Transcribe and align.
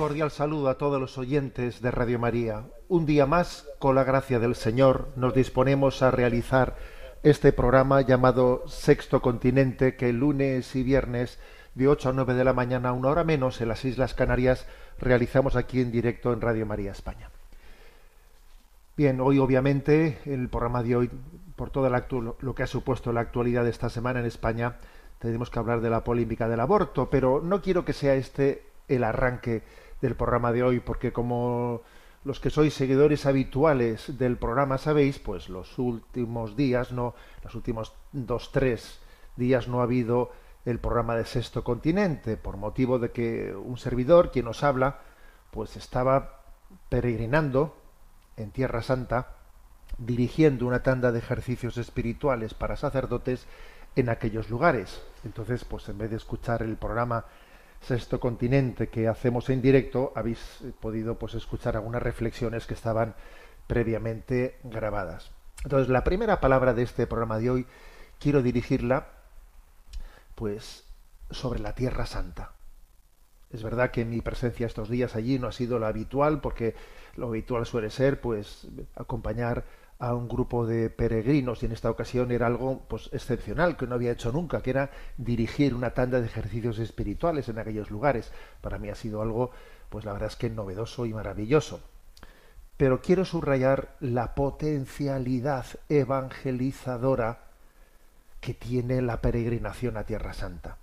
Cordial 0.00 0.30
saludo 0.30 0.70
a 0.70 0.78
todos 0.78 0.98
los 0.98 1.18
oyentes 1.18 1.82
de 1.82 1.90
Radio 1.90 2.18
María. 2.18 2.64
Un 2.88 3.04
día 3.04 3.26
más, 3.26 3.68
con 3.78 3.94
la 3.94 4.02
gracia 4.02 4.38
del 4.38 4.54
Señor, 4.54 5.08
nos 5.14 5.34
disponemos 5.34 6.00
a 6.00 6.10
realizar 6.10 6.74
este 7.22 7.52
programa 7.52 8.00
llamado 8.00 8.62
Sexto 8.66 9.20
Continente, 9.20 9.96
que 9.96 10.10
lunes 10.14 10.74
y 10.74 10.84
viernes 10.84 11.38
de 11.74 11.86
8 11.86 12.08
a 12.08 12.12
9 12.14 12.32
de 12.32 12.44
la 12.44 12.54
mañana, 12.54 12.94
una 12.94 13.10
hora 13.10 13.24
menos, 13.24 13.60
en 13.60 13.68
las 13.68 13.84
Islas 13.84 14.14
Canarias, 14.14 14.66
realizamos 14.98 15.54
aquí 15.54 15.82
en 15.82 15.92
directo 15.92 16.32
en 16.32 16.40
Radio 16.40 16.64
María 16.64 16.92
España. 16.92 17.28
Bien, 18.96 19.20
hoy 19.20 19.38
obviamente 19.38 20.20
el 20.24 20.48
programa 20.48 20.82
de 20.82 20.96
hoy, 20.96 21.10
por 21.56 21.68
todo 21.68 21.90
lo 22.40 22.54
que 22.54 22.62
ha 22.62 22.66
supuesto 22.66 23.12
la 23.12 23.20
actualidad 23.20 23.64
de 23.64 23.70
esta 23.70 23.90
semana 23.90 24.20
en 24.20 24.26
España, 24.26 24.76
tenemos 25.18 25.50
que 25.50 25.58
hablar 25.58 25.82
de 25.82 25.90
la 25.90 26.04
polémica 26.04 26.48
del 26.48 26.60
aborto, 26.60 27.10
pero 27.10 27.42
no 27.42 27.60
quiero 27.60 27.84
que 27.84 27.92
sea 27.92 28.14
este 28.14 28.69
el 28.90 29.04
arranque 29.04 29.62
del 30.02 30.16
programa 30.16 30.52
de 30.52 30.62
hoy, 30.62 30.80
porque 30.80 31.12
como 31.12 31.82
los 32.24 32.40
que 32.40 32.50
sois 32.50 32.74
seguidores 32.74 33.24
habituales 33.24 34.18
del 34.18 34.36
programa 34.36 34.76
sabéis, 34.76 35.18
pues 35.18 35.48
los 35.48 35.78
últimos 35.78 36.56
días, 36.56 36.92
no, 36.92 37.14
los 37.42 37.54
últimos 37.54 37.94
dos, 38.12 38.52
tres 38.52 39.00
días 39.36 39.68
no 39.68 39.80
ha 39.80 39.84
habido 39.84 40.32
el 40.66 40.78
programa 40.78 41.16
de 41.16 41.24
Sexto 41.24 41.64
Continente, 41.64 42.36
por 42.36 42.58
motivo 42.58 42.98
de 42.98 43.10
que 43.10 43.54
un 43.54 43.78
servidor, 43.78 44.30
quien 44.30 44.44
nos 44.44 44.62
habla, 44.62 45.00
pues 45.50 45.76
estaba 45.76 46.42
peregrinando 46.90 47.76
en 48.36 48.50
Tierra 48.50 48.82
Santa, 48.82 49.36
dirigiendo 49.98 50.66
una 50.66 50.82
tanda 50.82 51.12
de 51.12 51.18
ejercicios 51.18 51.78
espirituales 51.78 52.52
para 52.54 52.76
sacerdotes 52.76 53.46
en 53.96 54.08
aquellos 54.08 54.50
lugares. 54.50 55.02
Entonces, 55.24 55.64
pues 55.64 55.88
en 55.88 55.98
vez 55.98 56.10
de 56.10 56.16
escuchar 56.16 56.62
el 56.62 56.76
programa 56.76 57.24
Sexto 57.80 58.20
Continente 58.20 58.88
que 58.88 59.08
hacemos 59.08 59.48
en 59.50 59.62
directo, 59.62 60.12
habéis 60.14 60.38
eh, 60.62 60.72
podido 60.78 61.18
pues 61.18 61.34
escuchar 61.34 61.76
algunas 61.76 62.02
reflexiones 62.02 62.66
que 62.66 62.74
estaban 62.74 63.14
previamente 63.66 64.58
grabadas. 64.64 65.30
Entonces, 65.64 65.88
la 65.88 66.04
primera 66.04 66.40
palabra 66.40 66.74
de 66.74 66.82
este 66.82 67.06
programa 67.06 67.38
de 67.38 67.50
hoy 67.50 67.66
quiero 68.18 68.42
dirigirla 68.42 69.08
pues 70.34 70.84
sobre 71.30 71.60
la 71.60 71.74
Tierra 71.74 72.06
Santa. 72.06 72.52
Es 73.50 73.62
verdad 73.62 73.90
que 73.90 74.04
mi 74.04 74.20
presencia 74.20 74.66
estos 74.66 74.88
días 74.88 75.16
allí 75.16 75.38
no 75.38 75.48
ha 75.48 75.52
sido 75.52 75.78
la 75.78 75.88
habitual, 75.88 76.40
porque 76.40 76.74
lo 77.16 77.28
habitual 77.28 77.66
suele 77.66 77.90
ser, 77.90 78.20
pues, 78.20 78.68
acompañar 78.94 79.64
a 80.00 80.14
un 80.14 80.28
grupo 80.28 80.66
de 80.66 80.90
peregrinos 80.90 81.62
y 81.62 81.66
en 81.66 81.72
esta 81.72 81.90
ocasión 81.90 82.32
era 82.32 82.46
algo, 82.46 82.82
pues, 82.88 83.08
excepcional 83.12 83.76
que 83.76 83.86
no 83.86 83.94
había 83.94 84.12
hecho 84.12 84.32
nunca, 84.32 84.62
que 84.62 84.70
era 84.70 84.90
dirigir 85.16 85.74
una 85.74 85.90
tanda 85.90 86.20
de 86.20 86.26
ejercicios 86.26 86.78
espirituales 86.78 87.48
en 87.48 87.58
aquellos 87.58 87.90
lugares. 87.90 88.32
Para 88.60 88.78
mí 88.78 88.88
ha 88.88 88.94
sido 88.94 89.22
algo, 89.22 89.52
pues, 89.88 90.04
la 90.04 90.12
verdad 90.12 90.30
es 90.30 90.36
que 90.36 90.50
novedoso 90.50 91.06
y 91.06 91.14
maravilloso. 91.14 91.80
Pero 92.76 93.00
quiero 93.00 93.24
subrayar 93.24 93.94
la 94.00 94.34
potencialidad 94.34 95.66
evangelizadora 95.88 97.44
que 98.40 98.54
tiene 98.54 99.02
la 99.02 99.20
peregrinación 99.20 99.96
a 99.98 100.04
Tierra 100.04 100.32
Santa 100.32 100.78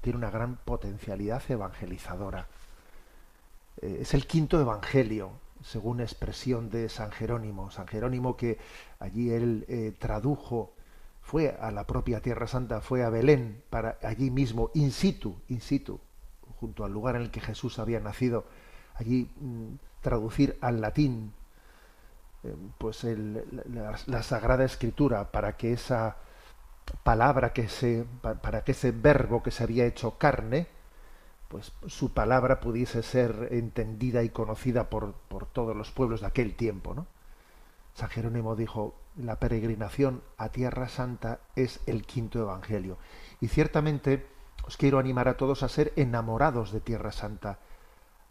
tiene 0.00 0.18
una 0.18 0.30
gran 0.30 0.56
potencialidad 0.56 1.42
evangelizadora. 1.48 2.46
Eh, 3.80 3.98
es 4.02 4.14
el 4.14 4.26
quinto 4.26 4.60
evangelio, 4.60 5.32
según 5.62 6.00
expresión 6.00 6.70
de 6.70 6.88
San 6.88 7.10
Jerónimo. 7.10 7.70
San 7.70 7.86
Jerónimo 7.86 8.36
que 8.36 8.58
allí 8.98 9.30
él 9.30 9.64
eh, 9.68 9.92
tradujo, 9.98 10.74
fue 11.22 11.56
a 11.60 11.70
la 11.70 11.84
propia 11.86 12.20
Tierra 12.22 12.46
Santa, 12.46 12.80
fue 12.80 13.04
a 13.04 13.10
Belén, 13.10 13.62
para 13.70 13.98
allí 14.02 14.30
mismo, 14.30 14.70
in 14.74 14.92
situ, 14.92 15.36
in 15.48 15.60
situ, 15.60 16.00
junto 16.60 16.84
al 16.84 16.92
lugar 16.92 17.16
en 17.16 17.22
el 17.22 17.30
que 17.30 17.40
Jesús 17.40 17.78
había 17.78 18.00
nacido, 18.00 18.46
allí 18.94 19.30
mm, 19.40 19.74
traducir 20.00 20.56
al 20.62 20.80
latín 20.80 21.32
eh, 22.44 22.54
pues 22.78 23.04
la, 23.04 23.96
la 24.06 24.22
Sagrada 24.22 24.64
Escritura 24.64 25.30
para 25.30 25.56
que 25.56 25.72
esa 25.72 26.16
palabra 27.02 27.52
que 27.52 27.68
se 27.68 28.04
pa- 28.22 28.34
para 28.36 28.64
que 28.64 28.72
ese 28.72 28.92
verbo 28.92 29.42
que 29.42 29.50
se 29.50 29.62
había 29.64 29.84
hecho 29.84 30.16
carne 30.18 30.66
pues 31.48 31.72
su 31.86 32.12
palabra 32.12 32.60
pudiese 32.60 33.02
ser 33.02 33.48
entendida 33.50 34.22
y 34.22 34.28
conocida 34.28 34.90
por, 34.90 35.14
por 35.28 35.46
todos 35.46 35.74
los 35.74 35.90
pueblos 35.90 36.20
de 36.20 36.26
aquel 36.26 36.54
tiempo 36.54 36.94
¿no? 36.94 37.06
San 37.94 38.10
Jerónimo 38.10 38.54
dijo 38.54 38.94
la 39.16 39.40
peregrinación 39.40 40.22
a 40.36 40.50
Tierra 40.50 40.88
Santa 40.88 41.40
es 41.56 41.80
el 41.86 42.04
quinto 42.04 42.38
evangelio 42.38 42.98
y 43.40 43.48
ciertamente 43.48 44.26
os 44.66 44.76
quiero 44.76 44.98
animar 44.98 45.28
a 45.28 45.36
todos 45.36 45.62
a 45.62 45.68
ser 45.68 45.92
enamorados 45.96 46.70
de 46.70 46.80
Tierra 46.80 47.12
Santa 47.12 47.58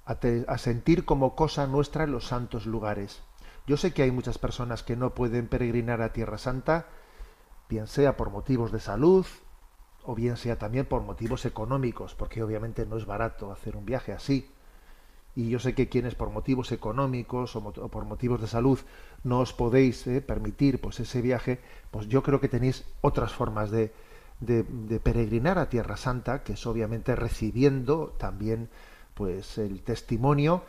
a, 0.06 0.18
a 0.48 0.58
sentir 0.58 1.04
como 1.04 1.36
cosa 1.36 1.68
nuestra 1.68 2.06
los 2.06 2.28
santos 2.28 2.66
lugares 2.66 3.22
yo 3.66 3.76
sé 3.76 3.94
que 3.94 4.04
hay 4.04 4.12
muchas 4.12 4.38
personas 4.38 4.84
que 4.84 4.96
no 4.96 5.16
pueden 5.16 5.48
peregrinar 5.48 6.02
a 6.02 6.14
Tierra 6.14 6.38
Santa 6.38 6.86
bien 7.68 7.88
sea 7.88 8.16
por 8.16 8.30
motivos 8.30 8.72
de 8.72 8.80
salud 8.80 9.26
o 10.08 10.16
bien 10.16 10.38
sea 10.38 10.58
también 10.58 10.86
por 10.88 11.04
motivos 11.04 11.46
económicos, 11.46 12.16
porque 12.16 12.42
obviamente 12.42 12.86
no 12.86 12.98
es 12.98 13.06
barato 13.06 13.52
hacer 13.52 13.76
un 13.76 13.86
viaje 13.86 14.14
así. 14.14 14.50
Y 15.36 15.50
yo 15.50 15.60
sé 15.60 15.76
que 15.76 15.88
quienes 15.90 16.16
por 16.16 16.32
motivos 16.32 16.72
económicos 16.72 17.56
o, 17.56 17.62
por 17.72 18.06
motivos 18.06 18.42
de 18.42 18.48
salud 18.48 18.80
no 19.24 19.40
os 19.42 19.54
podéis 19.54 20.08
eh, 20.08 20.22
permitir 20.22 20.82
pues 20.82 21.00
ese 21.00 21.22
viaje, 21.22 21.60
pues 21.92 22.08
yo 22.08 22.24
creo 22.24 22.40
que 22.42 22.48
tenéis 22.50 22.86
otras 23.02 23.34
formas 23.34 23.70
de, 23.70 23.92
de- 24.40 24.64
de 24.64 25.00
peregrinar 25.00 25.60
a 25.60 25.70
Tierra 25.70 25.98
Santa, 25.98 26.42
que 26.44 26.54
es 26.54 26.66
obviamente 26.66 27.16
recibiendo 27.16 28.16
también 28.18 28.70
pues 29.14 29.58
el 29.60 29.82
testimonio, 29.84 30.64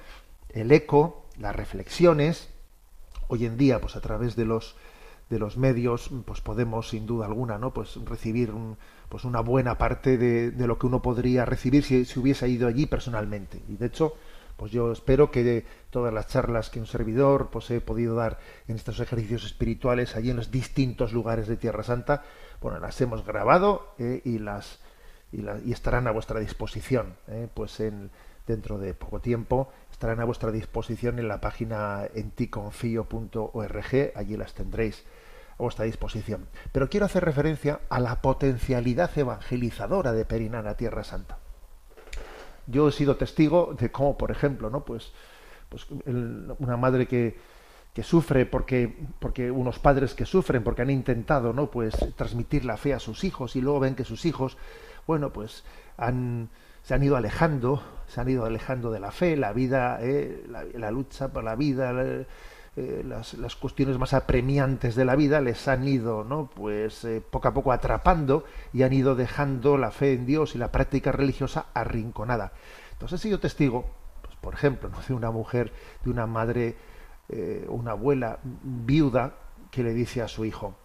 el 0.51 0.71
eco, 0.73 1.25
las 1.39 1.55
reflexiones, 1.57 2.51
hoy 3.29 3.47
en 3.47 3.57
día 3.57 3.81
pues 3.81 3.97
a 3.97 4.01
través 4.01 4.37
de 4.37 4.45
los 4.45 4.77
de 5.31 5.39
los 5.39 5.59
medios 5.59 6.11
pues 6.25 6.41
podemos 6.41 6.89
sin 6.89 7.05
duda 7.07 7.27
alguna 7.27 7.59
no 7.59 7.73
pues 7.75 7.97
recibir 8.07 8.51
un- 8.51 8.77
pues 9.09 9.25
una 9.25 9.41
buena 9.41 9.79
parte 9.79 10.19
de, 10.19 10.51
de 10.51 10.67
lo 10.67 10.79
que 10.79 10.87
uno 10.87 11.03
podría 11.03 11.45
recibir 11.45 11.85
si, 11.85 12.05
si 12.05 12.19
hubiese 12.19 12.49
ido 12.49 12.69
allí 12.69 12.87
personalmente. 12.87 13.61
Y 13.69 13.77
de 13.77 13.87
hecho 13.87 14.15
pues 14.57 14.73
yo 14.73 14.91
espero 14.91 15.31
que 15.31 15.65
todas 15.91 16.13
las 16.13 16.27
charlas 16.27 16.69
que 16.69 16.81
un 16.81 16.87
servidor 16.87 17.49
pues 17.51 17.71
he 17.71 17.81
podido 17.81 18.17
dar 18.17 18.41
en 18.67 18.75
estos 18.75 18.99
ejercicios 18.99 19.45
espirituales 19.45 20.17
allí 20.17 20.31
en 20.31 20.37
los 20.37 20.51
distintos 20.51 21.13
lugares 21.13 21.47
de 21.47 21.57
Tierra 21.57 21.85
Santa 21.85 22.25
bueno 22.61 22.81
las 22.81 23.01
hemos 23.01 23.25
grabado 23.25 23.95
eh, 24.01 24.21
y 24.25 24.41
las 24.41 24.81
y, 25.31 25.43
la- 25.43 25.61
y 25.65 25.71
estarán 25.71 26.09
a 26.09 26.11
vuestra 26.11 26.41
disposición 26.41 27.15
eh, 27.29 27.47
pues 27.55 27.79
en 27.79 28.11
dentro 28.49 28.79
de 28.79 28.95
poco 28.95 29.21
tiempo 29.21 29.69
estarán 29.93 30.19
a 30.19 30.25
vuestra 30.25 30.51
disposición 30.51 31.21
en 31.21 31.29
la 31.29 31.41
página 31.41 32.09
enticonfio.org 32.13 34.13
allí 34.17 34.37
las 34.37 34.55
tendréis 34.55 35.05
a 35.59 35.63
vuestra 35.63 35.85
disposición. 35.85 36.49
Pero 36.73 36.89
quiero 36.89 37.07
hacer 37.07 37.25
referencia 37.25 37.81
a 37.89 38.01
la 38.01 38.23
potencialidad 38.23 39.17
evangelizadora 39.17 40.13
de 40.13 40.25
peregrinar 40.25 40.67
a 40.69 40.77
Tierra 40.77 41.05
Santa. 41.05 41.39
Yo 42.67 42.89
he 42.89 42.93
sido 42.93 43.17
testigo 43.17 43.75
de 43.79 43.91
cómo, 43.91 44.17
por 44.17 44.31
ejemplo, 44.31 44.71
¿no? 44.71 44.85
pues, 44.85 45.13
pues 45.69 45.87
una 46.59 46.77
madre 46.77 47.09
que, 47.09 47.37
que 47.95 48.03
sufre 48.03 48.47
porque, 48.47 48.95
porque 49.19 49.51
unos 49.51 49.79
padres 49.79 50.15
que 50.15 50.27
sufren 50.27 50.63
porque 50.63 50.83
han 50.83 50.91
intentado 50.91 51.53
¿no? 51.53 51.71
pues, 51.71 51.97
transmitir 52.17 52.65
la 52.65 52.77
fe 52.77 52.95
a 52.95 52.99
sus 52.99 53.25
hijos 53.25 53.57
y 53.57 53.61
luego 53.61 53.81
ven 53.81 53.95
que 53.95 54.05
sus 54.05 54.27
hijos, 54.27 54.59
bueno, 55.07 55.33
pues 55.33 55.65
han, 55.97 56.51
se 56.83 56.95
han 56.95 57.03
ido 57.03 57.17
alejando, 57.17 57.83
se 58.07 58.21
han 58.21 58.29
ido 58.29 58.45
alejando 58.45 58.91
de 58.91 59.01
la 59.01 59.11
fe, 59.11 59.37
la 59.37 59.53
vida, 59.53 59.99
eh, 60.03 60.45
la, 60.49 60.65
la 60.75 60.91
lucha 60.91 61.29
por 61.29 61.43
la 61.43 61.57
vida, 61.57 61.93
eh, 62.79 63.03
las, 63.05 63.35
las 63.35 63.57
cuestiones 63.57 63.99
más 63.99 64.15
apremiantes 64.15 64.95
de 64.95 65.05
la 65.05 65.17
vida 65.17 65.41
les 65.41 65.67
han 65.67 65.89
ido, 65.89 66.23
¿no? 66.23 66.49
Pues 66.49 67.05
eh, 67.05 67.21
poco 67.21 67.49
a 67.49 67.53
poco 67.53 67.73
atrapando 67.73 68.45
y 68.73 68.85
han 68.85 68.93
ido 68.93 69.17
dejando 69.17 69.77
la 69.77 69.91
fe 69.91 70.13
en 70.13 70.27
Dios 70.27 70.55
y 70.55 70.59
la 70.59 70.71
práctica 70.71 71.11
religiosa 71.11 71.67
arrinconada. 71.75 72.53
Entonces 72.93 73.19
he 73.19 73.23
sido 73.25 73.41
testigo, 73.41 73.91
pues, 74.23 74.37
por 74.37 74.55
ejemplo, 74.55 74.93
de 75.09 75.13
una 75.13 75.33
mujer, 75.33 75.73
de 76.05 76.11
una 76.11 76.29
madre, 76.29 76.77
eh, 77.29 77.67
una 77.69 77.91
abuela 77.91 78.39
viuda 78.45 79.35
que 79.73 79.83
le 79.83 79.93
dice 79.93 80.23
a 80.23 80.29
su 80.29 80.45
hijo, 80.45 80.77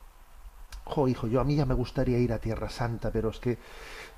jo, 0.85 1.07
hijo, 1.07 1.27
yo 1.27 1.41
a 1.41 1.43
mí 1.43 1.55
ya 1.55 1.67
me 1.67 1.75
gustaría 1.75 2.17
ir 2.17 2.33
a 2.33 2.39
Tierra 2.39 2.69
Santa, 2.69 3.11
pero 3.11 3.29
es 3.29 3.39
que 3.39 3.59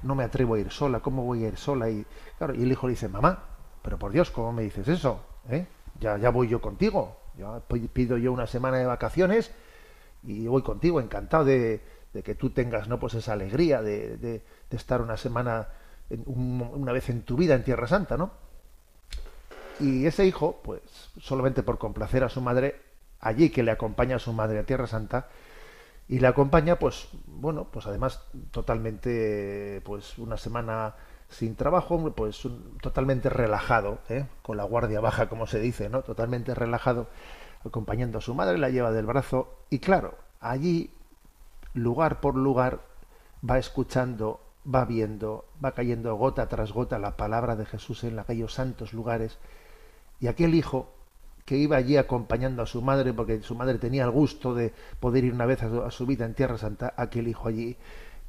no 0.03 0.15
me 0.15 0.23
atrevo 0.23 0.53
a 0.53 0.59
ir 0.59 0.71
sola, 0.71 1.01
¿cómo 1.01 1.25
voy 1.25 1.43
a 1.43 1.49
ir 1.49 1.57
sola? 1.57 1.89
Y, 1.89 2.05
claro, 2.37 2.55
y 2.55 2.63
el 2.63 2.71
hijo 2.71 2.87
le 2.87 2.91
dice, 2.91 3.09
mamá, 3.09 3.43
pero 3.81 3.99
por 3.99 4.13
Dios, 4.13 4.31
¿cómo 4.31 4.53
me 4.53 4.61
dices 4.61 4.87
eso? 4.87 5.19
¿Eh? 5.49 5.67
Ya, 5.99 6.17
ya 6.17 6.29
voy 6.29 6.47
yo 6.47 6.61
contigo, 6.61 7.24
pi- 7.67 7.87
pido 7.87 8.17
yo 8.17 8.31
una 8.31 8.47
semana 8.47 8.77
de 8.77 8.85
vacaciones 8.85 9.51
y 10.23 10.47
voy 10.47 10.61
contigo, 10.61 10.99
encantado 10.99 11.45
de, 11.45 11.81
que 12.23 12.35
tú 12.35 12.49
tengas 12.49 12.87
no 12.87 12.99
pues 12.99 13.13
esa 13.13 13.33
alegría 13.33 13.81
de, 13.81 14.41
estar 14.71 15.01
una 15.01 15.17
semana, 15.17 15.67
una 16.25 16.91
vez 16.91 17.09
en 17.09 17.21
tu 17.21 17.37
vida 17.37 17.55
en 17.55 17.63
Tierra 17.63 17.87
Santa, 17.87 18.17
¿no? 18.17 18.31
Y 19.79 20.05
ese 20.05 20.25
hijo, 20.25 20.61
pues 20.63 20.81
solamente 21.19 21.61
por 21.63 21.77
complacer 21.77 22.23
a 22.23 22.29
su 22.29 22.41
madre, 22.41 22.81
allí 23.19 23.49
que 23.49 23.63
le 23.63 23.71
acompaña 23.71 24.15
a 24.15 24.19
su 24.19 24.33
madre 24.33 24.59
a 24.59 24.65
Tierra 24.65 24.87
Santa, 24.87 25.27
y 26.07 26.19
le 26.19 26.27
acompaña, 26.27 26.77
pues, 26.77 27.07
bueno, 27.25 27.67
pues 27.71 27.87
además 27.87 28.21
totalmente, 28.51 29.81
pues 29.83 30.17
una 30.17 30.37
semana 30.37 30.95
sin 31.29 31.55
trabajo, 31.55 32.11
pues 32.11 32.45
un- 32.45 32.77
totalmente 32.81 33.29
relajado, 33.29 33.99
¿eh? 34.09 34.25
con 34.41 34.57
la 34.57 34.63
guardia 34.63 34.99
baja, 35.01 35.27
como 35.27 35.47
se 35.47 35.59
dice, 35.59 35.89
¿no? 35.89 36.01
Totalmente 36.03 36.53
relajado, 36.55 37.07
acompañando 37.65 38.19
a 38.19 38.21
su 38.21 38.33
madre, 38.35 38.57
la 38.57 38.69
lleva 38.69 38.91
del 38.91 39.05
brazo, 39.05 39.53
y 39.69 39.79
claro, 39.79 40.15
allí, 40.39 40.91
lugar 41.73 42.19
por 42.21 42.35
lugar, 42.35 42.79
va 43.47 43.57
escuchando, 43.57 44.39
va 44.73 44.85
viendo, 44.85 45.45
va 45.63 45.73
cayendo 45.73 46.15
gota 46.15 46.47
tras 46.47 46.71
gota 46.71 46.99
la 46.99 47.17
palabra 47.17 47.55
de 47.55 47.65
Jesús 47.65 48.03
en 48.03 48.17
aquellos 48.19 48.53
santos 48.53 48.93
lugares, 48.93 49.37
y 50.19 50.27
aquel 50.27 50.55
hijo 50.55 50.89
que 51.45 51.57
iba 51.57 51.77
allí 51.77 51.97
acompañando 51.97 52.63
a 52.63 52.65
su 52.65 52.81
madre, 52.81 53.13
porque 53.13 53.41
su 53.43 53.55
madre 53.55 53.77
tenía 53.77 54.03
el 54.05 54.11
gusto 54.11 54.55
de 54.55 54.73
poder 54.99 55.25
ir 55.25 55.33
una 55.33 55.45
vez 55.45 55.61
a 55.63 55.69
su, 55.69 55.81
a 55.83 55.91
su 55.91 56.05
vida 56.07 56.25
en 56.25 56.33
Tierra 56.33 56.57
Santa, 56.57 56.93
aquel 56.97 57.27
hijo 57.27 57.47
allí, 57.47 57.77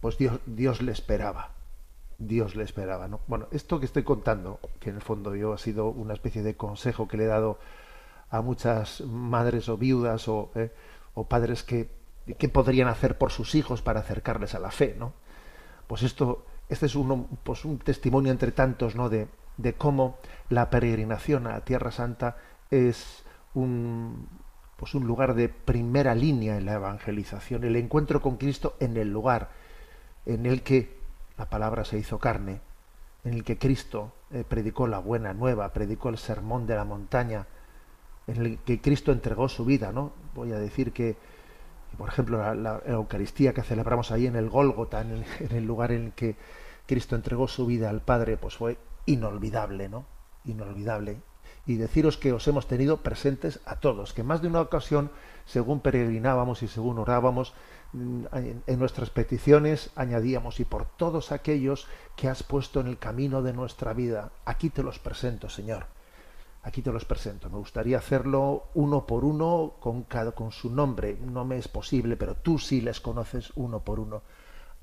pues 0.01 0.19
Dios, 0.19 0.41
Dios 0.47 0.83
le 0.83 0.93
esperaba. 0.93 1.51
Dios 2.19 2.57
le 2.57 2.65
esperaba, 2.65 3.09
¿no? 3.09 3.21
Bueno, 3.27 3.49
esto 3.51 3.79
que 3.79 3.87
estoy 3.87 4.03
contando, 4.03 4.59
que 4.81 4.91
en 4.91 4.97
el 4.97 5.03
fondo 5.03 5.35
yo 5.35 5.53
ha 5.53 5.59
sido 5.59 5.89
una 5.89 6.15
especie 6.15 6.43
de 6.43 6.57
consejo 6.57 7.09
que 7.09 7.17
le 7.17 7.25
he 7.25 7.29
dado 7.29 7.59
a 8.31 8.41
muchas 8.41 9.03
madres 9.03 9.69
o 9.69 9.77
viudas 9.77 10.29
o, 10.29 10.51
eh, 10.55 10.73
o 11.15 11.29
padres 11.29 11.63
que, 11.63 11.91
que 12.39 12.49
podrían 12.49 12.89
hacer 12.89 13.19
por 13.19 13.31
sus 13.31 13.55
hijos 13.55 13.83
para 13.83 14.01
acercarles 14.01 14.55
a 14.55 14.59
la 14.59 14.71
fe, 14.71 14.97
¿no? 14.99 15.13
Pues 15.87 16.03
esto, 16.03 16.47
este 16.69 16.87
es 16.87 16.95
uno, 16.95 17.29
pues 17.45 17.65
un 17.65 17.79
testimonio 17.79 18.33
entre 18.33 18.53
tantos, 18.53 18.97
¿no? 18.97 19.09
De, 19.09 19.29
de 19.57 19.75
cómo 19.75 20.19
la 20.49 20.71
peregrinación 20.71 21.47
a 21.47 21.61
Tierra 21.61 21.91
Santa 21.91 22.37
es 22.71 23.25
un, 23.55 24.29
pues 24.77 24.95
un 24.95 25.07
lugar 25.07 25.35
de 25.35 25.49
primera 25.49 26.15
línea 26.15 26.57
en 26.57 26.67
la 26.67 26.75
evangelización, 26.75 27.65
el 27.65 27.77
encuentro 27.77 28.21
con 28.21 28.37
Cristo 28.37 28.77
en 28.81 28.97
el 28.97 29.13
lugar 29.13 29.51
en 30.27 30.45
el 30.47 30.63
que 30.63 30.96
la 31.39 31.49
palabra 31.49 31.85
se 31.85 31.99
hizo 31.99 32.19
carne, 32.19 32.61
en 33.25 33.35
el 33.35 33.45
que 33.45 33.59
Cristo 33.59 34.13
eh, 34.31 34.45
predicó 34.49 34.87
la 34.87 34.99
buena 34.99 35.35
nueva, 35.35 35.73
predicó 35.73 36.09
el 36.09 36.19
sermón 36.19 36.67
de 36.67 36.77
la 36.77 36.85
montaña, 36.85 37.47
en 38.27 38.37
el 38.45 38.59
que 38.59 38.81
Cristo 38.81 39.13
entregó 39.13 39.49
su 39.49 39.65
vida, 39.65 39.93
¿no? 39.93 40.13
Voy 40.35 40.53
a 40.53 40.59
decir 40.59 40.93
que, 40.93 41.17
por 41.99 42.09
ejemplo, 42.09 42.55
la, 42.55 42.83
Eucaristía 42.87 43.53
que 43.53 43.63
celebramos 43.63 44.11
ahí 44.11 44.27
en 44.27 44.37
el 44.37 44.49
Gólgota, 44.49 45.01
en 45.01 45.11
el, 45.11 45.25
en 45.41 45.57
el 45.57 45.65
lugar 45.65 45.93
en 45.93 46.07
el 46.07 46.13
que 46.13 46.37
Cristo 46.87 47.17
entregó 47.17 47.49
su 47.49 47.67
vida 47.67 47.91
al 47.91 48.01
Padre, 48.01 48.37
pues 48.37 48.57
fue 48.57 48.79
inolvidable, 49.07 49.89
¿no? 49.89 50.07
Inolvidable. 50.45 51.21
Y 51.67 51.77
deciros 51.77 52.17
que 52.17 52.33
os 52.33 52.47
hemos 52.47 52.69
tenido 52.69 52.99
presentes 52.99 53.61
a 53.67 53.77
todos, 53.77 54.13
que 54.13 54.23
más 54.23 54.41
de 54.41 54.49
una 54.49 54.61
ocasión, 54.61 55.11
según 55.47 55.81
peregrinábamos 55.81 56.63
y 56.63 56.69
según 56.69 56.99
orábamos, 56.99 57.55
en 57.93 58.79
nuestras 58.79 59.11
peticiones 59.11 59.91
añadíamos, 59.97 60.61
y 60.61 60.65
por 60.65 60.85
todos 60.85 61.33
aquellos 61.33 61.87
que 62.17 62.29
has 62.29 62.43
puesto 62.43 62.81
en 62.81 62.89
el 62.89 62.99
camino 62.99 63.43
de 63.43 63.53
nuestra 63.53 63.93
vida, 63.93 64.31
aquí 64.45 64.71
te 64.71 64.83
los 64.83 64.99
presento, 64.99 65.49
Señor. 65.49 65.87
Aquí 66.63 66.83
te 66.83 66.91
los 66.91 67.05
presento. 67.05 67.49
Me 67.49 67.59
gustaría 67.59 67.97
hacerlo 67.99 68.65
uno 68.75 69.07
por 69.07 69.25
uno 69.25 69.75
con, 69.79 70.03
cada, 70.03 70.33
con 70.33 70.51
su 70.51 70.69
nombre. 70.69 71.17
No 71.25 71.45
me 71.45 71.59
es 71.59 71.69
posible, 71.69 72.17
pero 72.17 72.35
tú 72.35 72.59
sí 72.59 72.81
les 72.81 73.01
conoces 73.01 73.53
uno 73.55 73.81
por 73.85 74.01
uno. 74.01 74.23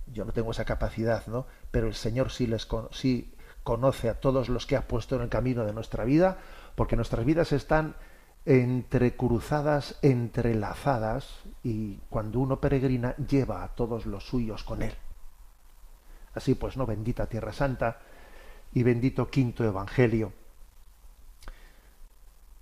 Yo 0.08 0.24
no 0.24 0.32
tengo 0.32 0.52
esa 0.52 0.64
capacidad, 0.64 1.28
¿no? 1.28 1.46
Pero 1.72 1.88
el 1.88 1.94
Señor 1.94 2.32
sí 2.32 2.48
les 2.48 2.66
con- 2.66 2.88
sí 2.94 3.34
conoce 3.64 4.10
a 4.10 4.22
todos 4.22 4.48
los 4.48 4.66
que 4.66 4.78
ha 4.78 4.88
puesto 4.88 5.18
en 5.18 5.24
el 5.24 5.30
camino 5.30 5.66
de 5.66 5.74
nuestra 5.74 6.06
vida, 6.06 6.38
porque 6.76 6.96
nuestras 6.96 7.26
vidas 7.26 7.52
están 7.52 7.96
entrecruzadas, 8.46 9.98
entrelazadas, 10.02 11.44
y 11.64 11.98
cuando 12.10 12.40
uno 12.40 12.60
peregrina 12.60 13.16
lleva 13.16 13.64
a 13.64 13.70
todos 13.70 14.06
los 14.06 14.26
suyos 14.26 14.64
con 14.64 14.82
él. 14.82 14.94
Así 16.34 16.56
pues, 16.56 16.78
no 16.78 16.86
bendita 16.86 17.28
Tierra 17.28 17.54
Santa 17.54 18.00
y 18.74 18.84
bendito 18.84 19.30
quinto 19.30 19.64
Evangelio. 19.64 20.34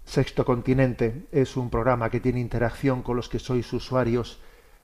Sexto 0.06 0.44
Continente 0.44 1.28
es 1.32 1.56
un 1.56 1.70
programa 1.70 2.10
que 2.10 2.20
tiene 2.20 2.40
interacción 2.40 3.02
con 3.02 3.16
los 3.16 3.30
que 3.30 3.40
sois 3.40 3.72
usuarios 3.72 4.42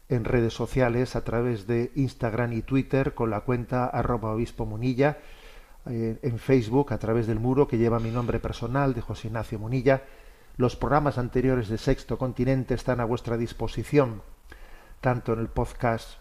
en 0.09 0.23
redes 0.23 0.53
sociales 0.53 1.15
a 1.15 1.23
través 1.23 1.67
de 1.67 1.91
Instagram 1.95 2.53
y 2.53 2.61
Twitter 2.61 3.13
con 3.13 3.29
la 3.29 3.41
cuenta 3.41 3.87
arroba 3.87 4.31
obispo 4.31 4.65
munilla, 4.65 5.17
eh, 5.85 6.17
en 6.21 6.39
Facebook 6.39 6.93
a 6.93 6.97
través 6.97 7.27
del 7.27 7.39
muro 7.39 7.67
que 7.67 7.77
lleva 7.77 7.99
mi 7.99 8.09
nombre 8.09 8.39
personal 8.39 8.93
de 8.93 9.01
José 9.01 9.27
Ignacio 9.27 9.59
Munilla. 9.59 10.03
Los 10.57 10.75
programas 10.75 11.17
anteriores 11.19 11.69
de 11.69 11.77
Sexto 11.77 12.17
Continente 12.17 12.73
están 12.73 12.99
a 12.99 13.05
vuestra 13.05 13.37
disposición, 13.37 14.23
tanto 15.01 15.33
en 15.33 15.39
el 15.39 15.49
podcast 15.49 16.17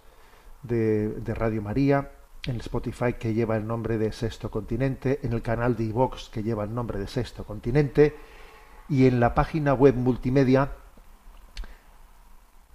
de, 0.62 1.09
de 1.09 1.35
Radio 1.35 1.62
María, 1.62 2.12
en 2.47 2.61
Spotify 2.61 3.14
que 3.14 3.33
lleva 3.33 3.57
el 3.57 3.66
nombre 3.66 3.97
de 3.97 4.12
Sexto 4.12 4.50
Continente, 4.50 5.21
en 5.23 5.33
el 5.33 5.40
canal 5.40 5.75
de 5.75 5.85
iVox 5.85 6.28
que 6.28 6.43
lleva 6.43 6.64
el 6.64 6.75
nombre 6.75 6.99
de 6.99 7.07
Sexto 7.07 7.45
Continente, 7.45 8.14
y 8.90 9.07
en 9.07 9.21
la 9.21 9.35
página 9.35 9.73
web 9.73 9.95
multimedia 9.95 10.71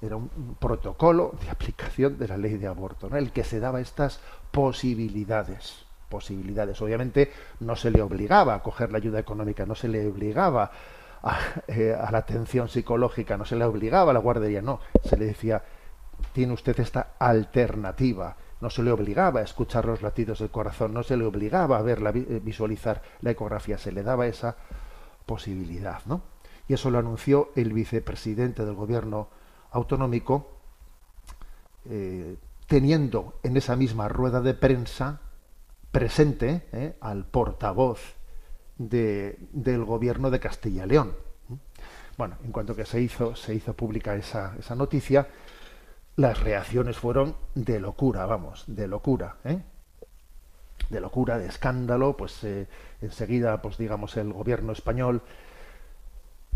Era 0.00 0.16
un, 0.16 0.30
un 0.36 0.54
protocolo 0.54 1.34
de 1.42 1.50
aplicación 1.50 2.16
de 2.16 2.28
la 2.28 2.38
ley 2.38 2.56
de 2.56 2.68
aborto, 2.68 3.10
¿no? 3.10 3.16
el 3.16 3.32
que 3.32 3.42
se 3.42 3.58
daba 3.58 3.80
estas 3.80 4.20
posibilidades. 4.52 5.84
Posibilidades. 6.08 6.80
Obviamente 6.80 7.32
no 7.60 7.76
se 7.76 7.90
le 7.90 8.02
obligaba 8.02 8.54
a 8.54 8.62
coger 8.62 8.92
la 8.92 8.98
ayuda 8.98 9.18
económica, 9.18 9.66
no 9.66 9.74
se 9.74 9.88
le 9.88 10.06
obligaba 10.06 10.70
a, 11.22 11.38
eh, 11.68 11.94
a 11.98 12.10
la 12.10 12.18
atención 12.18 12.68
psicológica, 12.68 13.36
no 13.36 13.44
se 13.44 13.56
le 13.56 13.64
obligaba 13.64 14.10
a 14.10 14.14
la 14.14 14.20
guardería, 14.20 14.62
no. 14.62 14.80
Se 15.04 15.16
le 15.16 15.26
decía, 15.26 15.62
tiene 16.32 16.52
usted 16.52 16.78
esta 16.80 17.14
alternativa. 17.18 18.36
No 18.60 18.70
se 18.70 18.82
le 18.82 18.92
obligaba 18.92 19.40
a 19.40 19.44
escuchar 19.44 19.86
los 19.86 20.02
latidos 20.02 20.40
del 20.40 20.50
corazón, 20.50 20.92
no 20.92 21.02
se 21.02 21.16
le 21.16 21.24
obligaba 21.24 21.78
a 21.78 21.82
verla, 21.82 22.12
visualizar 22.12 23.02
la 23.22 23.30
ecografía, 23.30 23.78
se 23.78 23.92
le 23.92 24.02
daba 24.02 24.26
esa 24.26 24.56
posibilidad, 25.26 26.02
¿no? 26.06 26.22
Y 26.68 26.74
eso 26.74 26.90
lo 26.90 26.98
anunció 26.98 27.50
el 27.56 27.72
vicepresidente 27.72 28.64
del 28.64 28.74
gobierno 28.74 29.28
autonómico, 29.72 30.58
eh, 31.88 32.36
teniendo 32.66 33.40
en 33.42 33.56
esa 33.56 33.76
misma 33.76 34.08
rueda 34.08 34.40
de 34.40 34.54
prensa 34.54 35.20
presente 35.90 36.68
eh, 36.72 36.96
al 37.00 37.24
portavoz 37.24 38.14
de, 38.78 39.38
del 39.52 39.84
gobierno 39.84 40.30
de 40.30 40.40
Castilla 40.40 40.84
y 40.84 40.88
León. 40.88 41.14
Bueno, 42.16 42.36
en 42.44 42.52
cuanto 42.52 42.76
que 42.76 42.84
se 42.84 43.00
hizo, 43.00 43.34
se 43.34 43.54
hizo 43.54 43.74
pública 43.74 44.14
esa, 44.14 44.54
esa 44.58 44.74
noticia, 44.74 45.26
las 46.20 46.38
reacciones 46.38 46.98
fueron 46.98 47.34
de 47.54 47.80
locura, 47.80 48.26
vamos, 48.26 48.64
de 48.66 48.86
locura, 48.86 49.36
¿eh? 49.44 49.58
de 50.90 51.00
locura, 51.00 51.38
de 51.38 51.46
escándalo, 51.46 52.14
pues 52.16 52.44
eh, 52.44 52.66
enseguida, 53.00 53.62
pues 53.62 53.78
digamos, 53.78 54.18
el 54.18 54.32
gobierno 54.32 54.72
español 54.72 55.22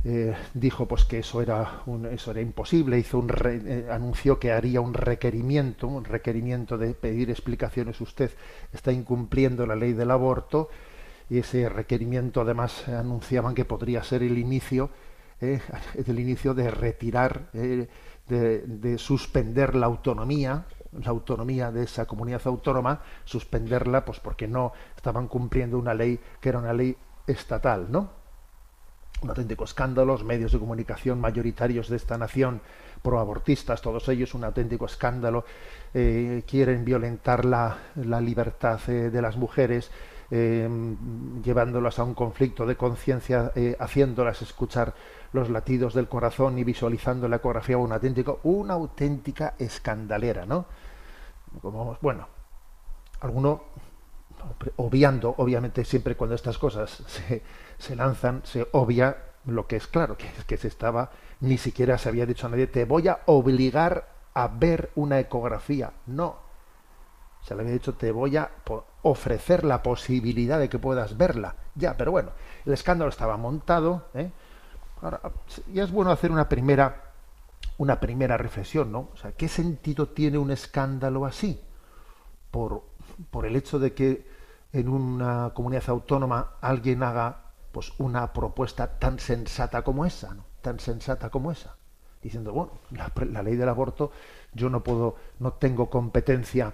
eh, 0.05 0.35
dijo 0.53 0.87
pues 0.87 1.07
que 1.07 1.21
eso 1.21 1.41
era 1.41 1.81
un, 1.87 2.05
eso 2.05 2.33
era 2.33 2.43
imposible, 2.43 2.99
hizo 2.99 3.19
un 3.19 3.33
eh, 3.47 3.87
anunció 3.91 4.39
que 4.39 4.53
haría 4.53 4.83
un 4.83 4.93
requerimiento, 4.93 5.89
un 5.89 6.05
requerimiento 6.05 6.77
de 6.77 6.93
pedir 6.93 7.31
explicaciones. 7.31 7.99
Usted 8.03 8.31
está 8.71 8.93
incumpliendo 8.93 9.67
la 9.67 9.77
ley 9.77 9.95
del 9.95 10.11
aborto 10.11 10.69
y 11.31 11.39
ese 11.39 11.71
requerimiento 11.71 12.43
además 12.43 12.87
anunciaban 12.89 13.55
que 13.55 13.65
podría 13.65 14.03
ser 14.03 14.23
el 14.23 14.37
inicio, 14.37 14.91
el 15.41 16.19
inicio 16.21 16.53
de 16.53 16.71
retirar, 16.71 17.51
de, 18.29 18.61
de 18.61 18.99
suspender 18.99 19.75
la 19.75 19.87
autonomía, 19.87 20.65
la 20.93 21.11
autonomía 21.11 21.71
de 21.71 21.85
esa 21.85 22.07
comunidad 22.07 22.43
autónoma, 22.45 23.01
suspenderla, 23.25 24.05
pues 24.05 24.21
porque 24.21 24.47
no 24.47 24.73
estaban 24.97 25.29
cumpliendo 25.29 25.79
una 25.79 25.95
ley 25.95 26.21
que 26.41 26.49
era 26.49 26.59
una 26.59 26.73
ley 26.73 26.97
estatal, 27.27 27.87
¿no? 27.91 28.25
un 29.25 29.31
auténtico 29.31 29.65
escándalo, 29.65 30.13
los 30.13 30.25
medios 30.25 30.53
de 30.53 30.59
comunicación 30.59 31.21
mayoritarios 31.21 31.89
de 31.89 31.97
esta 31.97 32.19
nación, 32.19 32.61
proabortistas, 33.03 33.83
todos 33.83 34.09
ellos 34.09 34.35
un 34.35 34.45
auténtico 34.45 34.87
escándalo, 34.87 35.45
eh, 35.95 36.43
quieren 36.47 36.85
violentar 36.85 37.45
la, 37.45 37.79
la 37.97 38.21
libertad 38.21 38.81
eh, 38.89 39.11
de 39.11 39.23
las 39.23 39.37
mujeres, 39.37 39.91
eh, 40.31 40.69
llevándolas 41.43 41.99
a 41.99 42.05
un 42.05 42.15
conflicto 42.15 42.67
de 42.67 42.77
conciencia, 42.77 43.53
haciéndolas 43.79 44.43
escuchar 44.43 44.95
los 45.33 45.51
latidos 45.51 45.95
del 45.95 46.09
corazón 46.09 46.59
y 46.59 46.65
visualizando 46.65 47.29
la 47.29 47.37
ecografía, 47.37 47.77
un 47.77 47.93
auténtico, 47.93 48.41
una 48.45 48.75
auténtica 48.75 49.55
escandalera, 49.59 50.47
¿no? 50.47 50.67
Como, 51.61 51.99
bueno, 52.01 52.29
alguno 53.21 53.63
obviando, 54.77 55.35
obviamente 55.39 55.85
siempre 55.85 56.17
cuando 56.17 56.35
estas 56.35 56.59
cosas 56.59 57.03
se, 57.07 57.43
se 57.79 57.97
lanzan, 57.97 58.43
se 58.45 58.67
obvia 58.73 59.17
lo 59.47 59.67
que 59.67 59.77
es 59.77 59.87
claro, 59.87 60.17
que, 60.17 60.31
que 60.47 60.57
se 60.57 60.69
estaba, 60.69 61.11
ni 61.41 61.59
siquiera 61.59 61.99
se 61.99 62.09
había 62.09 62.27
dicho 62.27 62.47
a 62.47 62.51
nadie, 62.51 62.67
te 62.67 62.85
voy 62.85 63.09
a 63.09 63.21
obligar 63.27 64.09
a 64.35 64.49
ver 64.49 64.91
una 64.95 65.19
ecografía. 65.21 65.93
No. 66.07 66.44
Se 67.45 67.55
le 67.55 67.61
había 67.61 67.75
dicho, 67.75 67.95
te 67.95 68.11
voy 68.11 68.37
a 68.37 68.51
ofrecer 69.03 69.65
la 69.65 69.83
posibilidad 69.83 70.59
de 70.59 70.69
que 70.69 70.79
puedas 70.79 71.17
verla. 71.17 71.57
Ya, 71.75 71.97
pero 71.97 72.11
bueno, 72.11 72.31
el 72.65 72.73
escándalo 72.73 73.11
estaba 73.11 73.37
montado. 73.37 74.07
¿eh? 74.15 74.31
Ahora, 75.03 75.21
ya 75.73 75.85
es 75.85 75.93
bueno 75.93 76.11
hacer 76.11 76.33
una 76.33 76.49
primera, 76.49 77.13
una 77.77 78.01
primera 78.01 78.39
reflexión, 78.39 78.91
¿no? 78.91 79.11
O 79.13 79.17
sea, 79.17 79.33
¿qué 79.33 79.49
sentido 79.49 80.09
tiene 80.09 80.39
un 80.39 80.51
escándalo 80.51 81.27
así? 81.27 81.61
Por, 82.51 82.83
por 83.31 83.45
el 83.45 83.57
hecho 83.57 83.79
de 83.79 83.93
que 83.93 84.27
en 84.73 84.89
una 84.89 85.53
comunidad 85.55 85.85
autónoma 85.89 86.55
alguien 86.63 87.03
haga 87.03 87.53
pues 87.73 87.93
una 87.99 88.33
propuesta 88.33 88.99
tan 88.99 89.19
sensata 89.19 89.83
como 89.83 90.07
esa, 90.07 90.33
¿no? 90.35 90.45
tan 90.63 90.81
sensata 90.81 91.29
como 91.29 91.53
esa, 91.53 91.77
diciendo 92.23 92.53
bueno 92.53 92.73
la, 92.91 93.13
la, 93.31 93.43
ley 93.43 93.55
del 93.55 93.69
aborto 93.69 94.11
yo 94.53 94.71
no 94.71 94.83
puedo, 94.83 95.17
no 95.39 95.53
tengo 95.53 95.91
competencia 95.91 96.73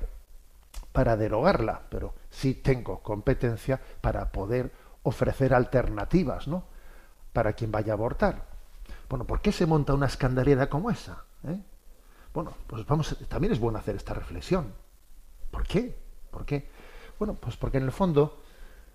para 0.92 1.16
derogarla, 1.16 1.82
pero 1.88 2.14
sí 2.30 2.54
tengo 2.54 3.00
competencia 3.02 3.80
para 4.00 4.30
poder 4.32 4.72
ofrecer 5.02 5.54
alternativas, 5.54 6.48
¿no? 6.48 6.64
Para 7.32 7.52
quien 7.52 7.70
vaya 7.70 7.92
a 7.92 7.96
abortar. 7.96 8.44
Bueno, 9.08 9.24
¿por 9.24 9.40
qué 9.40 9.52
se 9.52 9.66
monta 9.66 9.94
una 9.94 10.06
escandalera 10.06 10.68
como 10.68 10.90
esa? 10.90 11.24
¿Eh? 11.44 11.60
Bueno, 12.34 12.54
pues 12.66 12.86
vamos, 12.86 13.16
también 13.28 13.52
es 13.52 13.58
bueno 13.58 13.78
hacer 13.78 13.96
esta 13.96 14.14
reflexión. 14.14 14.72
¿Por 15.50 15.66
qué? 15.66 15.96
¿Por 16.30 16.44
qué? 16.44 16.68
Bueno, 17.18 17.34
pues 17.34 17.56
porque 17.56 17.78
en 17.78 17.84
el 17.84 17.92
fondo 17.92 18.40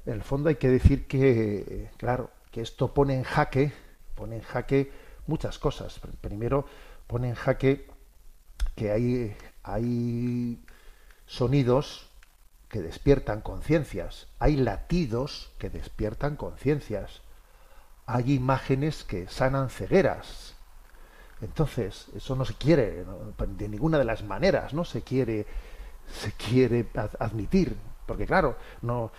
en 0.06 0.14
el 0.14 0.24
fondo 0.24 0.50
hay 0.50 0.56
que 0.56 0.70
decir 0.70 1.08
que, 1.08 1.90
claro, 1.98 2.30
que 2.52 2.62
esto 2.62 2.94
pone 2.94 3.16
en 3.16 3.24
jaque, 3.24 3.74
pone 4.14 4.36
en 4.36 4.42
jaque 4.44 4.92
muchas 5.26 5.58
cosas. 5.58 6.00
Primero, 6.22 6.66
pone 7.08 7.30
en 7.30 7.36
jaque 7.36 7.88
que 8.76 8.92
hay, 8.92 9.36
hay 9.64 10.64
sonidos 11.26 12.10
que 12.70 12.82
despiertan 12.82 13.42
conciencias, 13.42 14.28
hay 14.40 14.56
latidos 14.56 15.52
que 15.60 15.70
despiertan 15.70 16.36
conciencias, 16.36 17.22
hay 18.06 18.34
imágenes 18.34 19.04
que 19.04 19.28
sanan 19.28 19.70
cegueras. 19.70 20.56
Entonces, 21.42 22.08
eso 22.16 22.36
no 22.36 22.46
se 22.46 22.54
quiere, 22.56 23.06
de 23.38 23.70
ninguna 23.70 23.98
de 23.98 24.06
las 24.06 24.24
maneras, 24.24 24.74
no 24.74 24.86
se 24.86 25.02
quiere, 25.02 25.46
se 26.12 26.32
quiere 26.34 26.88
admitir, 27.20 27.76
porque 28.06 28.26
claro, 28.26 28.58
no, 28.82 29.12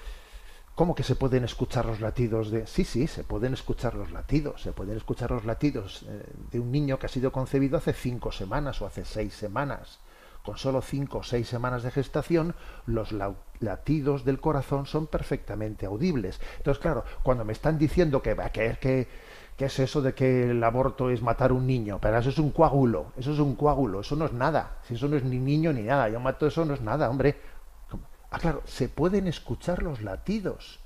¿Cómo 0.77 0.95
que 0.95 1.05
se 1.05 1.17
pueden 1.17 1.43
escuchar 1.43 1.87
los 1.87 2.01
latidos 2.03 2.51
de.? 2.51 2.67
Sí, 2.67 2.85
sí, 2.85 3.07
se 3.07 3.25
pueden 3.25 3.55
escuchar 3.55 3.95
los 3.95 4.13
latidos. 4.13 4.61
Se 4.61 4.73
pueden 4.73 4.99
escuchar 4.99 5.31
los 5.31 5.47
latidos 5.47 6.05
eh, 6.07 6.23
de 6.53 6.61
un 6.61 6.71
niño 6.71 6.99
que 6.99 7.07
ha 7.07 7.09
sido 7.09 7.33
concebido 7.33 7.79
hace 7.79 7.95
cinco 7.95 8.31
semanas 8.31 8.83
o 8.83 8.87
hace 8.87 9.07
seis 9.07 9.33
semanas. 9.33 10.01
Con 10.47 10.59
solo 10.59 10.81
cinco 10.81 11.19
o 11.19 11.23
seis 11.25 11.49
semanas 11.49 11.83
de 11.83 11.91
gestación, 11.91 12.55
los 12.87 13.13
latidos 13.59 14.25
del 14.25 14.39
corazón 14.39 14.87
son 14.87 15.09
perfectamente 15.09 15.87
audibles. 15.87 16.41
Entonces, 16.59 16.81
claro, 16.81 17.03
cuando 17.25 17.45
me 17.45 17.53
están 17.53 17.79
diciendo 17.79 18.23
que, 18.23 18.37
que, 18.53 18.79
que, 18.81 19.09
que 19.57 19.65
es 19.65 19.79
eso 19.81 20.03
de 20.03 20.15
que 20.15 20.53
el 20.53 20.63
aborto 20.63 21.11
es 21.11 21.21
matar 21.21 21.51
un 21.51 21.67
niño, 21.67 21.99
pero 22.01 22.17
eso 22.17 22.29
es 22.29 22.39
un 22.39 22.53
coágulo, 22.53 23.07
eso 23.17 23.33
es 23.33 23.41
un 23.41 23.57
coágulo, 23.57 24.03
eso 24.03 24.15
no 24.15 24.27
es 24.27 24.33
nada. 24.33 24.79
Si 24.85 24.95
eso 24.95 25.09
no 25.09 25.17
es 25.17 25.25
ni 25.25 25.41
niño 25.41 25.73
ni 25.73 25.83
nada, 25.83 26.09
yo 26.09 26.21
mato 26.21 26.47
eso 26.47 26.65
no 26.65 26.75
es 26.75 26.81
nada, 26.81 27.11
hombre. 27.11 27.41
Ah, 28.31 28.39
claro, 28.39 28.63
se 28.67 28.89
pueden 28.89 29.27
escuchar 29.27 29.83
los 29.83 30.01
latidos. 30.01 30.79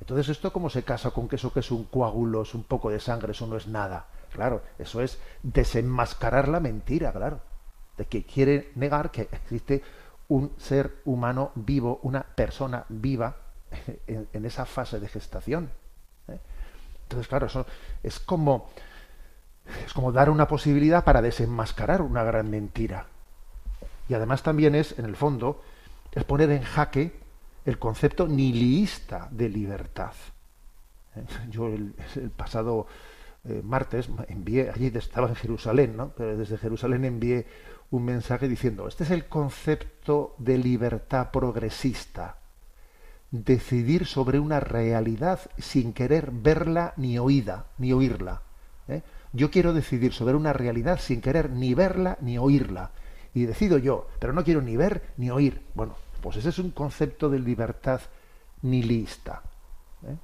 Entonces, 0.00 0.30
¿esto 0.30 0.52
cómo 0.52 0.68
se 0.68 0.82
casa 0.82 1.12
con 1.12 1.28
que 1.28 1.36
eso 1.36 1.52
que 1.52 1.60
es 1.60 1.70
un 1.70 1.84
coágulo, 1.84 2.42
es 2.42 2.54
un 2.54 2.64
poco 2.64 2.90
de 2.90 2.98
sangre, 2.98 3.30
eso 3.30 3.46
no 3.46 3.56
es 3.56 3.68
nada? 3.68 4.06
Claro, 4.32 4.62
eso 4.80 5.00
es 5.00 5.20
desenmascarar 5.44 6.48
la 6.48 6.58
mentira, 6.58 7.12
claro. 7.12 7.53
De 7.96 8.06
que 8.06 8.24
quiere 8.24 8.72
negar 8.74 9.10
que 9.10 9.28
existe 9.30 9.82
un 10.28 10.52
ser 10.58 11.02
humano 11.04 11.52
vivo, 11.54 12.00
una 12.02 12.22
persona 12.22 12.84
viva 12.88 13.36
en, 14.06 14.44
esa 14.44 14.64
fase 14.64 15.00
de 15.00 15.08
gestación. 15.08 15.70
¿eh? 16.28 16.38
Entonces, 17.02 17.28
claro, 17.28 17.46
eso 17.46 17.66
es 18.02 18.18
como 18.18 18.70
es 19.86 19.94
como 19.94 20.12
dar 20.12 20.28
una 20.28 20.46
posibilidad 20.46 21.04
para 21.04 21.22
desenmascarar 21.22 22.02
una 22.02 22.22
gran 22.22 22.50
mentira. 22.50 23.06
Y 24.08 24.14
además 24.14 24.42
también 24.42 24.74
es, 24.74 24.98
en 24.98 25.06
el 25.06 25.16
fondo, 25.16 25.62
es 26.12 26.24
poner 26.24 26.50
en 26.50 26.62
jaque 26.62 27.18
el 27.64 27.78
concepto 27.78 28.26
nihilista 28.26 29.28
de 29.30 29.48
libertad. 29.48 30.12
¿Eh? 31.16 31.24
Yo 31.50 31.68
el, 31.68 31.94
el 32.16 32.30
pasado 32.30 32.86
eh, 33.46 33.60
martes 33.62 34.08
envié, 34.28 34.70
allí 34.70 34.92
estaba 34.94 35.28
en 35.28 35.34
Jerusalén, 35.34 35.96
¿no? 35.96 36.12
pero 36.16 36.36
desde 36.36 36.58
Jerusalén 36.58 37.04
envié 37.04 37.46
un 37.90 38.04
mensaje 38.04 38.48
diciendo, 38.48 38.88
este 38.88 39.04
es 39.04 39.10
el 39.10 39.26
concepto 39.26 40.34
de 40.38 40.58
libertad 40.58 41.30
progresista, 41.30 42.36
decidir 43.30 44.06
sobre 44.06 44.38
una 44.38 44.60
realidad 44.60 45.40
sin 45.58 45.92
querer 45.92 46.30
verla 46.30 46.94
ni 46.96 47.18
oída, 47.18 47.66
ni 47.78 47.92
oírla. 47.92 48.42
¿eh? 48.88 49.02
Yo 49.32 49.50
quiero 49.50 49.72
decidir 49.72 50.12
sobre 50.12 50.34
una 50.34 50.52
realidad 50.52 51.00
sin 51.00 51.20
querer 51.20 51.50
ni 51.50 51.74
verla 51.74 52.16
ni 52.20 52.38
oírla. 52.38 52.90
Y 53.34 53.46
decido 53.46 53.78
yo, 53.78 54.06
pero 54.20 54.32
no 54.32 54.44
quiero 54.44 54.62
ni 54.62 54.76
ver 54.76 55.02
ni 55.16 55.30
oír. 55.30 55.62
Bueno, 55.74 55.96
pues 56.22 56.36
ese 56.36 56.50
es 56.50 56.58
un 56.58 56.70
concepto 56.70 57.28
de 57.28 57.40
libertad 57.40 58.00
nihilista. 58.62 59.42
¿eh? 60.06 60.16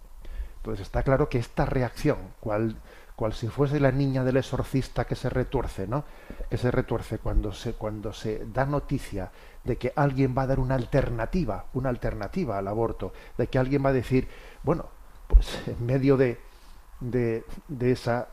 Entonces 0.59 0.87
está 0.87 1.03
claro 1.03 1.29
que 1.29 1.39
esta 1.39 1.65
reacción, 1.65 2.19
cual, 2.39 2.77
cual 3.17 3.33
si 3.33 3.49
fuese 3.49 3.81
la 3.81 3.91
niña 3.91 4.23
del 4.23 4.37
exorcista 4.37 5.07
que 5.07 5.17
se 5.17 5.29
retuerce, 5.29 5.87
¿no? 5.87 6.05
Que 6.51 6.59
se 6.59 6.71
retuerce 6.71 7.19
cuando 7.19 7.53
se, 7.53 7.75
cuando 7.75 8.13
se 8.13 8.45
da 8.47 8.67
noticia 8.67 9.31
de 9.63 9.79
que 9.79 9.93
alguien 9.95 10.35
va 10.37 10.43
a 10.43 10.47
dar 10.49 10.59
una 10.59 10.75
alternativa, 10.75 11.67
una 11.75 11.89
alternativa 11.91 12.59
al 12.59 12.67
aborto, 12.67 13.13
de 13.39 13.47
que 13.47 13.59
alguien 13.59 13.85
va 13.85 13.91
a 13.91 13.93
decir, 13.95 14.29
bueno, 14.65 14.87
pues 15.29 15.63
en 15.69 15.87
medio 15.87 16.17
de, 16.17 16.41
de, 16.99 17.45
de 17.69 17.93
esa 17.93 18.29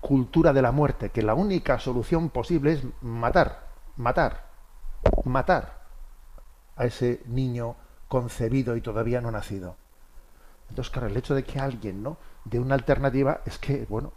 cultura 0.00 0.52
de 0.52 0.62
la 0.62 0.70
muerte, 0.70 1.10
que 1.10 1.22
la 1.22 1.34
única 1.34 1.80
solución 1.80 2.30
posible 2.30 2.74
es 2.74 2.82
matar, 3.02 3.66
matar, 3.96 4.46
matar 5.24 5.82
a 6.76 6.84
ese 6.84 7.20
niño 7.26 7.74
concebido 8.06 8.76
y 8.76 8.80
todavía 8.80 9.20
no 9.20 9.32
nacido. 9.32 9.76
Entonces, 10.68 10.92
claro, 10.92 11.08
el 11.08 11.16
hecho 11.16 11.34
de 11.34 11.42
que 11.42 11.58
alguien 11.58 12.02
no 12.02 12.18
de 12.44 12.60
una 12.60 12.76
alternativa 12.76 13.40
es 13.44 13.58
que, 13.58 13.86
bueno, 13.88 14.12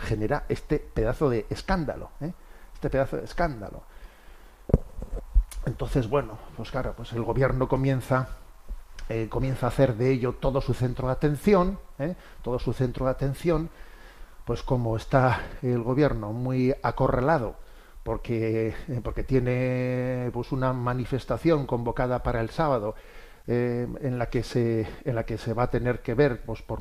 genera 0.00 0.44
este 0.50 0.78
pedazo 0.78 1.30
de 1.30 1.46
escándalo, 1.48 2.10
¿eh? 2.20 2.32
Este 2.76 2.90
pedazo 2.90 3.16
de 3.16 3.24
escándalo. 3.24 3.82
Entonces, 5.64 6.08
bueno, 6.08 6.38
pues 6.56 6.70
claro, 6.70 6.92
pues 6.94 7.12
el 7.12 7.22
gobierno 7.22 7.68
comienza, 7.68 8.28
eh, 9.08 9.28
comienza 9.30 9.66
a 9.66 9.68
hacer 9.70 9.94
de 9.96 10.12
ello 10.12 10.34
todo 10.34 10.60
su 10.60 10.74
centro 10.74 11.06
de 11.06 11.14
atención, 11.14 11.78
¿eh? 11.98 12.14
todo 12.42 12.58
su 12.58 12.74
centro 12.74 13.06
de 13.06 13.12
atención, 13.12 13.70
pues 14.44 14.62
como 14.62 14.94
está 14.96 15.40
el 15.62 15.82
gobierno 15.82 16.32
muy 16.32 16.74
acorralado 16.82 17.56
porque, 18.02 18.74
eh, 18.88 19.00
porque 19.02 19.24
tiene 19.24 20.30
pues 20.32 20.52
una 20.52 20.72
manifestación 20.74 21.66
convocada 21.66 22.22
para 22.22 22.40
el 22.40 22.50
sábado 22.50 22.94
en 23.48 24.18
la 24.18 24.28
que 24.28 24.42
se 24.42 24.88
en 25.04 25.14
la 25.14 25.24
que 25.24 25.38
se 25.38 25.54
va 25.54 25.64
a 25.64 25.70
tener 25.70 26.02
que 26.02 26.14
ver 26.14 26.42
pues 26.44 26.62
por 26.62 26.80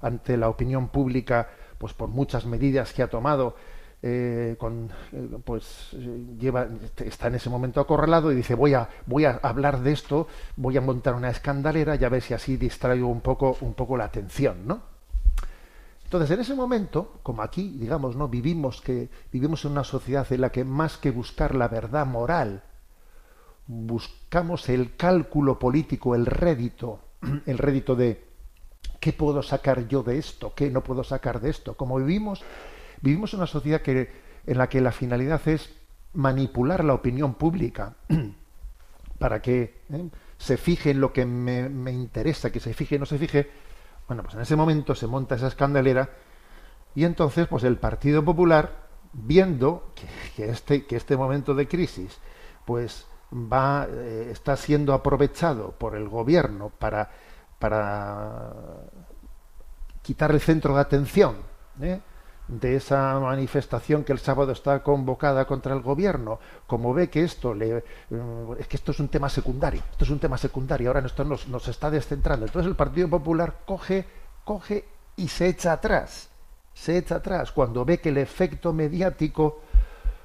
ante 0.00 0.38
la 0.38 0.48
opinión 0.48 0.88
pública 0.88 1.50
pues 1.76 1.92
por 1.92 2.08
muchas 2.08 2.46
medidas 2.46 2.94
que 2.94 3.02
ha 3.02 3.10
tomado 3.10 3.54
eh, 4.02 4.56
con, 4.58 4.90
eh, 5.12 5.28
pues 5.44 5.92
lleva 6.38 6.68
está 6.98 7.28
en 7.28 7.36
ese 7.36 7.50
momento 7.50 7.80
acorralado 7.80 8.30
y 8.30 8.36
dice 8.36 8.54
voy 8.54 8.74
a 8.74 8.88
voy 9.06 9.24
a 9.24 9.40
hablar 9.42 9.80
de 9.80 9.92
esto 9.92 10.28
voy 10.56 10.76
a 10.76 10.80
montar 10.80 11.14
una 11.14 11.30
escandalera 11.30 11.96
y 11.96 12.04
a 12.04 12.08
ver 12.08 12.22
si 12.22 12.34
así 12.34 12.56
distraigo 12.56 13.08
un 13.08 13.20
poco 13.20 13.56
un 13.62 13.74
poco 13.74 13.96
la 13.96 14.04
atención 14.04 14.66
no 14.66 14.96
entonces, 16.06 16.30
en 16.30 16.40
ese 16.40 16.54
momento, 16.54 17.18
como 17.24 17.42
aquí, 17.42 17.78
digamos, 17.80 18.14
¿no? 18.14 18.28
Vivimos 18.28 18.80
que 18.80 19.08
vivimos 19.32 19.64
en 19.64 19.72
una 19.72 19.82
sociedad 19.82 20.24
en 20.32 20.40
la 20.40 20.52
que 20.52 20.62
más 20.62 20.98
que 20.98 21.10
buscar 21.10 21.56
la 21.56 21.66
verdad 21.66 22.06
moral, 22.06 22.62
buscamos 23.66 24.68
el 24.68 24.94
cálculo 24.94 25.58
político, 25.58 26.14
el 26.14 26.26
rédito, 26.26 27.00
el 27.46 27.58
rédito 27.58 27.96
de 27.96 28.24
qué 29.00 29.12
puedo 29.12 29.42
sacar 29.42 29.88
yo 29.88 30.04
de 30.04 30.18
esto, 30.18 30.54
qué 30.54 30.70
no 30.70 30.84
puedo 30.84 31.02
sacar 31.02 31.40
de 31.40 31.50
esto. 31.50 31.76
Como 31.76 31.96
vivimos, 31.96 32.44
vivimos 33.00 33.32
en 33.32 33.40
una 33.40 33.46
sociedad 33.46 33.82
en 33.86 34.58
la 34.58 34.68
que 34.68 34.80
la 34.80 34.92
finalidad 34.92 35.40
es 35.48 35.72
manipular 36.14 36.84
la 36.84 36.94
opinión 36.94 37.34
pública 37.34 37.94
para 39.18 39.40
que 39.40 39.82
¿eh? 39.90 40.08
se 40.38 40.56
fije 40.56 40.90
en 40.90 41.00
lo 41.00 41.12
que 41.12 41.24
me, 41.24 41.68
me 41.68 41.92
interesa, 41.92 42.50
que 42.50 42.60
se 42.60 42.74
fije, 42.74 42.98
no 42.98 43.06
se 43.06 43.18
fije, 43.18 43.50
bueno, 44.08 44.22
pues 44.22 44.34
en 44.34 44.40
ese 44.42 44.56
momento 44.56 44.94
se 44.94 45.06
monta 45.06 45.34
esa 45.34 45.48
escandalera 45.48 46.10
y 46.94 47.04
entonces 47.04 47.46
pues 47.46 47.64
el 47.64 47.78
Partido 47.78 48.24
Popular, 48.24 48.86
viendo 49.12 49.92
que, 49.94 50.06
que 50.34 50.50
este, 50.50 50.86
que 50.86 50.96
este 50.96 51.16
momento 51.16 51.54
de 51.54 51.68
crisis 51.68 52.18
pues 52.64 53.06
va 53.32 53.86
eh, 53.90 54.28
está 54.30 54.56
siendo 54.56 54.92
aprovechado 54.92 55.72
por 55.72 55.96
el 55.96 56.08
gobierno 56.08 56.70
para, 56.70 57.10
para 57.58 58.52
quitar 60.02 60.30
el 60.30 60.40
centro 60.40 60.74
de 60.74 60.80
atención 60.80 61.36
¿eh? 61.80 62.00
De 62.48 62.76
esa 62.76 63.18
manifestación 63.18 64.04
que 64.04 64.12
el 64.12 64.18
sábado 64.18 64.52
está 64.52 64.82
convocada 64.82 65.46
contra 65.46 65.74
el 65.74 65.80
gobierno, 65.80 66.38
como 66.66 66.94
ve 66.94 67.10
que 67.10 67.24
esto 67.24 67.54
le, 67.54 67.78
eh, 67.78 67.82
es 68.58 68.68
que 68.68 68.76
esto 68.76 68.92
es 68.92 69.00
un 69.00 69.08
tema 69.08 69.28
secundario, 69.28 69.82
esto 69.90 70.04
es 70.04 70.10
un 70.10 70.20
tema 70.20 70.38
secundario, 70.38 70.88
ahora 70.88 71.04
esto 71.04 71.24
nos, 71.24 71.48
nos 71.48 71.66
está 71.68 71.90
descentrando. 71.90 72.46
Entonces 72.46 72.68
el 72.68 72.76
Partido 72.76 73.08
Popular 73.08 73.60
coge, 73.66 74.06
coge 74.44 74.84
y 75.16 75.28
se 75.28 75.48
echa 75.48 75.72
atrás, 75.72 76.28
se 76.72 76.98
echa 76.98 77.16
atrás 77.16 77.50
cuando 77.50 77.84
ve 77.84 77.98
que 77.98 78.10
el 78.10 78.18
efecto 78.18 78.72
mediático 78.72 79.60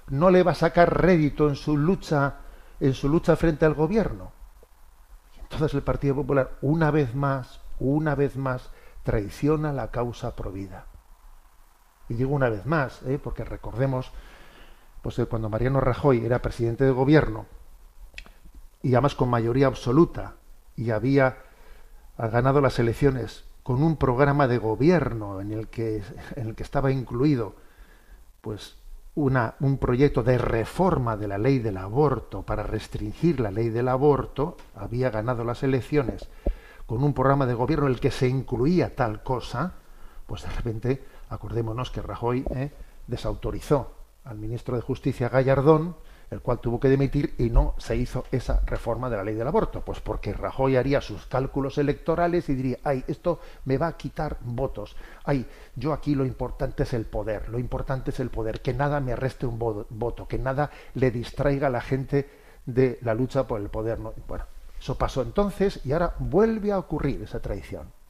no 0.10 0.30
le 0.30 0.44
va 0.44 0.52
a 0.52 0.56
sacar 0.56 1.02
rédito 1.02 1.50
en 1.50 1.56
su 1.56 1.76
lucha, 1.76 2.36
en 2.80 2.94
su 2.94 3.10
lucha 3.10 3.36
frente 3.36 3.66
al 3.66 3.74
gobierno. 3.74 4.32
Entonces 5.42 5.74
el 5.74 5.82
Partido 5.82 6.16
Popular, 6.16 6.52
una 6.62 6.92
vez 6.92 7.16
más, 7.16 7.62
una 7.80 8.14
vez 8.14 8.38
más, 8.38 8.70
traiciona 9.04 9.74
la 9.74 9.90
causa 9.90 10.36
provida. 10.36 10.86
Y 12.12 12.14
digo 12.14 12.36
una 12.36 12.50
vez 12.50 12.66
más, 12.66 13.02
¿eh? 13.04 13.18
porque 13.24 13.46
recordemos 13.46 14.12
pues, 15.02 15.16
que 15.16 15.28
cuando 15.28 15.50
Mariano 15.50 15.80
Rajoy 15.80 16.26
era 16.26 16.42
presidente 16.42 16.84
de 16.84 16.92
gobierno, 16.92 17.46
y 18.84 18.94
además 18.96 19.16
con 19.16 19.30
mayoría 19.30 19.68
absoluta, 19.68 20.34
y 20.76 20.90
había 20.90 21.38
ganado 22.18 22.60
las 22.60 22.80
elecciones 22.80 23.46
con 23.64 23.82
un 23.82 23.96
programa 23.96 24.50
de 24.50 24.58
gobierno 24.58 25.40
en 25.40 25.54
el 25.54 25.70
que, 25.70 26.04
en 26.36 26.48
el 26.50 26.56
que 26.56 26.64
estaba 26.64 26.92
incluido 26.92 27.56
pues 28.42 28.76
una, 29.16 29.56
un 29.62 29.78
proyecto 29.78 30.22
de 30.22 30.38
reforma 30.38 31.16
de 31.16 31.30
la 31.30 31.38
ley 31.38 31.60
del 31.60 31.78
aborto 31.78 32.42
para 32.42 32.64
restringir 32.64 33.40
la 33.40 33.52
ley 33.52 33.70
del 33.70 33.88
aborto, 33.88 34.58
había 34.76 35.12
ganado 35.12 35.46
las 35.46 35.64
elecciones 35.64 36.28
con 36.86 37.06
un 37.06 37.14
programa 37.14 37.46
de 37.46 37.54
gobierno 37.54 37.86
en 37.88 37.94
el 37.94 38.02
que 38.02 38.12
se 38.12 38.28
incluía 38.28 38.98
tal 38.98 39.24
cosa, 39.24 39.76
pues 40.28 40.42
de 40.44 40.50
repente 40.50 41.11
Acordémonos 41.32 41.92
que 41.92 42.02
Rajoy 42.02 42.46
eh, 42.54 42.72
desautorizó 43.08 43.92
al 44.26 44.38
ministro 44.38 44.76
de 44.76 44.82
Justicia 44.82 45.30
Gallardón, 45.30 45.96
el 46.30 46.42
cual 46.42 46.60
tuvo 46.60 46.78
que 46.78 46.90
dimitir 46.90 47.36
y 47.38 47.50
no 47.50 47.74
se 47.78 47.96
hizo 47.96 48.26
esa 48.34 48.62
reforma 48.66 49.10
de 49.10 49.16
la 49.16 49.24
ley 49.24 49.36
del 49.36 49.48
aborto. 49.48 49.80
Pues 49.80 50.02
porque 50.02 50.34
Rajoy 50.34 50.76
haría 50.76 51.00
sus 51.00 51.26
cálculos 51.28 51.78
electorales 51.78 52.50
y 52.50 52.56
diría, 52.56 52.78
ay, 52.84 53.06
esto 53.08 53.40
me 53.64 53.78
va 53.78 53.88
a 53.88 53.98
quitar 53.98 54.38
votos. 54.42 54.98
Ay, 55.24 55.46
yo 55.78 55.94
aquí 55.94 56.16
lo 56.16 56.26
importante 56.26 56.84
es 56.84 56.94
el 56.94 57.06
poder, 57.06 57.48
lo 57.48 57.60
importante 57.60 58.12
es 58.12 58.20
el 58.20 58.30
poder, 58.30 58.62
que 58.62 58.74
nada 58.74 59.00
me 59.00 59.14
arreste 59.14 59.46
un 59.46 59.58
voto, 59.58 60.28
que 60.28 60.38
nada 60.38 60.70
le 60.96 61.12
distraiga 61.12 61.68
a 61.68 61.72
la 61.72 61.82
gente 61.82 62.30
de 62.66 63.00
la 63.04 63.14
lucha 63.14 63.48
por 63.48 63.62
el 63.62 63.70
poder. 63.70 64.00
Bueno, 64.28 64.46
eso 64.78 64.98
pasó 64.98 65.22
entonces 65.22 65.80
y 65.86 65.94
ahora 65.94 66.14
vuelve 66.20 66.74
a 66.74 66.78
ocurrir 66.78 67.22
esa 67.22 67.40
traición 67.40 68.01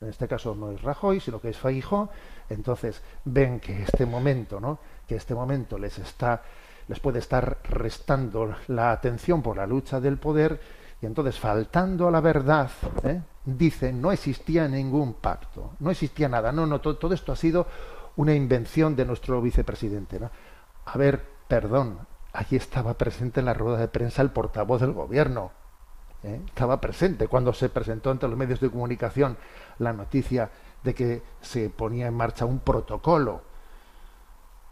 en 0.00 0.08
este 0.08 0.28
caso 0.28 0.54
no 0.54 0.70
es 0.70 0.82
Rajoy, 0.82 1.20
sino 1.20 1.40
que 1.40 1.50
es 1.50 1.56
Feijóo, 1.56 2.10
entonces 2.48 3.02
ven 3.24 3.60
que 3.60 3.82
este 3.82 4.06
momento, 4.06 4.60
¿no? 4.60 4.78
que 5.06 5.16
este 5.16 5.34
momento 5.34 5.78
les 5.78 5.98
está 5.98 6.42
les 6.88 7.00
puede 7.00 7.18
estar 7.18 7.58
restando 7.64 8.54
la 8.68 8.92
atención 8.92 9.42
por 9.42 9.56
la 9.56 9.66
lucha 9.66 10.00
del 10.00 10.18
poder 10.18 10.60
y 11.00 11.06
entonces 11.06 11.38
faltando 11.38 12.08
a 12.08 12.10
la 12.10 12.20
verdad 12.20 12.70
¿eh? 13.02 13.20
dicen 13.44 14.00
no 14.00 14.12
existía 14.12 14.68
ningún 14.68 15.14
pacto 15.14 15.72
no 15.80 15.90
existía 15.90 16.28
nada 16.28 16.52
no 16.52 16.66
no 16.66 16.80
todo, 16.80 17.12
esto 17.12 17.32
ha 17.32 17.36
sido 17.36 17.66
una 18.16 18.34
invención 18.34 18.96
de 18.96 19.04
nuestro 19.04 19.42
vicepresidente 19.42 20.20
¿no? 20.20 20.30
a 20.84 20.96
ver 20.96 21.24
perdón 21.48 21.98
allí 22.32 22.56
estaba 22.56 22.94
presente 22.94 23.40
en 23.40 23.46
la 23.46 23.54
rueda 23.54 23.78
de 23.78 23.88
prensa 23.88 24.22
el 24.22 24.30
portavoz 24.30 24.80
del 24.80 24.92
gobierno 24.92 25.50
¿eh? 26.26 26.40
estaba 26.46 26.80
presente 26.80 27.28
cuando 27.28 27.52
se 27.52 27.68
presentó 27.68 28.10
ante 28.10 28.28
los 28.28 28.36
medios 28.36 28.60
de 28.60 28.70
comunicación 28.70 29.36
la 29.78 29.92
noticia 29.92 30.50
de 30.82 30.94
que 30.94 31.22
se 31.40 31.70
ponía 31.70 32.06
en 32.06 32.14
marcha 32.14 32.44
un 32.44 32.58
protocolo 32.58 33.42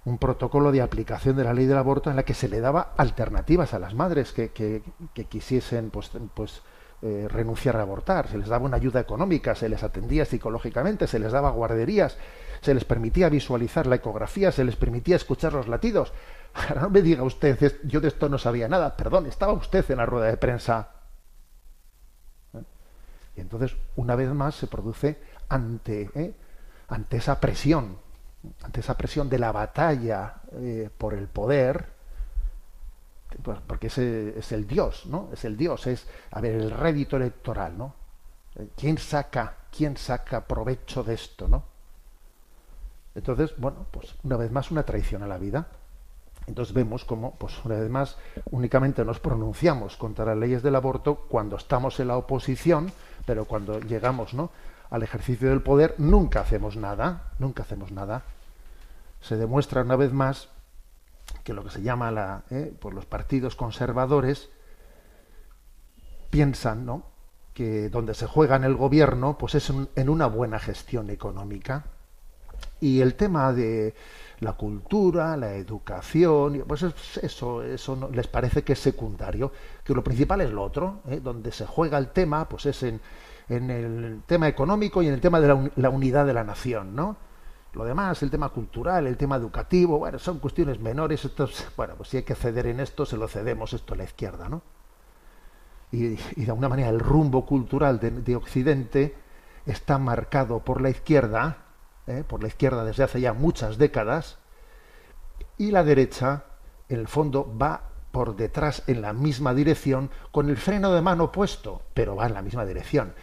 un 0.04 0.18
protocolo 0.18 0.70
de 0.70 0.82
aplicación 0.82 1.36
de 1.36 1.44
la 1.44 1.54
ley 1.54 1.66
del 1.66 1.78
aborto 1.78 2.10
en 2.10 2.16
la 2.16 2.24
que 2.24 2.34
se 2.34 2.48
le 2.48 2.60
daba 2.60 2.92
alternativas 2.96 3.72
a 3.72 3.78
las 3.78 3.94
madres 3.94 4.32
que, 4.32 4.82
quisiesen 5.28 5.90
pues, 5.90 6.10
pues 6.34 6.62
eh, 7.02 7.26
renunciar 7.28 7.76
a 7.76 7.82
abortar, 7.82 8.28
se 8.28 8.38
les 8.38 8.48
daba 8.48 8.66
una 8.66 8.76
ayuda 8.76 9.00
económica, 9.00 9.54
se 9.54 9.68
les 9.68 9.82
atendía 9.82 10.24
psicológicamente, 10.24 11.06
se 11.06 11.18
les 11.18 11.32
daba 11.32 11.50
guarderías, 11.50 12.18
se 12.60 12.74
les 12.74 12.84
permitía 12.84 13.28
visualizar 13.28 13.86
la 13.86 13.96
ecografía, 13.96 14.52
se 14.52 14.64
les 14.64 14.76
permitía 14.76 15.16
escuchar 15.16 15.54
los 15.54 15.68
latidos. 15.68 16.12
Ahora 16.54 16.82
no 16.82 16.90
me 16.90 17.02
diga 17.02 17.22
usted, 17.22 17.80
yo 17.84 18.00
de 18.00 18.08
esto 18.08 18.28
no 18.28 18.38
sabía 18.38 18.68
nada, 18.68 18.96
perdón, 18.96 19.26
estaba 19.26 19.52
usted 19.52 19.84
en 19.90 19.98
la 19.98 20.06
rueda 20.06 20.26
de 20.26 20.36
prensa. 20.36 21.03
Y 23.36 23.40
entonces, 23.40 23.76
una 23.96 24.16
vez 24.16 24.30
más, 24.32 24.54
se 24.54 24.66
produce 24.66 25.20
ante, 25.48 26.10
¿eh? 26.14 26.34
ante 26.88 27.16
esa 27.16 27.40
presión 27.40 28.04
ante 28.62 28.80
esa 28.80 28.96
presión 28.96 29.28
de 29.28 29.38
la 29.38 29.52
batalla 29.52 30.34
eh, 30.52 30.90
por 30.96 31.14
el 31.14 31.28
poder, 31.28 31.92
porque 33.66 33.88
ese 33.88 34.38
es 34.38 34.52
el 34.52 34.66
Dios, 34.66 35.06
¿no? 35.06 35.28
Es 35.32 35.44
el 35.44 35.56
Dios, 35.56 35.86
es, 35.86 36.06
a 36.30 36.40
ver, 36.40 36.54
el 36.54 36.70
rédito 36.70 37.16
electoral, 37.16 37.76
¿no? 37.76 37.94
Eh, 38.56 38.68
¿Quién 38.76 38.98
saca, 38.98 39.56
quién 39.76 39.96
saca 39.96 40.46
provecho 40.46 41.02
de 41.02 41.14
esto, 41.14 41.48
¿no? 41.48 41.64
Entonces, 43.14 43.54
bueno, 43.58 43.86
pues 43.90 44.14
una 44.22 44.36
vez 44.36 44.50
más 44.50 44.70
una 44.70 44.84
traición 44.84 45.22
a 45.22 45.26
la 45.26 45.38
vida. 45.38 45.68
Entonces 46.46 46.74
vemos 46.74 47.06
como, 47.06 47.36
pues 47.36 47.54
una 47.64 47.76
vez 47.76 47.88
más, 47.88 48.18
únicamente 48.50 49.02
nos 49.04 49.18
pronunciamos 49.18 49.96
contra 49.96 50.26
las 50.26 50.36
leyes 50.36 50.62
del 50.62 50.76
aborto 50.76 51.26
cuando 51.28 51.56
estamos 51.56 51.98
en 52.00 52.08
la 52.08 52.18
oposición, 52.18 52.92
pero 53.26 53.44
cuando 53.44 53.80
llegamos, 53.80 54.34
¿no? 54.34 54.50
al 54.90 55.02
ejercicio 55.02 55.48
del 55.50 55.62
poder, 55.62 55.94
nunca 55.98 56.40
hacemos 56.40 56.76
nada, 56.76 57.32
nunca 57.38 57.62
hacemos 57.62 57.90
nada. 57.90 58.22
Se 59.20 59.36
demuestra 59.36 59.82
una 59.82 59.96
vez 59.96 60.12
más 60.12 60.48
que 61.42 61.52
lo 61.52 61.64
que 61.64 61.70
se 61.70 61.82
llama 61.82 62.10
la, 62.10 62.44
eh, 62.50 62.72
por 62.78 62.94
los 62.94 63.06
partidos 63.06 63.56
conservadores 63.56 64.50
piensan, 66.30 66.86
¿no? 66.86 67.06
que 67.54 67.88
donde 67.88 68.14
se 68.14 68.26
juega 68.26 68.56
en 68.56 68.64
el 68.64 68.74
gobierno, 68.74 69.38
pues 69.38 69.54
es 69.54 69.70
en 69.70 70.08
una 70.08 70.26
buena 70.26 70.58
gestión 70.58 71.10
económica. 71.10 71.84
Y 72.80 73.00
el 73.00 73.14
tema 73.14 73.52
de 73.52 73.94
la 74.40 74.54
cultura, 74.54 75.36
la 75.36 75.54
educación, 75.54 76.64
pues 76.66 76.82
eso, 77.22 77.62
eso 77.62 77.96
no, 77.96 78.08
les 78.10 78.26
parece 78.26 78.62
que 78.62 78.74
es 78.74 78.78
secundario, 78.78 79.52
que 79.84 79.94
lo 79.94 80.02
principal 80.02 80.40
es 80.40 80.50
lo 80.50 80.62
otro, 80.62 81.00
¿eh? 81.08 81.20
donde 81.22 81.52
se 81.52 81.66
juega 81.66 81.98
el 81.98 82.08
tema, 82.08 82.48
pues 82.48 82.66
es 82.66 82.82
en, 82.82 83.00
en 83.48 83.70
el 83.70 84.22
tema 84.26 84.48
económico 84.48 85.02
y 85.02 85.08
en 85.08 85.14
el 85.14 85.20
tema 85.20 85.40
de 85.40 85.70
la, 85.76 85.90
unidad 85.90 86.26
de 86.26 86.34
la 86.34 86.44
nación, 86.44 86.94
¿no? 86.94 87.16
Lo 87.74 87.84
demás, 87.84 88.22
el 88.22 88.30
tema 88.30 88.50
cultural, 88.50 89.06
el 89.06 89.16
tema 89.16 89.36
educativo, 89.36 89.98
bueno, 89.98 90.18
son 90.18 90.38
cuestiones 90.38 90.78
menores. 90.78 91.24
Estos, 91.24 91.66
bueno, 91.76 91.94
pues 91.96 92.08
si 92.08 92.18
hay 92.18 92.22
que 92.22 92.34
ceder 92.34 92.66
en 92.66 92.80
esto, 92.80 93.04
se 93.04 93.16
lo 93.16 93.28
cedemos 93.28 93.72
esto 93.72 93.94
a 93.94 93.96
la 93.96 94.04
izquierda, 94.04 94.48
¿no? 94.48 94.62
Y, 95.90 96.16
de 96.16 96.50
alguna 96.50 96.68
manera 96.68 96.88
el 96.88 96.98
rumbo 96.98 97.46
cultural 97.46 98.00
de 98.00 98.36
Occidente 98.36 99.14
está 99.64 99.98
marcado 99.98 100.60
por 100.60 100.80
la 100.80 100.90
izquierda, 100.90 101.63
¿eh? 102.06 102.24
por 102.26 102.42
la 102.42 102.48
izquierda 102.48 102.84
desde 102.84 103.04
hace 103.04 103.20
ya 103.20 103.32
muchas 103.32 103.78
décadas, 103.78 104.38
y 105.58 105.70
la 105.70 105.84
derecha, 105.84 106.44
en 106.88 107.00
el 107.00 107.08
fondo, 107.08 107.56
va 107.56 107.90
por 108.10 108.36
detrás 108.36 108.82
en 108.86 109.02
la 109.02 109.12
misma 109.12 109.54
dirección 109.54 110.10
con 110.30 110.48
el 110.48 110.56
freno 110.56 110.92
de 110.92 111.02
mano 111.02 111.32
puesto, 111.32 111.82
pero 111.94 112.16
va 112.16 112.26
en 112.26 112.34
la 112.34 112.42
misma 112.42 112.64
dirección. 112.64 113.14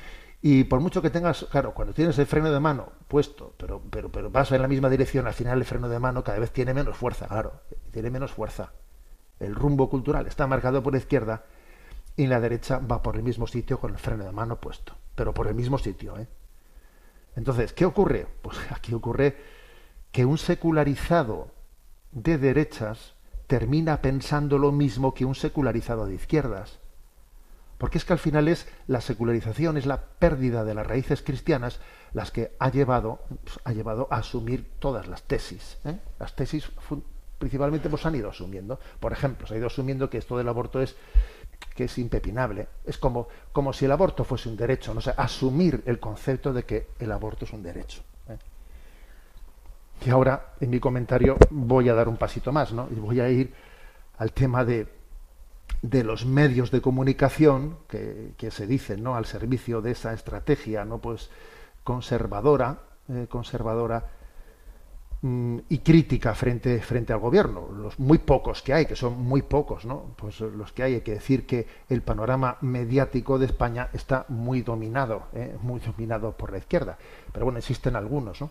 Y 0.42 0.64
por 0.64 0.80
mucho 0.80 1.02
que 1.02 1.10
tengas, 1.10 1.46
claro, 1.52 1.74
cuando 1.74 1.94
tienes 1.94 2.18
el 2.18 2.26
freno 2.26 2.52
de 2.52 2.60
mano 2.60 2.92
puesto, 3.08 3.54
pero, 3.58 3.82
pero, 3.90 4.12
pero 4.12 4.32
vas 4.32 4.52
en 4.52 4.62
la 4.62 4.68
misma 4.68 4.90
dirección, 4.90 5.28
al 5.28 5.34
final 5.34 5.60
el 5.60 5.66
freno 5.66 5.88
de 5.88 6.00
mano 6.00 6.24
cada 6.24 6.40
vez 6.40 6.52
tiene 6.52 6.74
menos 6.74 6.98
fuerza, 6.98 7.28
claro, 7.28 7.62
tiene 7.92 8.10
menos 8.10 8.32
fuerza. 8.32 8.74
El 9.40 9.56
rumbo 9.56 9.90
cultural 9.90 10.28
está 10.28 10.48
marcado 10.48 10.82
por 10.82 10.94
la 10.94 11.00
izquierda 11.00 11.46
y 12.16 12.28
la 12.28 12.40
derecha 12.40 12.80
va 12.80 13.02
por 13.02 13.16
el 13.16 13.24
mismo 13.24 13.48
sitio 13.48 13.80
con 13.80 13.92
el 13.92 14.00
freno 14.00 14.26
de 14.26 14.32
mano 14.32 14.60
puesto, 14.60 14.96
pero 15.16 15.34
por 15.34 15.48
el 15.48 15.56
mismo 15.56 15.78
sitio, 15.78 16.18
¿eh? 16.18 16.28
Entonces, 17.36 17.74
¿qué 17.74 17.86
ocurre? 17.86 18.28
Pues 18.42 18.58
aquí 18.72 18.94
ocurre 18.94 19.38
que 20.12 20.26
un 20.26 20.38
secularizado 20.38 21.52
de 22.12 22.38
derechas 22.38 23.16
termina 23.48 24.02
pensando 24.02 24.58
lo 24.58 24.72
mismo 24.72 25.14
que 25.14 25.26
un 25.26 25.36
secularizado 25.36 26.06
de 26.06 26.16
izquierdas. 26.16 26.80
Porque 27.78 27.98
es 27.98 28.06
que 28.06 28.14
al 28.14 28.20
final 28.20 28.48
es 28.48 28.68
la 28.86 29.02
secularización, 29.02 29.76
es 29.76 29.88
la 29.88 30.02
pérdida 30.02 30.64
de 30.64 30.76
las 30.76 30.86
raíces 30.86 31.24
cristianas 31.24 31.80
las 32.14 32.30
que 32.30 32.56
ha 32.60 32.70
llevado, 32.70 33.24
ha 33.64 33.74
llevado 33.74 34.08
a 34.12 34.18
asumir 34.18 34.70
todas 34.78 35.08
las 35.08 35.24
tesis. 35.24 35.80
¿eh? 35.86 35.98
Las 36.20 36.36
tesis 36.36 36.70
principalmente 37.40 37.90
pues 37.90 38.06
han 38.06 38.16
ido 38.16 38.30
asumiendo. 38.30 38.80
Por 39.00 39.14
ejemplo, 39.14 39.48
se 39.48 39.56
ha 39.56 39.58
ido 39.58 39.68
asumiendo 39.68 40.12
que 40.12 40.20
esto 40.20 40.38
del 40.38 40.48
aborto 40.48 40.80
es 40.80 40.96
que 41.76 41.86
es 41.86 41.98
impepinable. 41.98 42.68
Es 42.86 42.98
como, 42.98 43.28
como 43.52 43.74
si 43.74 43.86
el 43.86 43.92
aborto 43.92 44.24
fuese 44.24 44.50
un 44.50 44.58
derecho, 44.58 44.94
no 44.94 45.02
sé, 45.02 45.14
asumir 45.16 45.84
el 45.86 46.00
concepto 46.00 46.54
de 46.54 46.64
que 46.64 46.88
el 47.00 47.12
aborto 47.12 47.46
es 47.46 47.54
un 47.54 47.64
derecho. 47.64 48.02
¿eh? 48.28 48.38
Y 50.06 50.10
ahora, 50.10 50.54
en 50.60 50.70
mi 50.70 50.80
comentario, 50.80 51.38
voy 51.50 51.90
a 51.90 51.94
dar 51.94 52.08
un 52.08 52.18
pasito 52.18 52.52
más, 52.52 52.74
¿no? 52.74 52.88
Y 52.92 52.96
voy 52.96 53.20
a 53.20 53.30
ir 53.30 53.54
al 54.18 54.32
tema 54.34 54.66
de, 54.66 54.88
de 55.82 56.04
los 56.04 56.26
medios 56.26 56.72
de 56.72 56.82
comunicación 56.82 57.78
que, 57.88 58.34
que, 58.38 58.52
se 58.52 58.68
dicen, 58.68 59.04
¿no? 59.04 59.16
Al 59.16 59.26
servicio 59.26 59.82
de 59.82 59.92
esa 59.92 60.14
estrategia, 60.14 60.86
¿no? 60.86 61.00
Pues 61.00 61.30
conservadora, 61.84 62.80
eh, 63.10 63.28
conservadora 63.30 64.10
y 65.24 65.78
crítica 65.80 66.34
frente, 66.34 66.82
frente 66.82 67.14
al 67.14 67.20
gobierno. 67.20 67.70
Los 67.72 68.00
muy 68.00 68.18
pocos 68.18 68.64
que 68.64 68.74
hay, 68.74 68.88
que 68.88 68.96
son 68.96 69.22
muy 69.22 69.44
pocos, 69.44 69.86
¿no? 69.86 70.06
Pues 70.16 70.40
los 70.40 70.72
que 70.72 70.82
hay, 70.82 70.96
hay 70.96 71.02
que 71.02 71.14
decir 71.14 71.46
que 71.46 71.68
el 71.90 72.02
panorama 72.02 72.58
mediático 72.62 73.38
de 73.38 73.46
España 73.46 73.90
está 73.94 74.26
muy 74.30 74.64
dominado, 74.64 75.24
¿eh? 75.34 75.56
muy 75.62 75.80
dominado 75.80 76.32
por 76.32 76.52
la 76.52 76.58
izquierda. 76.58 76.98
Pero 77.32 77.46
bueno, 77.46 77.60
existen 77.60 77.96
algunos, 77.96 78.42
¿no? 78.42 78.50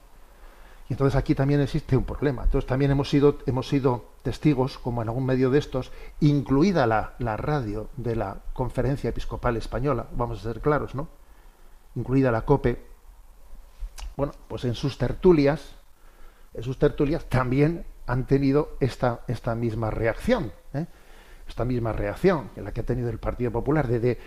Y 0.89 0.95
entonces 0.95 1.17
aquí 1.17 1.35
también 1.35 1.61
existe 1.61 1.97
un 1.97 2.05
problema. 2.05 2.45
Entonces 2.45 2.69
también 2.69 2.93
hemos 2.93 3.09
sido, 3.09 3.39
hemos 3.47 3.69
sido 3.69 4.05
testigos, 4.23 4.79
como 4.79 5.03
en 5.03 5.09
algún 5.09 5.27
medio 5.27 5.51
de 5.51 5.59
estos, 5.59 5.91
incluida 6.21 6.87
la, 6.87 7.15
la 7.19 7.37
radio 7.37 7.89
de 7.97 8.15
la 8.15 8.39
Conferencia 8.53 9.11
Episcopal 9.11 9.57
Española, 9.57 10.07
vamos 10.13 10.39
a 10.41 10.53
ser 10.53 10.61
claros, 10.61 10.95
¿no? 10.95 11.09
Incluida 11.97 12.31
la 12.31 12.43
COPE, 12.43 12.81
bueno, 14.17 14.33
pues 14.49 14.65
en 14.65 14.75
sus 14.75 14.99
tertulias, 14.99 15.80
en 16.55 16.63
sus 16.63 16.79
tertulias 16.79 17.25
también 17.27 17.85
han 18.07 18.27
tenido 18.27 18.77
esta, 18.81 19.21
esta 19.29 19.55
misma 19.55 19.91
reacción, 19.91 20.53
¿eh? 20.75 20.87
esta 21.49 21.65
misma 21.65 21.93
reacción 21.93 22.51
en 22.57 22.65
la 22.65 22.73
que 22.73 22.81
ha 22.81 22.87
tenido 22.87 23.09
el 23.09 23.19
Partido 23.19 23.51
Popular 23.51 23.87
de, 23.87 24.01
de, 24.01 24.19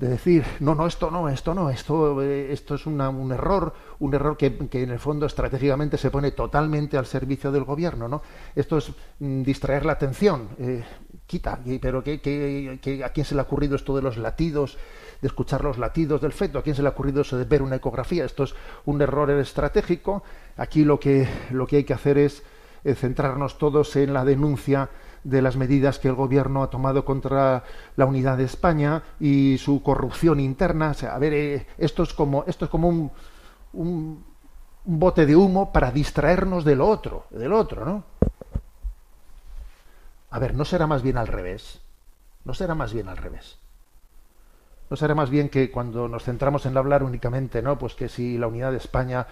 de 0.00 0.08
decir, 0.08 0.44
no, 0.60 0.74
no, 0.74 0.86
esto 0.86 1.10
no, 1.10 1.28
esto 1.28 1.54
no, 1.54 1.68
esto, 1.68 2.22
eh, 2.22 2.52
esto 2.52 2.74
es 2.74 2.86
una, 2.86 3.10
un 3.10 3.32
error, 3.32 3.74
un 3.98 4.14
error 4.14 4.36
que, 4.36 4.56
que, 4.68 4.82
en 4.82 4.90
el 4.90 4.98
fondo 4.98 5.26
estratégicamente 5.26 5.98
se 5.98 6.10
pone 6.10 6.30
totalmente 6.30 6.96
al 6.96 7.04
servicio 7.04 7.52
del 7.52 7.64
gobierno, 7.64 8.08
¿no? 8.08 8.22
Esto 8.56 8.78
es 8.78 8.90
mm, 9.18 9.42
distraer 9.42 9.84
la 9.84 9.92
atención, 9.92 10.48
eh, 10.58 10.82
quita, 11.26 11.60
pero 11.82 12.02
que, 12.02 12.20
que, 12.20 13.04
¿a 13.04 13.10
quién 13.10 13.26
se 13.26 13.34
le 13.34 13.42
ha 13.42 13.44
ocurrido 13.44 13.76
esto 13.76 13.94
de 13.94 14.02
los 14.02 14.16
latidos? 14.16 14.78
De 15.20 15.28
escuchar 15.28 15.62
los 15.62 15.78
latidos 15.78 16.20
del 16.20 16.32
feto. 16.32 16.58
¿A 16.58 16.62
quién 16.62 16.76
se 16.76 16.82
le 16.82 16.88
ha 16.88 16.92
ocurrido 16.92 17.22
eso 17.22 17.36
de 17.36 17.44
ver 17.44 17.62
una 17.62 17.76
ecografía? 17.76 18.24
Esto 18.24 18.44
es 18.44 18.54
un 18.86 19.00
error 19.02 19.30
estratégico. 19.30 20.22
Aquí 20.56 20.84
lo 20.84 20.98
que, 20.98 21.28
lo 21.50 21.66
que 21.66 21.76
hay 21.76 21.84
que 21.84 21.94
hacer 21.94 22.18
es 22.18 22.42
eh, 22.84 22.94
centrarnos 22.94 23.58
todos 23.58 23.94
en 23.96 24.14
la 24.14 24.24
denuncia 24.24 24.88
de 25.22 25.42
las 25.42 25.56
medidas 25.56 25.98
que 25.98 26.08
el 26.08 26.14
gobierno 26.14 26.62
ha 26.62 26.70
tomado 26.70 27.04
contra 27.04 27.64
la 27.96 28.06
unidad 28.06 28.38
de 28.38 28.44
España 28.44 29.02
y 29.20 29.58
su 29.58 29.82
corrupción 29.82 30.40
interna. 30.40 30.94
A 31.10 31.18
ver, 31.18 31.34
eh, 31.34 31.66
esto 31.76 32.02
es 32.02 32.14
como, 32.14 32.44
esto 32.46 32.64
es 32.64 32.70
como 32.70 32.88
un, 32.88 33.10
un, 33.74 34.24
un 34.86 34.98
bote 34.98 35.26
de 35.26 35.36
humo 35.36 35.72
para 35.72 35.90
distraernos 35.90 36.64
de 36.64 36.76
lo 36.76 36.88
otro, 36.88 37.26
del 37.30 37.52
otro, 37.52 37.84
¿no? 37.84 38.04
A 40.30 40.38
ver, 40.38 40.54
¿no 40.54 40.64
será 40.64 40.86
más 40.86 41.02
bien 41.02 41.18
al 41.18 41.26
revés? 41.26 41.80
¿No 42.44 42.54
será 42.54 42.74
más 42.74 42.94
bien 42.94 43.08
al 43.08 43.16
revés? 43.16 43.59
¿No 44.90 44.96
será 44.96 45.14
más 45.14 45.30
bien 45.30 45.48
que 45.48 45.70
cuando 45.70 46.08
nos 46.08 46.24
centramos 46.24 46.66
en 46.66 46.76
hablar 46.76 47.04
únicamente, 47.04 47.62
¿no? 47.62 47.78
Pues 47.78 47.94
que 47.94 48.08
si 48.08 48.36
la 48.36 48.48
unidad 48.48 48.72
de 48.72 48.78
España, 48.78 49.24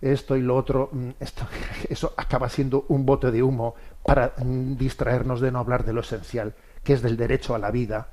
esto 0.00 0.36
y 0.36 0.40
lo 0.40 0.56
otro, 0.56 0.90
esto, 1.18 1.46
eso 1.88 2.14
acaba 2.16 2.48
siendo 2.48 2.84
un 2.88 3.04
bote 3.04 3.32
de 3.32 3.42
humo 3.42 3.74
para 4.04 4.32
distraernos 4.38 5.40
de 5.40 5.50
no 5.50 5.58
hablar 5.58 5.84
de 5.84 5.92
lo 5.92 6.00
esencial, 6.00 6.54
que 6.84 6.92
es 6.92 7.02
del 7.02 7.16
derecho 7.16 7.56
a 7.56 7.58
la 7.58 7.72
vida, 7.72 8.10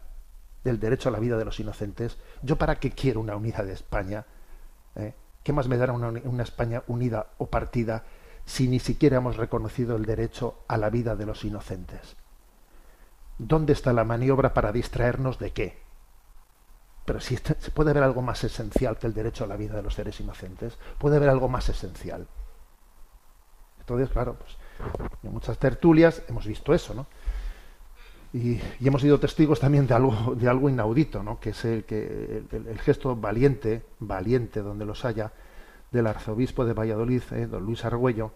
del 0.64 0.80
derecho 0.80 1.10
a 1.10 1.12
la 1.12 1.20
vida 1.20 1.38
de 1.38 1.46
los 1.46 1.60
inocentes. 1.60 2.18
¿Yo 2.42 2.56
para 2.58 2.80
qué 2.80 2.90
quiero 2.90 3.20
una 3.20 3.36
unidad 3.36 3.66
de 3.66 3.74
España? 3.74 4.26
¿Eh? 4.96 5.14
¿Qué 5.44 5.54
más 5.54 5.68
me 5.68 5.78
dará 5.78 5.94
una, 5.94 6.10
una 6.24 6.44
España 6.44 6.82
unida 6.88 7.28
o 7.38 7.46
partida 7.46 8.06
si 8.44 8.68
ni 8.68 8.80
siquiera 8.80 9.18
hemos 9.18 9.38
reconocido 9.38 9.98
el 9.98 10.06
derecho 10.06 10.56
a 10.68 10.78
la 10.78 10.90
vida 10.90 11.16
de 11.16 11.28
los 11.28 11.46
inocentes? 11.46 12.16
¿Dónde 13.38 13.74
está 13.74 13.94
la 13.94 14.04
maniobra 14.04 14.56
para 14.56 14.72
distraernos 14.72 15.38
de 15.38 15.52
qué? 15.54 15.87
Pero 17.08 17.22
si 17.22 17.38
se 17.38 17.72
puede 17.72 17.94
ver 17.94 18.04
algo 18.04 18.22
más 18.22 18.44
esencial 18.44 18.98
que 18.98 19.08
el 19.08 19.14
derecho 19.14 19.46
a 19.46 19.48
la 19.48 19.56
vida 19.56 19.78
de 19.78 19.82
los 19.82 19.94
seres 19.94 20.20
inocentes, 20.20 20.78
puede 20.98 21.16
haber 21.16 21.30
algo 21.30 21.48
más 21.48 21.70
esencial. 21.70 22.28
Entonces, 23.80 24.10
claro, 24.10 24.36
pues 24.36 24.58
En 25.24 25.32
muchas 25.32 25.58
tertulias 25.58 26.22
hemos 26.28 26.46
visto 26.46 26.74
eso, 26.74 26.94
¿no? 26.94 27.08
Y, 28.34 28.60
y 28.82 28.88
hemos 28.88 29.02
sido 29.02 29.22
testigos 29.22 29.62
también 29.62 29.88
de 29.88 29.94
algo, 29.94 30.36
de 30.36 30.50
algo 30.50 30.70
inaudito, 30.70 31.24
¿no? 31.24 31.40
Que 31.40 31.52
es 31.52 31.64
el, 31.64 31.86
que, 31.86 32.44
el, 32.52 32.80
gesto 32.80 33.16
valiente, 33.16 33.86
valiente 34.00 34.62
donde 34.62 34.84
los 34.84 35.06
haya, 35.06 35.32
del 35.94 36.08
arzobispo 36.08 36.66
de 36.66 36.74
Valladolid, 36.74 37.24
eh, 37.32 37.48
don 37.48 37.64
Luis 37.64 37.86
Argüello, 37.86 38.34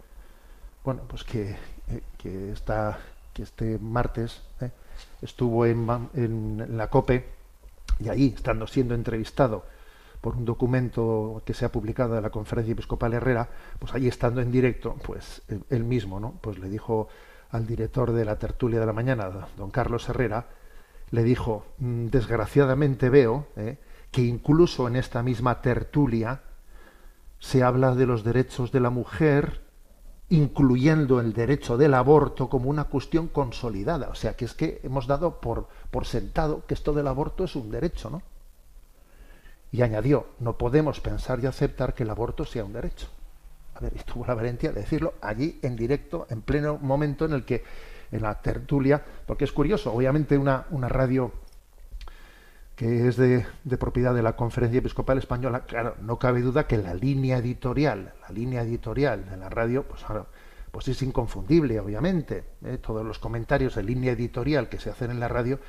bueno, 0.85 1.01
pues 1.09 1.25
que, 1.25 1.57
eh, 1.89 2.03
que, 2.17 2.53
está, 2.53 2.99
que 3.33 3.43
este 3.43 3.77
martes 3.79 4.41
eh, 4.61 4.71
estuvo 5.21 5.65
en, 5.65 5.89
en 6.13 6.77
la 6.77 6.89
COPE 6.89 7.40
y 7.99 8.09
ahí, 8.09 8.33
estando 8.35 8.67
siendo 8.67 8.95
entrevistado 8.95 9.65
por 10.21 10.35
un 10.35 10.45
documento 10.45 11.41
que 11.45 11.53
se 11.53 11.65
ha 11.65 11.71
publicado 11.71 12.15
de 12.15 12.21
la 12.21 12.29
Conferencia 12.29 12.73
Episcopal 12.73 13.13
Herrera, 13.13 13.49
pues 13.79 13.93
ahí 13.93 14.07
estando 14.07 14.39
en 14.41 14.51
directo, 14.51 14.95
pues 15.03 15.41
él, 15.69 15.83
mismo, 15.83 16.19
¿no? 16.19 16.35
Pues 16.41 16.59
le 16.59 16.69
dijo 16.69 17.07
al 17.49 17.65
director 17.65 18.11
de 18.11 18.23
la 18.23 18.37
tertulia 18.37 18.79
de 18.79 18.85
la 18.85 18.93
mañana, 18.93 19.29
don 19.57 19.71
Carlos 19.71 20.07
Herrera, 20.07 20.47
le 21.09 21.23
dijo, 21.23 21.65
"Mm, 21.79 22.05
desgraciadamente 22.07 23.09
veo 23.09 23.47
eh, 23.57 23.77
que 24.11 24.21
incluso 24.21 24.87
en 24.87 24.95
esta 24.95 25.23
misma 25.23 25.61
tertulia 25.61 26.41
se 27.39 27.63
habla 27.63 27.95
de 27.95 28.05
los 28.05 28.23
derechos 28.23 28.71
de 28.71 28.79
la 28.79 28.91
mujer, 28.91 29.61
incluyendo 30.31 31.19
el 31.19 31.33
derecho 31.33 31.77
del 31.77 31.93
aborto 31.93 32.49
como 32.49 32.69
una 32.69 32.85
cuestión 32.85 33.27
consolidada. 33.27 34.07
O 34.09 34.15
sea, 34.15 34.33
que 34.35 34.45
es 34.45 34.53
que 34.53 34.79
hemos 34.81 35.05
dado 35.05 35.41
por, 35.41 35.67
por 35.91 36.05
sentado 36.05 36.65
que 36.65 36.73
esto 36.73 36.93
del 36.93 37.07
aborto 37.07 37.43
es 37.43 37.55
un 37.57 37.69
derecho, 37.69 38.09
¿no? 38.09 38.21
Y 39.73 39.81
añadió, 39.81 40.27
no 40.39 40.57
podemos 40.57 41.01
pensar 41.01 41.41
y 41.41 41.47
aceptar 41.47 41.93
que 41.93 42.03
el 42.03 42.09
aborto 42.09 42.45
sea 42.45 42.63
un 42.63 42.71
derecho. 42.71 43.07
A 43.75 43.81
ver, 43.81 43.93
y 43.93 43.99
tuvo 43.99 44.25
la 44.25 44.33
valentía 44.33 44.71
de 44.71 44.81
decirlo 44.81 45.15
allí 45.21 45.59
en 45.61 45.75
directo, 45.75 46.27
en 46.29 46.41
pleno 46.41 46.77
momento 46.81 47.25
en 47.25 47.33
el 47.33 47.43
que, 47.43 47.63
en 48.09 48.21
la 48.21 48.41
tertulia, 48.41 49.03
porque 49.25 49.43
es 49.43 49.51
curioso, 49.51 49.93
obviamente 49.93 50.37
una, 50.37 50.65
una 50.71 50.87
radio 50.87 51.33
que 52.75 53.07
es 53.07 53.17
de, 53.17 53.45
propiedad 53.79 54.13
de 54.13 54.23
la 54.23 54.35
Conferencia 54.35 54.79
Episcopal 54.79 55.17
Española, 55.17 55.65
claro, 55.65 55.95
no 56.01 56.17
cabe 56.17 56.41
duda 56.41 56.67
que 56.67 56.77
la 56.77 56.93
línea 56.93 57.37
editorial, 57.37 58.13
la 58.21 58.29
línea 58.29 58.63
editorial 58.63 59.29
de 59.29 59.37
la 59.37 59.49
radio, 59.49 59.83
pues 59.83 60.03
ahora, 60.07 60.25
pues 60.71 60.87
es 60.87 61.01
inconfundible, 61.01 61.79
obviamente. 61.79 62.43
¿eh? 62.65 62.77
Todos 62.81 63.05
los 63.05 63.19
comentarios 63.19 63.75
de 63.75 63.83
línea 63.83 64.13
editorial 64.13 64.69
que 64.69 64.79
se 64.79 64.89
hacen 64.89 65.11
en 65.11 65.19
la 65.19 65.27
radio, 65.27 65.59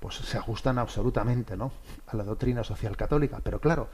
pues 0.00 0.16
se 0.16 0.38
ajustan 0.38 0.78
absolutamente, 0.78 1.56
¿no? 1.56 1.70
A 2.06 2.16
la 2.16 2.24
doctrina 2.24 2.64
social 2.64 2.96
católica. 2.96 3.40
Pero 3.42 3.60
claro, 3.60 3.88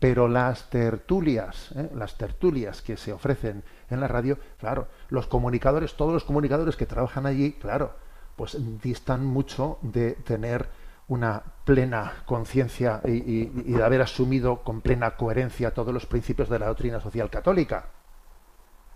pero 0.00 0.28
las 0.28 0.70
tertulias, 0.70 1.72
¿eh? 1.76 1.90
las 1.94 2.16
tertulias 2.16 2.80
que 2.80 2.96
se 2.96 3.12
ofrecen 3.12 3.62
en 3.90 4.00
la 4.00 4.08
radio, 4.08 4.38
claro, 4.58 4.88
los 5.10 5.26
comunicadores, 5.26 5.94
todos 5.94 6.14
los 6.14 6.24
comunicadores 6.24 6.76
que 6.76 6.86
trabajan 6.86 7.26
allí, 7.26 7.52
claro, 7.52 7.92
pues 8.34 8.56
distan 8.80 9.26
mucho 9.26 9.78
de 9.82 10.12
tener 10.12 10.68
una 11.10 11.42
plena 11.64 12.22
conciencia 12.24 13.00
y, 13.04 13.46
de 13.46 13.82
haber 13.82 14.00
asumido 14.00 14.62
con 14.62 14.80
plena 14.80 15.16
coherencia 15.16 15.74
todos 15.74 15.92
los 15.92 16.06
principios 16.06 16.48
de 16.48 16.60
la 16.60 16.68
doctrina 16.68 17.00
social 17.00 17.28
católica. 17.28 17.86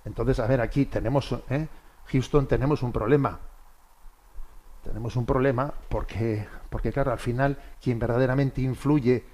Entonces, 0.05 0.39
a 0.39 0.47
ver, 0.47 0.61
aquí 0.61 0.87
tenemos, 0.87 1.35
¿eh? 1.51 1.67
Houston, 2.07 2.47
tenemos 2.47 2.85
un 2.85 2.93
problema. 2.93 3.41
Tenemos 4.85 5.17
un 5.17 5.27
problema 5.27 5.75
porque, 5.89 6.47
porque, 6.71 6.93
claro, 6.93 7.11
al 7.11 7.19
final 7.19 7.59
quien 7.83 7.99
verdaderamente 7.99 8.61
influye 8.61 9.25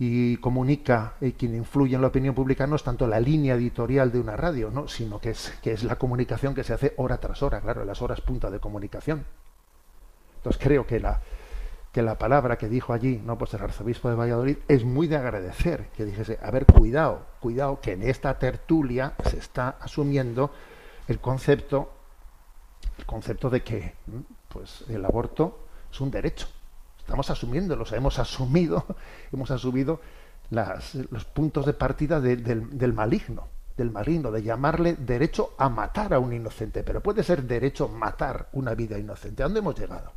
y 0.00 0.38
comunica 0.38 1.14
y 1.20 1.32
quien 1.32 1.54
influye 1.54 1.94
en 1.94 2.00
la 2.00 2.08
opinión 2.08 2.34
pública 2.34 2.66
no 2.66 2.74
es 2.74 2.82
tanto 2.82 3.06
la 3.06 3.20
línea 3.20 3.54
editorial 3.54 4.10
de 4.10 4.18
una 4.18 4.36
radio, 4.36 4.70
¿no? 4.72 4.88
sino 4.88 5.20
que 5.20 5.30
es, 5.30 5.52
que 5.62 5.72
es 5.72 5.84
la 5.84 5.96
comunicación 5.96 6.56
que 6.56 6.64
se 6.64 6.72
hace 6.72 6.94
hora 6.96 7.18
tras 7.18 7.42
hora, 7.42 7.60
claro, 7.60 7.84
las 7.84 8.02
horas 8.02 8.20
punta 8.20 8.50
de 8.50 8.58
comunicación. 8.58 9.24
Entonces 10.38 10.60
creo 10.60 10.86
que 10.86 10.98
la, 10.98 11.20
que 11.92 12.02
la 12.02 12.18
palabra 12.18 12.56
que 12.56 12.68
dijo 12.68 12.92
allí, 12.92 13.20
no 13.24 13.36
pues 13.36 13.52
el 13.54 13.62
arzobispo 13.62 14.08
de 14.08 14.14
Valladolid, 14.14 14.58
es 14.68 14.84
muy 14.84 15.08
de 15.08 15.16
agradecer, 15.16 15.88
que 15.96 16.04
dijese, 16.04 16.38
a 16.40 16.50
ver, 16.52 16.64
cuidado, 16.66 17.26
cuidado, 17.40 17.80
que 17.80 17.92
en 17.92 18.02
esta 18.02 18.38
tertulia 18.38 19.14
se 19.28 19.38
está 19.38 19.70
asumiendo 19.80 20.52
el 21.08 21.18
concepto, 21.18 21.90
el 22.98 23.06
concepto 23.06 23.50
de 23.50 23.62
que 23.62 23.94
pues 24.48 24.84
el 24.88 25.04
aborto 25.04 25.66
es 25.92 26.00
un 26.00 26.10
derecho. 26.12 26.46
Estamos 26.98 27.28
asumiéndolo, 27.30 27.84
hemos 27.92 28.18
asumido, 28.20 28.84
hemos 29.32 29.50
asumido 29.50 30.00
las- 30.50 30.94
los 30.94 31.24
puntos 31.24 31.66
de 31.66 31.72
partida 31.72 32.20
de- 32.20 32.36
del, 32.36 32.78
del 32.78 32.92
maligno, 32.92 33.48
del 33.76 33.90
maligno, 33.90 34.30
de 34.30 34.42
llamarle 34.44 34.94
derecho 34.94 35.54
a 35.58 35.68
matar 35.68 36.14
a 36.14 36.20
un 36.20 36.32
inocente, 36.32 36.84
pero 36.84 37.00
puede 37.02 37.24
ser 37.24 37.42
derecho 37.44 37.88
matar 37.88 38.48
una 38.52 38.74
vida 38.74 38.96
inocente. 38.96 39.42
¿A 39.42 39.46
dónde 39.46 39.58
hemos 39.60 39.76
llegado? 39.78 40.12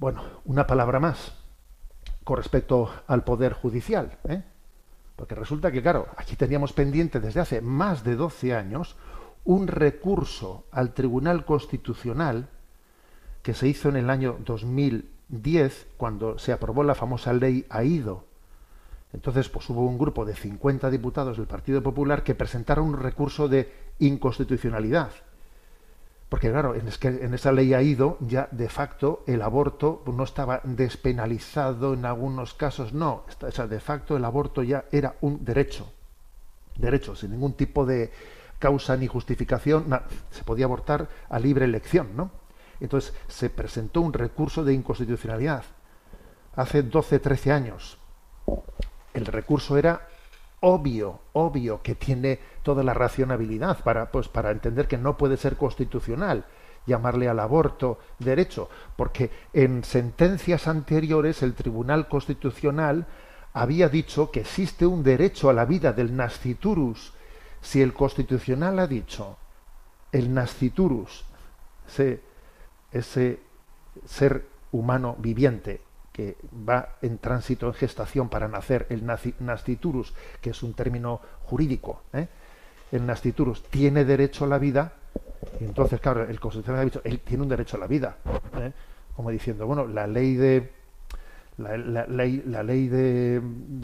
Bueno, 0.00 0.22
una 0.46 0.66
palabra 0.66 0.98
más 0.98 1.34
con 2.24 2.38
respecto 2.38 2.90
al 3.06 3.22
Poder 3.22 3.52
Judicial. 3.52 4.16
¿eh? 4.26 4.42
Porque 5.14 5.34
resulta 5.34 5.70
que, 5.70 5.82
claro, 5.82 6.08
aquí 6.16 6.36
teníamos 6.36 6.72
pendiente 6.72 7.20
desde 7.20 7.40
hace 7.40 7.60
más 7.60 8.02
de 8.02 8.16
12 8.16 8.54
años 8.54 8.96
un 9.44 9.66
recurso 9.66 10.64
al 10.70 10.94
Tribunal 10.94 11.44
Constitucional 11.44 12.48
que 13.42 13.52
se 13.52 13.68
hizo 13.68 13.90
en 13.90 13.96
el 13.96 14.08
año 14.08 14.38
2010 14.42 15.88
cuando 15.98 16.38
se 16.38 16.54
aprobó 16.54 16.82
la 16.82 16.94
famosa 16.94 17.34
ley 17.34 17.66
AIDO. 17.68 18.24
Entonces, 19.12 19.50
pues 19.50 19.68
hubo 19.68 19.84
un 19.84 19.98
grupo 19.98 20.24
de 20.24 20.34
50 20.34 20.88
diputados 20.88 21.36
del 21.36 21.46
Partido 21.46 21.82
Popular 21.82 22.22
que 22.22 22.34
presentaron 22.34 22.86
un 22.86 22.98
recurso 22.98 23.48
de 23.48 23.70
inconstitucionalidad. 23.98 25.10
Porque 26.30 26.48
claro, 26.48 26.76
en, 26.76 27.34
esa 27.34 27.50
ley 27.50 27.74
AIDO 27.74 28.16
ya 28.20 28.48
de 28.52 28.68
facto 28.68 29.24
el 29.26 29.42
aborto 29.42 30.04
no 30.06 30.22
estaba 30.22 30.60
despenalizado 30.62 31.92
en 31.92 32.06
algunos 32.06 32.54
casos, 32.54 32.92
no, 32.92 33.24
o 33.42 33.50
sea, 33.50 33.66
de 33.66 33.80
facto 33.80 34.16
el 34.16 34.24
aborto 34.24 34.62
ya 34.62 34.84
era 34.92 35.16
un 35.22 35.44
derecho, 35.44 35.92
derecho, 36.76 37.16
sin 37.16 37.32
ningún 37.32 37.54
tipo 37.54 37.84
de 37.84 38.12
causa 38.60 38.96
ni 38.96 39.08
justificación, 39.08 39.86
se 40.30 40.44
podía 40.44 40.66
abortar 40.66 41.08
a 41.28 41.38
libre 41.40 41.64
elección, 41.64 42.10
¿no? 42.14 42.30
Entonces 42.78 43.12
se 43.26 43.50
presentó 43.50 44.00
un 44.00 44.12
recurso 44.12 44.62
de 44.62 44.72
inconstitucionalidad 44.72 45.64
hace 46.54 46.84
12, 46.84 47.18
13 47.18 47.52
años. 47.52 47.98
El 49.14 49.26
recurso 49.26 49.76
era 49.76 50.06
obvio, 50.60 51.20
obvio 51.32 51.82
que 51.82 51.94
tiene 51.94 52.38
toda 52.62 52.82
la 52.82 52.94
racionalidad 52.94 53.82
para, 53.82 54.10
pues, 54.10 54.28
para 54.28 54.50
entender 54.50 54.86
que 54.88 54.98
no 54.98 55.16
puede 55.16 55.36
ser 55.36 55.56
constitucional 55.56 56.44
llamarle 56.86 57.28
al 57.28 57.40
aborto 57.40 57.98
derecho, 58.18 58.68
porque 58.96 59.30
en 59.52 59.84
sentencias 59.84 60.66
anteriores 60.66 61.42
el 61.42 61.54
Tribunal 61.54 62.08
Constitucional 62.08 63.06
había 63.52 63.88
dicho 63.88 64.30
que 64.30 64.40
existe 64.40 64.86
un 64.86 65.02
derecho 65.02 65.50
a 65.50 65.52
la 65.52 65.64
vida 65.64 65.92
del 65.92 66.16
nasciturus. 66.16 67.12
Si 67.60 67.82
el 67.82 67.92
Constitucional 67.92 68.78
ha 68.78 68.86
dicho 68.86 69.36
el 70.12 70.32
nasciturus, 70.32 71.24
ese, 71.86 72.20
ese 72.92 73.40
ser 74.06 74.46
humano 74.72 75.16
viviente 75.18 75.80
que 76.12 76.36
va 76.68 76.96
en 77.02 77.18
tránsito 77.18 77.66
en 77.66 77.74
gestación 77.74 78.28
para 78.28 78.48
nacer, 78.48 78.86
el 78.90 79.06
nasciturus, 79.06 80.12
que 80.40 80.50
es 80.50 80.62
un 80.62 80.74
término 80.74 81.20
jurídico, 81.44 82.02
¿eh? 82.12 82.26
el 82.92 83.06
nasciturus 83.06 83.62
tiene 83.64 84.04
derecho 84.04 84.44
a 84.44 84.48
la 84.48 84.58
vida, 84.58 84.92
y 85.60 85.64
entonces, 85.64 86.00
claro, 86.00 86.24
el 86.28 86.40
Constitucional 86.40 86.82
ha 86.82 86.84
dicho, 86.84 87.00
él 87.04 87.20
tiene 87.20 87.44
un 87.44 87.48
derecho 87.48 87.76
a 87.76 87.80
la 87.80 87.86
vida, 87.86 88.16
¿eh? 88.58 88.72
como 89.14 89.30
diciendo, 89.30 89.66
bueno, 89.66 89.86
la 89.86 90.06
ley 90.06 90.34
de 90.34 90.72
la, 91.58 91.76
la 91.76 92.06
la 92.06 92.62
ley 92.62 92.88
de, 92.88 93.40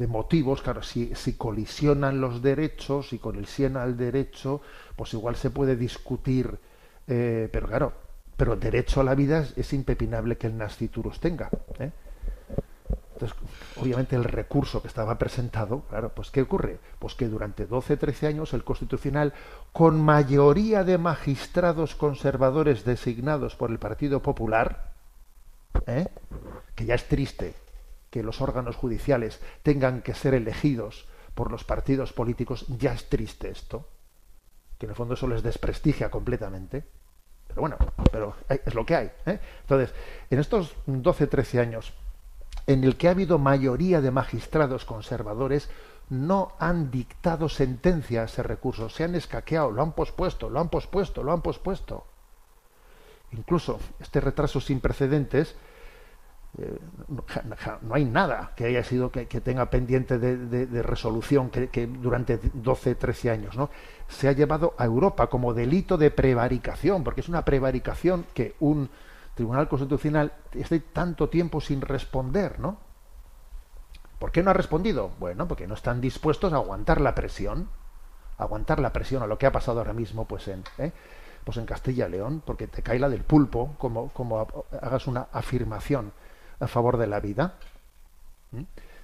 motivos, 0.08 0.62
claro, 0.62 0.82
si, 0.82 1.14
si 1.14 1.34
colisionan 1.34 2.20
los 2.20 2.42
derechos, 2.42 3.10
si 3.10 3.18
colisiona 3.18 3.84
el 3.84 3.96
derecho, 3.96 4.62
pues 4.96 5.12
igual 5.14 5.36
se 5.36 5.50
puede 5.50 5.76
discutir, 5.76 6.58
eh, 7.06 7.48
pero 7.52 7.68
claro, 7.68 7.92
pero 8.36 8.56
derecho 8.56 9.00
a 9.00 9.04
la 9.04 9.14
vida 9.14 9.40
es, 9.40 9.56
es 9.58 9.72
impepinable 9.72 10.36
que 10.36 10.46
el 10.46 10.56
nasciturus 10.56 11.20
tenga. 11.20 11.50
¿eh? 11.78 11.90
Entonces, 13.18 13.36
obviamente 13.80 14.14
el 14.14 14.24
recurso 14.24 14.82
que 14.82 14.88
estaba 14.88 15.16
presentado, 15.16 15.80
claro, 15.88 16.10
pues 16.14 16.30
¿qué 16.30 16.42
ocurre? 16.42 16.78
Pues 16.98 17.14
que 17.14 17.28
durante 17.28 17.64
12, 17.66 17.96
13 17.96 18.26
años 18.26 18.52
el 18.52 18.62
Constitucional, 18.62 19.32
con 19.72 20.02
mayoría 20.02 20.84
de 20.84 20.98
magistrados 20.98 21.94
conservadores 21.94 22.84
designados 22.84 23.56
por 23.56 23.70
el 23.70 23.78
Partido 23.78 24.20
Popular, 24.20 24.92
¿eh? 25.86 26.08
que 26.74 26.84
ya 26.84 26.94
es 26.94 27.08
triste 27.08 27.54
que 28.10 28.22
los 28.22 28.42
órganos 28.42 28.76
judiciales 28.76 29.40
tengan 29.62 30.02
que 30.02 30.14
ser 30.14 30.34
elegidos 30.34 31.06
por 31.34 31.50
los 31.50 31.64
partidos 31.64 32.12
políticos, 32.12 32.66
ya 32.68 32.92
es 32.92 33.08
triste 33.08 33.48
esto, 33.48 33.88
que 34.78 34.84
en 34.86 34.90
el 34.90 34.96
fondo 34.96 35.14
eso 35.14 35.26
les 35.26 35.42
desprestigia 35.42 36.10
completamente. 36.10 36.84
Pero 37.48 37.60
bueno, 37.62 37.76
pero 38.12 38.34
hay- 38.48 38.60
es 38.66 38.74
lo 38.74 38.84
que 38.84 38.94
hay. 38.94 39.10
¿eh? 39.24 39.38
Entonces, 39.62 39.94
en 40.28 40.38
estos 40.38 40.74
12, 40.86 41.26
13 41.26 41.60
años, 41.60 41.94
en 42.66 42.84
el 42.84 42.96
que 42.96 43.08
ha 43.08 43.12
habido 43.12 43.38
mayoría 43.38 44.00
de 44.00 44.10
magistrados 44.10 44.84
conservadores, 44.84 45.70
no 46.08 46.52
han 46.58 46.90
dictado 46.90 47.48
sentencia 47.48 48.22
a 48.22 48.24
ese 48.24 48.42
recurso, 48.42 48.88
se 48.88 49.04
han 49.04 49.14
escaqueado, 49.14 49.70
lo 49.70 49.82
han 49.82 49.92
pospuesto, 49.92 50.48
lo 50.50 50.60
han 50.60 50.68
pospuesto, 50.68 51.22
lo 51.22 51.32
han 51.32 51.42
pospuesto. 51.42 52.04
Incluso 53.32 53.78
este 54.00 54.20
retraso 54.20 54.60
sin 54.60 54.80
precedentes, 54.80 55.56
eh, 56.58 56.78
no, 57.82 57.94
hay 57.94 58.04
nada 58.04 58.52
que 58.56 58.64
haya 58.66 58.82
sido 58.82 59.10
que, 59.10 59.26
tenga 59.26 59.68
pendiente 59.68 60.18
de 60.18 60.82
resolución 60.82 61.50
que, 61.50 61.68
que, 61.68 61.86
durante 61.86 62.38
12, 62.54 62.94
13 62.94 63.30
años, 63.30 63.56
¿no? 63.56 63.68
Se 64.08 64.28
ha 64.28 64.32
llevado 64.32 64.74
a 64.78 64.84
Europa 64.84 65.26
como 65.28 65.54
delito 65.54 65.98
de 65.98 66.10
prevaricación, 66.10 67.04
porque 67.04 67.20
es 67.20 67.28
una 67.28 67.44
prevaricación 67.44 68.26
que 68.32 68.54
un 68.60 68.88
Tribunal 69.36 69.68
Constitucional 69.68 70.32
esté 70.54 70.80
tanto 70.80 71.28
tiempo 71.28 71.60
sin 71.60 71.82
responder, 71.82 72.58
¿no? 72.58 72.78
¿Por 74.18 74.32
qué 74.32 74.42
no 74.42 74.50
ha 74.50 74.54
respondido? 74.54 75.10
Bueno, 75.18 75.46
porque 75.46 75.66
no 75.66 75.74
están 75.74 76.00
dispuestos 76.00 76.54
a 76.54 76.56
aguantar 76.56 77.02
la 77.02 77.14
presión, 77.14 77.68
aguantar 78.38 78.80
la 78.80 78.94
presión 78.94 79.22
a 79.22 79.26
lo 79.26 79.36
que 79.36 79.44
ha 79.44 79.52
pasado 79.52 79.80
ahora 79.80 79.92
mismo, 79.92 80.24
pues 80.24 80.48
en, 80.48 80.64
¿eh? 80.78 80.90
pues 81.44 81.58
en 81.58 81.66
Castilla 81.66 82.08
y 82.08 82.12
León, 82.12 82.42
porque 82.46 82.66
te 82.66 82.82
cae 82.82 82.98
la 82.98 83.10
del 83.10 83.24
pulpo, 83.24 83.74
como, 83.76 84.08
como 84.08 84.46
hagas 84.80 85.06
una 85.06 85.28
afirmación 85.30 86.12
a 86.58 86.66
favor 86.66 86.96
de 86.96 87.06
la 87.06 87.20
vida. 87.20 87.56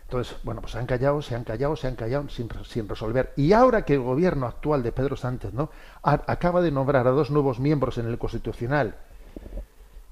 Entonces, 0.04 0.38
bueno, 0.44 0.62
pues 0.62 0.72
se 0.72 0.78
han 0.78 0.86
callado, 0.86 1.20
se 1.20 1.34
han 1.34 1.44
callado, 1.44 1.76
se 1.76 1.88
han 1.88 1.96
callado 1.96 2.30
sin, 2.30 2.48
sin 2.64 2.88
resolver. 2.88 3.34
Y 3.36 3.52
ahora 3.52 3.84
que 3.84 3.92
el 3.92 4.00
gobierno 4.00 4.46
actual 4.46 4.82
de 4.82 4.92
Pedro 4.92 5.16
Sánchez 5.16 5.52
¿no? 5.52 5.68
Acaba 6.02 6.62
de 6.62 6.70
nombrar 6.70 7.06
a 7.06 7.10
dos 7.10 7.30
nuevos 7.30 7.60
miembros 7.60 7.98
en 7.98 8.06
el 8.06 8.16
Constitucional, 8.16 8.96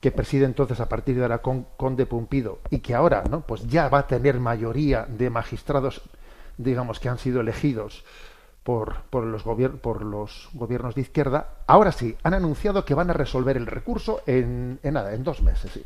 que 0.00 0.12
preside 0.12 0.44
entonces 0.44 0.80
a 0.80 0.88
partir 0.88 1.16
de 1.16 1.22
ahora 1.22 1.38
con 1.38 1.66
Conde 1.76 2.06
Pumpido 2.06 2.60
y 2.70 2.78
que 2.78 2.94
ahora 2.94 3.22
no 3.28 3.42
pues 3.42 3.66
ya 3.66 3.88
va 3.88 4.00
a 4.00 4.06
tener 4.06 4.40
mayoría 4.40 5.06
de 5.06 5.30
magistrados 5.30 6.02
digamos 6.56 7.00
que 7.00 7.08
han 7.08 7.18
sido 7.18 7.40
elegidos 7.40 8.04
por, 8.62 9.02
por, 9.10 9.24
los 9.24 9.42
por 9.80 10.04
los 10.04 10.48
gobiernos 10.52 10.94
de 10.94 11.00
izquierda 11.02 11.48
ahora 11.66 11.92
sí 11.92 12.16
han 12.22 12.34
anunciado 12.34 12.84
que 12.84 12.94
van 12.94 13.10
a 13.10 13.14
resolver 13.14 13.56
el 13.56 13.66
recurso 13.66 14.22
en, 14.26 14.78
en 14.82 14.94
nada 14.94 15.14
en 15.14 15.24
dos 15.24 15.42
meses 15.42 15.80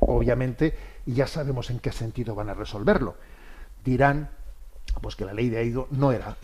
obviamente 0.00 0.76
ya 1.06 1.26
sabemos 1.26 1.70
en 1.70 1.78
qué 1.78 1.92
sentido 1.92 2.34
van 2.34 2.50
a 2.50 2.54
resolverlo. 2.54 3.14
Dirán 3.84 4.30
pues 5.00 5.16
que 5.16 5.24
la 5.24 5.34
ley 5.34 5.48
de 5.48 5.58
AIDO 5.58 5.88
no 5.90 6.12
era, 6.12 6.36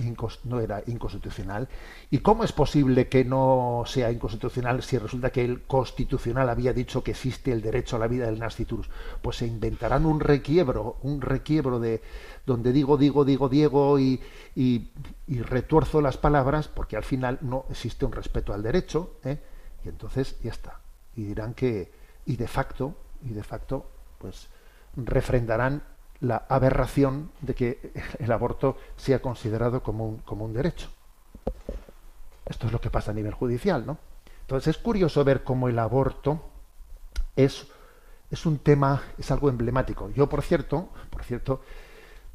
no 0.44 0.60
era 0.60 0.82
inconstitucional. 0.86 1.68
¿Y 2.10 2.18
cómo 2.18 2.44
es 2.44 2.52
posible 2.52 3.08
que 3.08 3.24
no 3.24 3.84
sea 3.86 4.10
inconstitucional 4.12 4.82
si 4.82 4.98
resulta 4.98 5.30
que 5.30 5.44
el 5.44 5.62
constitucional 5.62 6.48
había 6.48 6.72
dicho 6.72 7.02
que 7.02 7.12
existe 7.12 7.52
el 7.52 7.62
derecho 7.62 7.96
a 7.96 7.98
la 7.98 8.08
vida 8.08 8.26
del 8.26 8.38
nasciturus? 8.38 8.90
Pues 9.22 9.36
se 9.36 9.46
inventarán 9.46 10.06
un 10.06 10.20
requiebro, 10.20 10.96
un 11.02 11.20
requiebro 11.20 11.80
de 11.80 12.02
donde 12.46 12.72
digo, 12.72 12.96
digo, 12.96 13.24
digo, 13.24 13.48
Diego 13.48 13.98
y, 13.98 14.20
y, 14.54 14.88
retuerzo 15.42 16.00
las 16.00 16.18
palabras 16.18 16.68
porque 16.68 16.96
al 16.96 17.04
final 17.04 17.38
no 17.40 17.64
existe 17.70 18.04
un 18.04 18.12
respeto 18.12 18.52
al 18.52 18.62
derecho 18.62 19.16
¿eh? 19.24 19.38
y 19.84 19.88
entonces 19.88 20.36
ya 20.42 20.50
está. 20.50 20.80
Y 21.16 21.24
dirán 21.24 21.54
que, 21.54 21.90
y 22.26 22.36
de 22.36 22.48
facto, 22.48 22.94
y 23.24 23.30
de 23.30 23.42
facto, 23.42 23.86
pues 24.18 24.48
refrendarán 24.96 25.82
la 26.22 26.46
aberración 26.48 27.30
de 27.40 27.54
que 27.54 27.92
el 28.18 28.32
aborto 28.32 28.78
sea 28.96 29.20
considerado 29.20 29.82
como 29.82 30.08
un, 30.08 30.18
como 30.18 30.44
un 30.44 30.54
derecho. 30.54 30.88
Esto 32.46 32.66
es 32.66 32.72
lo 32.72 32.80
que 32.80 32.90
pasa 32.90 33.10
a 33.10 33.14
nivel 33.14 33.34
judicial, 33.34 33.84
¿no? 33.84 33.98
Entonces 34.42 34.76
es 34.76 34.82
curioso 34.82 35.24
ver 35.24 35.44
cómo 35.44 35.68
el 35.68 35.78
aborto 35.78 36.40
es, 37.36 37.66
es 38.30 38.46
un 38.46 38.58
tema, 38.58 39.02
es 39.18 39.30
algo 39.30 39.48
emblemático. 39.48 40.10
Yo, 40.10 40.28
por 40.28 40.42
cierto, 40.42 40.88
por 41.10 41.24
cierto, 41.24 41.60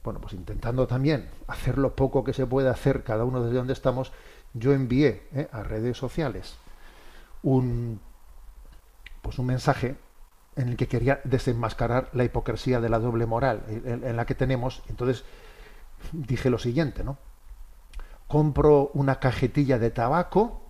bueno, 0.04 0.20
pues 0.20 0.34
intentando 0.34 0.88
también 0.88 1.30
hacer 1.48 1.78
lo 1.78 1.96
poco 1.96 2.24
que 2.24 2.34
se 2.34 2.46
puede 2.46 2.70
hacer 2.70 3.04
cada 3.04 3.26
uno 3.26 3.44
desde 3.44 3.58
donde 3.58 3.74
estamos, 3.74 4.12
yo 4.54 4.74
envié 4.74 5.28
¿eh? 5.34 5.48
a 5.52 5.64
redes 5.64 5.98
sociales 5.98 6.58
un 7.44 8.00
pues 9.22 9.40
un 9.40 9.46
mensaje 9.46 9.96
en 10.58 10.70
el 10.70 10.78
que 10.78 10.88
quería 10.88 11.22
desenmascarar 11.24 12.10
la 12.14 12.24
hipocresía 12.24 12.82
de 12.82 12.90
la 12.90 13.00
doble 13.00 13.26
moral 13.26 13.64
en, 13.68 14.16
la 14.16 14.26
que 14.26 14.36
tenemos. 14.36 14.84
Entonces 14.90 15.24
dije 16.12 16.50
lo 16.50 16.58
siguiente, 16.58 17.04
¿no? 17.04 17.18
Compro 18.28 18.92
una 18.94 19.20
cajetilla 19.20 19.80
de 19.80 19.92
tabaco 19.92 20.62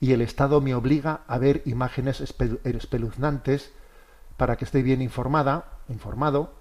y 0.00 0.12
el 0.12 0.22
Estado 0.22 0.60
me 0.60 0.74
obliga 0.74 1.20
a 1.26 1.38
ver 1.38 1.62
imágenes 1.66 2.20
espeluznantes 2.20 3.72
para 4.36 4.56
que 4.56 4.64
esté 4.64 4.82
bien 4.82 5.02
informada, 5.02 5.78
informado 5.88 6.54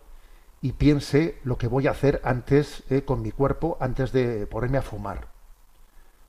y 0.61 0.73
piense 0.73 1.39
lo 1.43 1.57
que 1.57 1.67
voy 1.67 1.87
a 1.87 1.91
hacer 1.91 2.21
antes 2.23 2.83
eh, 2.89 3.03
con 3.03 3.21
mi 3.21 3.31
cuerpo 3.31 3.77
antes 3.79 4.11
de 4.11 4.45
ponerme 4.47 4.77
a 4.77 4.83
fumar. 4.83 5.27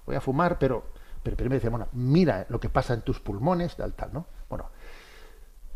Voy 0.06 0.16
a 0.16 0.20
fumar, 0.20 0.58
pero 0.58 0.84
pero 1.22 1.36
primero 1.36 1.54
dice, 1.54 1.68
bueno, 1.68 1.88
mira 1.92 2.46
lo 2.48 2.58
que 2.58 2.68
pasa 2.68 2.94
en 2.94 3.02
tus 3.02 3.20
pulmones, 3.20 3.76
tal, 3.76 3.94
tal, 3.94 4.12
¿no? 4.12 4.26
Bueno, 4.48 4.66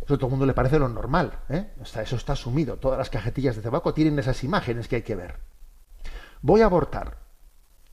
eso 0.07 0.14
a 0.14 0.19
todo 0.19 0.29
el 0.29 0.31
mundo 0.31 0.47
le 0.47 0.55
parece 0.55 0.79
lo 0.79 0.88
normal. 0.88 1.40
¿eh? 1.49 1.73
Eso 1.83 2.14
está 2.14 2.33
asumido. 2.33 2.77
Todas 2.77 2.97
las 2.97 3.11
cajetillas 3.11 3.57
de 3.57 3.62
tabaco 3.62 3.92
tienen 3.92 4.16
esas 4.21 4.45
imágenes 4.45 4.87
que 4.87 4.97
hay 4.97 5.03
que 5.03 5.16
ver. 5.16 5.35
Voy 6.42 6.61
a 6.61 6.66
abortar. 6.66 7.19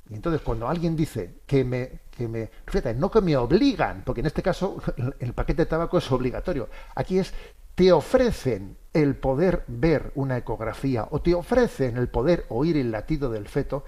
Y 0.10 0.14
entonces 0.14 0.42
cuando 0.42 0.68
alguien 0.68 0.96
dice 0.96 1.42
que 1.48 1.64
me, 1.64 2.02
que 2.12 2.28
me, 2.28 2.52
fíjate, 2.68 2.94
no 2.94 3.10
que 3.10 3.22
me 3.22 3.36
obligan, 3.36 4.04
porque 4.06 4.22
en 4.22 4.28
este 4.28 4.44
caso 4.44 4.78
el 5.20 5.34
paquete 5.34 5.64
de 5.64 5.66
tabaco 5.66 5.98
es 5.98 6.12
obligatorio. 6.12 6.70
Aquí 6.94 7.18
es 7.18 7.34
te 7.74 7.92
ofrecen 7.92 8.78
el 8.94 9.16
poder 9.16 9.64
ver 9.68 10.12
una 10.14 10.38
ecografía 10.38 11.08
o 11.10 11.20
te 11.20 11.34
ofrecen 11.34 11.98
el 11.98 12.10
poder 12.10 12.46
oír 12.50 12.78
el 12.78 12.92
latido 12.92 13.32
del 13.32 13.48
feto 13.48 13.86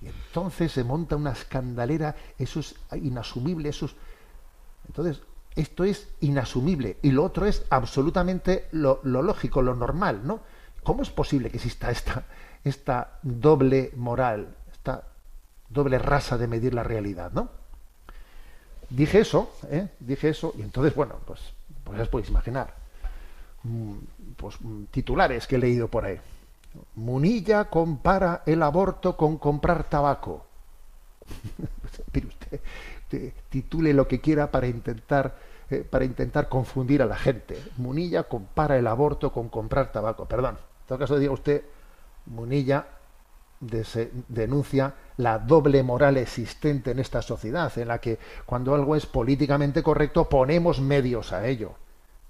y 0.00 0.06
entonces 0.06 0.72
se 0.72 0.84
monta 0.84 1.16
una 1.16 1.32
escandalera, 1.32 2.14
eso 2.38 2.60
es 2.60 2.76
inasumible, 2.92 3.68
eso 3.68 3.86
es... 3.86 3.96
Entonces, 4.86 5.20
esto 5.58 5.82
es 5.82 6.08
inasumible 6.20 6.98
y 7.02 7.10
lo 7.10 7.24
otro 7.24 7.44
es 7.46 7.64
absolutamente 7.68 8.68
lo, 8.70 9.00
lógico, 9.02 9.60
lo 9.60 9.74
normal, 9.74 10.20
¿no? 10.24 10.40
¿Cómo 10.84 11.02
es 11.02 11.10
posible 11.10 11.50
que 11.50 11.56
exista 11.56 11.90
esta, 11.90 12.24
esta 12.62 13.18
doble 13.22 13.90
moral, 13.96 14.54
esta 14.72 15.02
doble 15.68 15.98
raza 15.98 16.38
de 16.38 16.46
medir 16.46 16.74
la 16.74 16.84
realidad, 16.84 17.32
¿no? 17.32 17.50
Dije 18.88 19.18
eso, 19.18 19.52
¿eh? 19.68 19.88
dije 19.98 20.28
eso, 20.28 20.54
y 20.56 20.62
entonces, 20.62 20.94
bueno, 20.94 21.16
pues, 21.26 21.40
pues 21.82 22.00
os 22.00 22.08
podéis 22.08 22.30
imaginar. 22.30 22.72
Pues 24.36 24.56
titulares 24.92 25.48
que 25.48 25.56
he 25.56 25.58
leído 25.58 25.88
por 25.88 26.04
ahí. 26.04 26.20
Munilla 26.94 27.64
compara 27.64 28.44
el 28.46 28.62
aborto 28.62 29.16
con 29.16 29.38
comprar 29.38 29.84
tabaco. 29.84 30.46
Mire 32.14 32.28
usted, 32.28 32.60
titule 33.50 33.92
lo 33.92 34.06
que 34.06 34.20
quiera 34.20 34.50
para 34.52 34.68
intentar 34.68 35.47
eh, 35.70 35.86
para 35.88 36.04
intentar 36.04 36.48
confundir 36.48 37.02
a 37.02 37.06
la 37.06 37.16
gente. 37.16 37.62
Munilla 37.76 38.24
compara 38.24 38.78
el 38.78 38.86
aborto 38.86 39.32
con 39.32 39.48
comprar 39.48 39.92
tabaco. 39.92 40.26
Perdón, 40.26 40.56
en 40.56 40.86
todo 40.86 40.98
caso 40.98 41.18
diga 41.18 41.32
usted, 41.32 41.62
Munilla 42.26 42.86
de 43.60 44.10
denuncia 44.28 44.94
la 45.16 45.38
doble 45.38 45.82
moral 45.82 46.16
existente 46.16 46.92
en 46.92 47.00
esta 47.00 47.22
sociedad, 47.22 47.76
en 47.76 47.88
la 47.88 47.98
que 47.98 48.18
cuando 48.46 48.74
algo 48.74 48.94
es 48.94 49.06
políticamente 49.06 49.82
correcto 49.82 50.28
ponemos 50.28 50.80
medios 50.80 51.32
a 51.32 51.46
ello. 51.46 51.72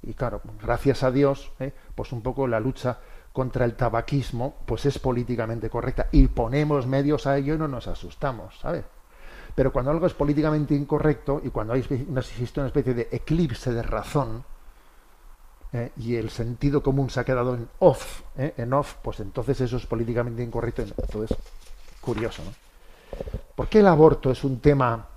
Y 0.02 0.14
claro, 0.14 0.40
gracias 0.62 1.02
a 1.02 1.10
Dios, 1.10 1.52
eh, 1.60 1.72
pues 1.94 2.12
un 2.12 2.22
poco 2.22 2.46
la 2.46 2.60
lucha 2.60 2.98
contra 3.32 3.64
el 3.64 3.74
tabaquismo, 3.74 4.56
pues 4.64 4.86
es 4.86 4.98
políticamente 4.98 5.68
correcta 5.68 6.08
y 6.12 6.28
ponemos 6.28 6.86
medios 6.86 7.26
a 7.26 7.36
ello 7.36 7.54
y 7.54 7.58
no 7.58 7.68
nos 7.68 7.86
asustamos, 7.88 8.58
¿sabes? 8.58 8.84
Pero 9.58 9.72
cuando 9.72 9.90
algo 9.90 10.06
es 10.06 10.14
políticamente 10.14 10.72
incorrecto 10.72 11.40
y 11.42 11.50
cuando 11.50 11.72
hay 11.72 11.84
una, 12.08 12.20
existe 12.20 12.60
una 12.60 12.68
especie 12.68 12.94
de 12.94 13.08
eclipse 13.10 13.72
de 13.72 13.82
razón 13.82 14.44
eh, 15.72 15.90
y 15.96 16.14
el 16.14 16.30
sentido 16.30 16.80
común 16.80 17.10
se 17.10 17.18
ha 17.18 17.24
quedado 17.24 17.56
en 17.56 17.68
off, 17.80 18.22
eh, 18.36 18.54
en 18.56 18.72
off, 18.72 18.94
pues 19.02 19.18
entonces 19.18 19.60
eso 19.60 19.78
es 19.78 19.84
políticamente 19.84 20.44
incorrecto. 20.44 20.82
Entonces, 20.82 21.36
curioso, 22.00 22.44
¿no? 22.44 22.52
¿Por 23.56 23.66
qué 23.68 23.80
el 23.80 23.88
aborto 23.88 24.30
es 24.30 24.44
un 24.44 24.60
tema, 24.60 25.08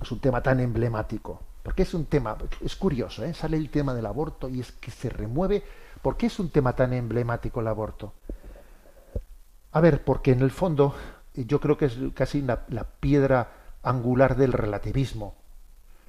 es 0.00 0.10
un 0.10 0.18
tema 0.18 0.42
tan 0.42 0.58
emblemático? 0.58 1.40
Porque 1.62 1.84
es 1.84 1.94
un 1.94 2.06
tema, 2.06 2.36
es 2.64 2.74
curioso, 2.74 3.22
¿eh? 3.24 3.32
sale 3.32 3.58
el 3.58 3.70
tema 3.70 3.94
del 3.94 4.06
aborto 4.06 4.48
y 4.48 4.58
es 4.58 4.72
que 4.72 4.90
se 4.90 5.08
remueve. 5.08 5.62
¿Por 6.02 6.16
qué 6.16 6.26
es 6.26 6.40
un 6.40 6.50
tema 6.50 6.74
tan 6.74 6.94
emblemático 6.94 7.60
el 7.60 7.68
aborto? 7.68 8.12
A 9.70 9.80
ver, 9.80 10.02
porque 10.02 10.32
en 10.32 10.40
el 10.40 10.50
fondo 10.50 10.96
yo 11.34 11.60
creo 11.60 11.76
que 11.78 11.86
es 11.86 11.96
casi 12.14 12.42
la, 12.42 12.64
la, 12.68 12.84
piedra 12.84 13.61
angular 13.82 14.36
del 14.36 14.52
relativismo. 14.52 15.34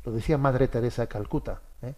Lo 0.05 0.11
decía 0.11 0.37
Madre 0.37 0.67
Teresa 0.67 1.03
de 1.03 1.07
Calcuta. 1.07 1.61
¿eh? 1.81 1.95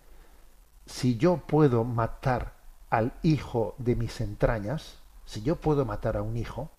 Si 0.86 1.17
yo 1.17 1.38
puedo 1.38 1.84
matar 1.84 2.53
al 2.89 3.13
hijo 3.23 3.76
de 3.78 3.95
mis 3.95 4.21
entrañas, 4.21 4.97
si 5.26 5.41
yo 5.41 5.55
puedo 5.55 5.86
matar 5.86 6.17
a 6.17 6.21
un 6.21 6.38
hijo, 6.38 6.69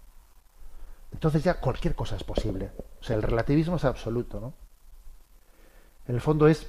entonces 1.13 1.43
ya 1.43 1.61
cualquier 1.61 1.95
cosa 1.95 2.17
es 2.17 2.25
posible. 2.25 2.71
O 3.01 3.05
sea, 3.05 3.17
el 3.17 3.23
relativismo 3.23 3.77
es 3.77 3.85
absoluto, 3.85 4.41
¿no? 4.41 4.55
En 6.07 6.15
el 6.15 6.21
fondo 6.21 6.47
es, 6.47 6.69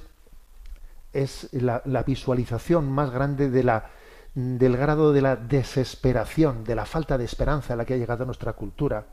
es 1.12 1.52
la, 1.52 1.82
la 1.84 2.02
visualización 2.02 2.90
más 2.90 3.10
grande 3.10 3.50
de 3.50 3.62
la, 3.62 3.90
del 4.34 4.76
grado 4.76 5.12
de 5.12 5.22
la 5.22 5.36
desesperación, 5.36 6.64
de 6.64 6.74
la 6.74 6.86
falta 6.86 7.16
de 7.16 7.24
esperanza 7.24 7.74
a 7.74 7.76
la 7.76 7.84
que 7.84 7.94
ha 7.94 7.98
llegado 7.98 8.24
nuestra 8.24 8.54
cultura. 8.54 9.06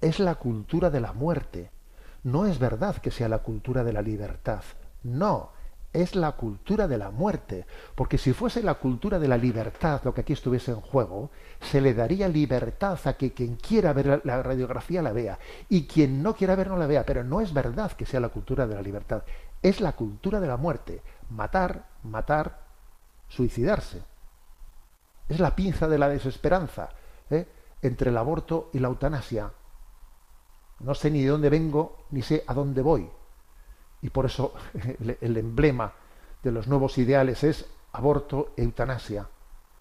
Es 0.00 0.18
la 0.18 0.34
cultura 0.34 0.90
de 0.90 1.00
la 1.00 1.12
muerte. 1.12 1.70
No 2.22 2.46
es 2.46 2.58
verdad 2.58 2.96
que 2.96 3.10
sea 3.10 3.28
la 3.28 3.38
cultura 3.38 3.84
de 3.84 3.92
la 3.92 4.02
libertad. 4.02 4.62
No, 5.02 5.50
es 5.92 6.14
la 6.14 6.32
cultura 6.32 6.86
de 6.86 6.98
la 6.98 7.10
muerte. 7.10 7.66
Porque 7.94 8.18
si 8.18 8.32
fuese 8.32 8.62
la 8.62 8.74
cultura 8.74 9.18
de 9.18 9.28
la 9.28 9.36
libertad 9.36 10.00
lo 10.04 10.14
que 10.14 10.20
aquí 10.20 10.32
estuviese 10.32 10.70
en 10.70 10.80
juego, 10.80 11.30
se 11.60 11.80
le 11.80 11.94
daría 11.94 12.28
libertad 12.28 12.98
a 13.04 13.14
que 13.14 13.32
quien 13.32 13.56
quiera 13.56 13.92
ver 13.92 14.22
la 14.24 14.42
radiografía 14.42 15.02
la 15.02 15.12
vea 15.12 15.38
y 15.68 15.86
quien 15.86 16.22
no 16.22 16.34
quiera 16.34 16.54
ver 16.54 16.68
no 16.68 16.76
la 16.76 16.86
vea. 16.86 17.04
Pero 17.04 17.24
no 17.24 17.40
es 17.40 17.52
verdad 17.52 17.92
que 17.92 18.06
sea 18.06 18.20
la 18.20 18.28
cultura 18.28 18.66
de 18.66 18.74
la 18.74 18.82
libertad. 18.82 19.24
Es 19.62 19.80
la 19.80 19.92
cultura 19.92 20.40
de 20.40 20.46
la 20.46 20.56
muerte. 20.56 21.02
Matar, 21.30 21.86
matar, 22.02 22.60
suicidarse 23.28 24.12
es 25.32 25.40
la 25.40 25.56
pinza 25.56 25.88
de 25.88 25.98
la 25.98 26.08
desesperanza 26.08 26.90
¿eh? 27.30 27.46
entre 27.80 28.10
el 28.10 28.16
aborto 28.16 28.70
y 28.72 28.78
la 28.78 28.88
eutanasia. 28.88 29.50
No 30.82 30.94
sé 30.94 31.10
ni 31.10 31.22
de 31.22 31.28
dónde 31.28 31.48
vengo, 31.48 32.04
ni 32.10 32.22
sé 32.22 32.44
a 32.46 32.54
dónde 32.54 32.82
voy. 32.82 33.08
Y 34.02 34.10
por 34.10 34.26
eso 34.26 34.52
el, 35.20 35.36
emblema 35.36 35.92
de 36.42 36.52
los 36.52 36.66
nuevos 36.66 36.98
ideales 36.98 37.44
es 37.44 37.66
aborto 37.92 38.52
e 38.56 38.62
eutanasia. 38.62 39.26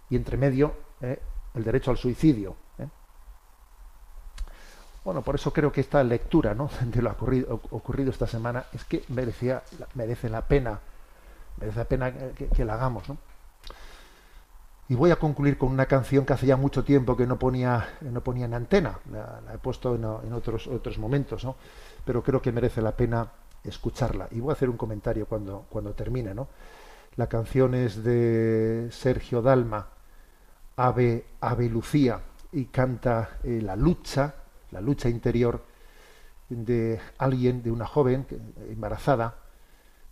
Y 0.10 0.16
entre 0.16 0.38
medio, 0.38 0.74
¿eh? 1.02 1.20
el 1.56 1.64
derecho 1.64 1.91
al 1.91 1.97
suicidio. 1.97 2.56
¿eh? 2.78 2.88
Bueno, 5.04 5.24
por 5.24 5.36
eso 5.36 5.52
creo 5.52 5.72
que 5.72 5.82
esta 5.82 6.04
lectura 6.04 6.54
¿no? 6.54 6.70
de 6.86 7.02
lo 7.02 7.12
ocurrido, 7.12 7.62
ocurrido 7.72 8.12
esta 8.12 8.28
semana 8.28 8.66
es 8.72 8.86
que 8.86 9.04
merecía, 9.10 9.64
merece 9.95 10.30
la 10.30 10.47
pena, 10.47 10.80
merece 11.58 11.80
la 11.80 11.86
pena 11.86 12.14
que, 12.14 12.66
la 12.66 12.76
hagamos. 12.76 13.04
Y 14.90 14.96
voy 14.96 15.12
a 15.12 15.16
concluir 15.16 15.58
con 15.58 15.70
una 15.70 15.86
canción 15.86 16.26
que 16.26 16.34
hace 16.34 16.48
ya 16.48 16.58
mucho 16.58 16.84
tiempo 16.84 17.16
que 17.16 17.26
no 17.26 17.40
ponía, 17.40 17.88
no 18.02 18.22
ponía 18.22 18.46
en 18.46 18.54
antena, 18.54 19.00
la, 19.10 19.42
he 19.54 19.58
puesto 19.58 19.96
en, 19.96 20.04
en, 20.04 20.34
otros, 20.34 20.68
otros 20.68 20.98
momentos, 20.98 21.46
¿no? 21.46 21.56
pero 22.04 22.22
creo 22.22 22.42
que 22.42 22.52
merece 22.52 22.82
la 22.82 22.96
pena 22.96 23.32
escucharla. 23.64 24.28
Y 24.32 24.40
voy 24.40 24.52
a 24.52 24.54
hacer 24.54 24.70
un 24.70 24.78
comentario 24.78 25.26
cuando, 25.28 25.66
cuando 25.70 25.94
termine. 25.94 26.34
¿no? 26.34 26.48
La 27.16 27.28
canción 27.28 27.74
es 27.74 28.04
de 28.04 28.90
Sergio 28.92 29.42
Dalma, 29.42 29.88
Ave, 30.76 31.26
Ave 31.40 31.70
Lucía, 31.70 32.22
y 32.52 32.66
canta 32.66 33.38
eh, 33.44 33.62
la 33.62 33.76
lucha, 33.76 34.36
la 34.72 34.82
lucha 34.82 35.10
interior 35.10 35.64
de 36.50 37.00
alguien, 37.18 37.64
de 37.64 37.72
una 37.72 37.86
joven 37.86 38.26
embarazada, 38.70 39.36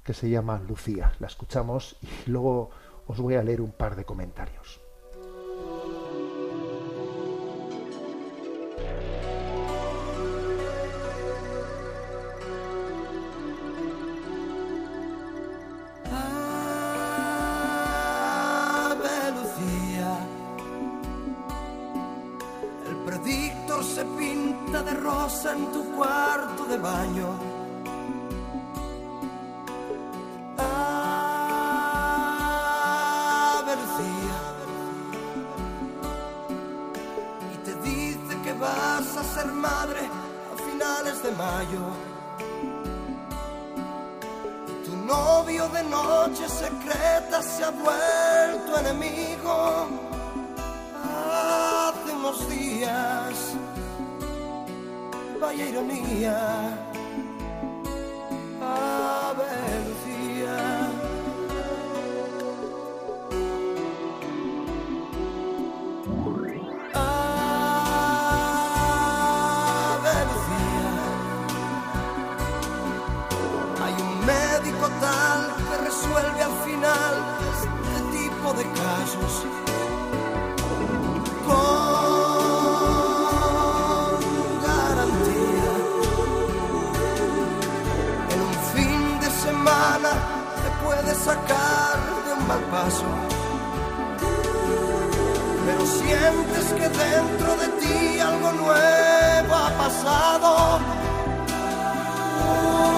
que 0.03 0.13
se 0.13 0.29
llama 0.29 0.61
Lucía. 0.67 1.11
La 1.19 1.27
escuchamos 1.27 1.97
y 2.01 2.07
luego 2.29 2.71
os 3.09 3.17
voy 3.17 3.35
a 3.35 3.43
leer 3.43 3.59
un 3.59 3.71
par 3.71 3.95
de 3.95 4.05
comentarios. 4.05 4.79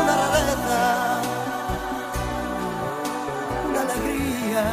Una 0.01 0.15
rareza, 0.15 1.21
una 3.69 3.81
alegría, 3.81 4.65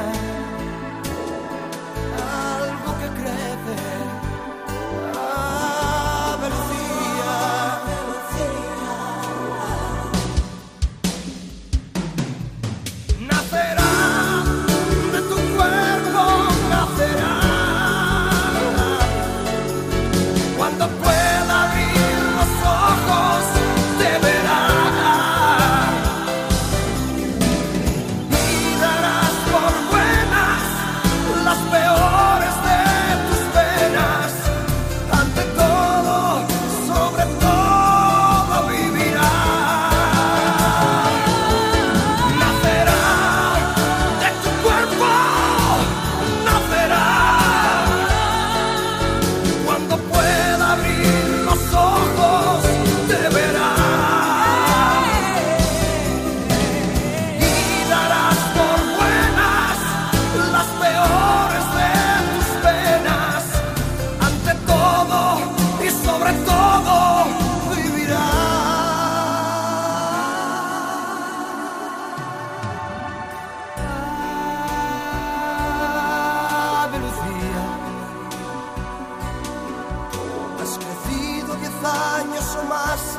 años 82.49 82.57
o 82.57 82.62
más 82.64 83.18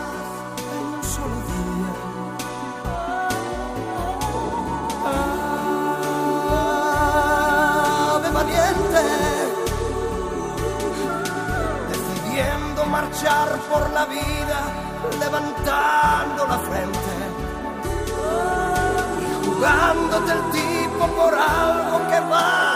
en 0.57 0.85
un 0.93 1.03
solo 1.03 1.35
día. 1.35 1.93
Ave 8.15 8.29
valiente, 8.31 9.03
decidiendo 11.89 12.85
marchar 12.85 13.49
por 13.69 13.89
la 13.91 14.05
vida, 14.05 14.59
levantando 15.19 16.47
la 16.47 16.59
frente 16.59 17.13
y 19.21 19.45
jugándote 19.45 20.31
el 20.31 20.43
tipo 20.51 21.07
por 21.07 21.33
algo 21.33 22.07
que 22.09 22.19
vale 22.29 22.68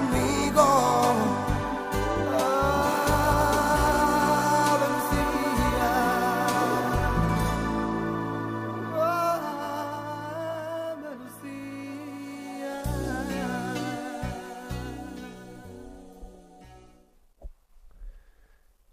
Ave 0.00 0.28
Lucía. 0.28 0.50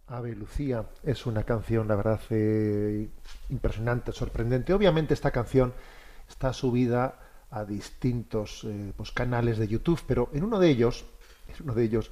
Ave 0.07 0.35
Lucía 0.35 0.85
es 1.03 1.25
una 1.25 1.43
canción, 1.43 1.87
la 1.87 1.95
verdad, 1.95 2.19
eh, 2.29 3.09
impresionante, 3.49 4.11
sorprendente. 4.11 4.73
Obviamente 4.73 5.13
esta 5.13 5.31
canción 5.31 5.73
está 6.29 6.53
subida 6.53 7.19
a 7.49 7.65
distintos 7.65 8.63
eh, 8.65 8.93
pues, 8.95 9.11
canales 9.11 9.57
de 9.57 9.67
YouTube, 9.67 10.01
pero 10.07 10.29
en 10.33 10.43
uno 10.43 10.59
de 10.59 10.69
ellos, 10.69 11.05
en 11.47 11.63
uno 11.63 11.73
de 11.73 11.83
ellos, 11.83 12.11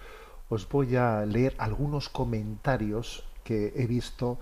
os 0.49 0.67
voy 0.69 0.95
a 0.95 1.25
leer 1.25 1.55
algunos 1.57 2.09
comentarios 2.09 3.23
que 3.43 3.73
he 3.75 3.87
visto 3.87 4.39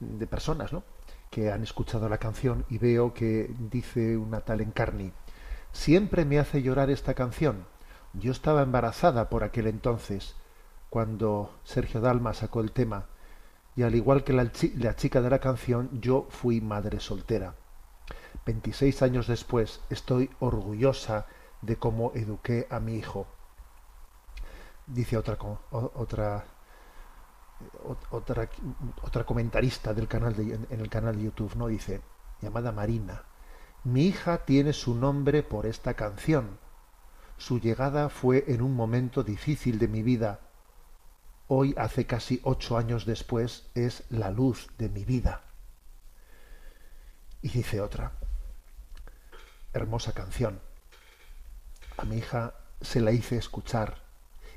de 0.00 0.26
personas, 0.26 0.72
¿no? 0.72 0.82
que 1.30 1.50
han 1.50 1.62
escuchado 1.62 2.08
la 2.10 2.18
canción 2.18 2.66
y 2.68 2.76
veo 2.76 3.14
que 3.14 3.50
dice 3.70 4.18
una 4.18 4.40
tal 4.40 4.60
Encarni, 4.60 5.12
siempre 5.72 6.26
me 6.26 6.38
hace 6.38 6.62
llorar 6.62 6.90
esta 6.90 7.14
canción. 7.14 7.64
Yo 8.12 8.32
estaba 8.32 8.62
embarazada 8.62 9.30
por 9.30 9.42
aquel 9.42 9.66
entonces, 9.66 10.34
cuando 10.90 11.58
Sergio 11.64 12.02
Dalma 12.02 12.34
sacó 12.34 12.60
el 12.60 12.72
tema, 12.72 13.06
y 13.74 13.82
al 13.82 13.94
igual 13.94 14.24
que 14.24 14.34
la, 14.34 14.50
la 14.76 14.94
chica 14.96 15.22
de 15.22 15.30
la 15.30 15.38
canción, 15.38 15.88
yo 16.02 16.26
fui 16.28 16.60
madre 16.60 17.00
soltera. 17.00 17.54
26 18.46 19.02
años 19.02 19.26
después 19.26 19.80
estoy 19.90 20.30
orgullosa 20.40 21.26
de 21.60 21.76
cómo 21.76 22.12
eduqué 22.14 22.66
a 22.70 22.80
mi 22.80 22.96
hijo. 22.96 23.26
Dice 24.86 25.16
otra 25.16 25.38
otra 25.70 26.44
o- 27.84 27.96
otra 28.10 28.48
otra 29.02 29.24
comentarista 29.24 29.94
del 29.94 30.08
canal 30.08 30.34
en 30.38 30.80
el 30.80 30.88
canal 30.88 31.16
de 31.16 31.24
YouTube, 31.24 31.54
no 31.56 31.68
dice, 31.68 32.00
llamada 32.40 32.72
Marina. 32.72 33.22
Mi 33.84 34.06
hija 34.06 34.44
tiene 34.44 34.72
su 34.72 34.94
nombre 34.94 35.42
por 35.42 35.66
esta 35.66 35.94
canción. 35.94 36.58
Su 37.36 37.60
llegada 37.60 38.08
fue 38.08 38.44
en 38.48 38.62
un 38.62 38.74
momento 38.74 39.22
difícil 39.22 39.78
de 39.78 39.88
mi 39.88 40.02
vida. 40.02 40.40
Hoy, 41.48 41.74
hace 41.76 42.06
casi 42.06 42.40
ocho 42.44 42.76
años 42.76 43.04
después, 43.06 43.70
es 43.74 44.04
la 44.10 44.30
luz 44.30 44.68
de 44.78 44.88
mi 44.88 45.04
vida. 45.04 45.42
Y 47.42 47.48
dice 47.48 47.80
otra, 47.80 48.12
hermosa 49.72 50.12
canción. 50.12 50.60
A 51.96 52.04
mi 52.04 52.18
hija 52.18 52.54
se 52.80 53.00
la 53.00 53.12
hice 53.12 53.36
escuchar 53.36 54.02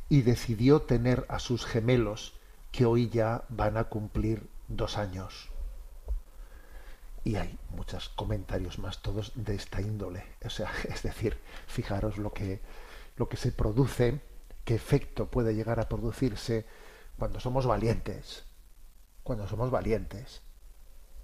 y 0.09 0.21
decidió 0.21 0.81
tener 0.81 1.25
a 1.29 1.39
sus 1.39 1.65
gemelos 1.65 2.33
que 2.71 2.85
hoy 2.85 3.09
ya 3.09 3.43
van 3.49 3.77
a 3.77 3.85
cumplir 3.85 4.47
dos 4.67 4.97
años. 4.97 5.49
Y 7.23 7.37
hay 7.37 7.57
muchos 7.69 8.09
comentarios 8.09 8.77
más, 8.77 9.01
todos 9.01 9.31
de 9.35 9.55
esta 9.55 9.81
índole. 9.81 10.23
O 10.43 10.49
sea, 10.49 10.71
es 10.89 11.01
decir, 11.03 11.39
fijaros 11.67 12.17
lo 12.17 12.33
que, 12.33 12.61
lo 13.17 13.29
que 13.29 13.37
se 13.37 13.51
produce, 13.51 14.21
qué 14.63 14.75
efecto 14.75 15.27
puede 15.27 15.55
llegar 15.55 15.79
a 15.79 15.89
producirse 15.89 16.65
cuando 17.17 17.39
somos 17.39 17.65
valientes. 17.65 18.43
Cuando 19.23 19.47
somos 19.47 19.71
valientes. 19.71 20.41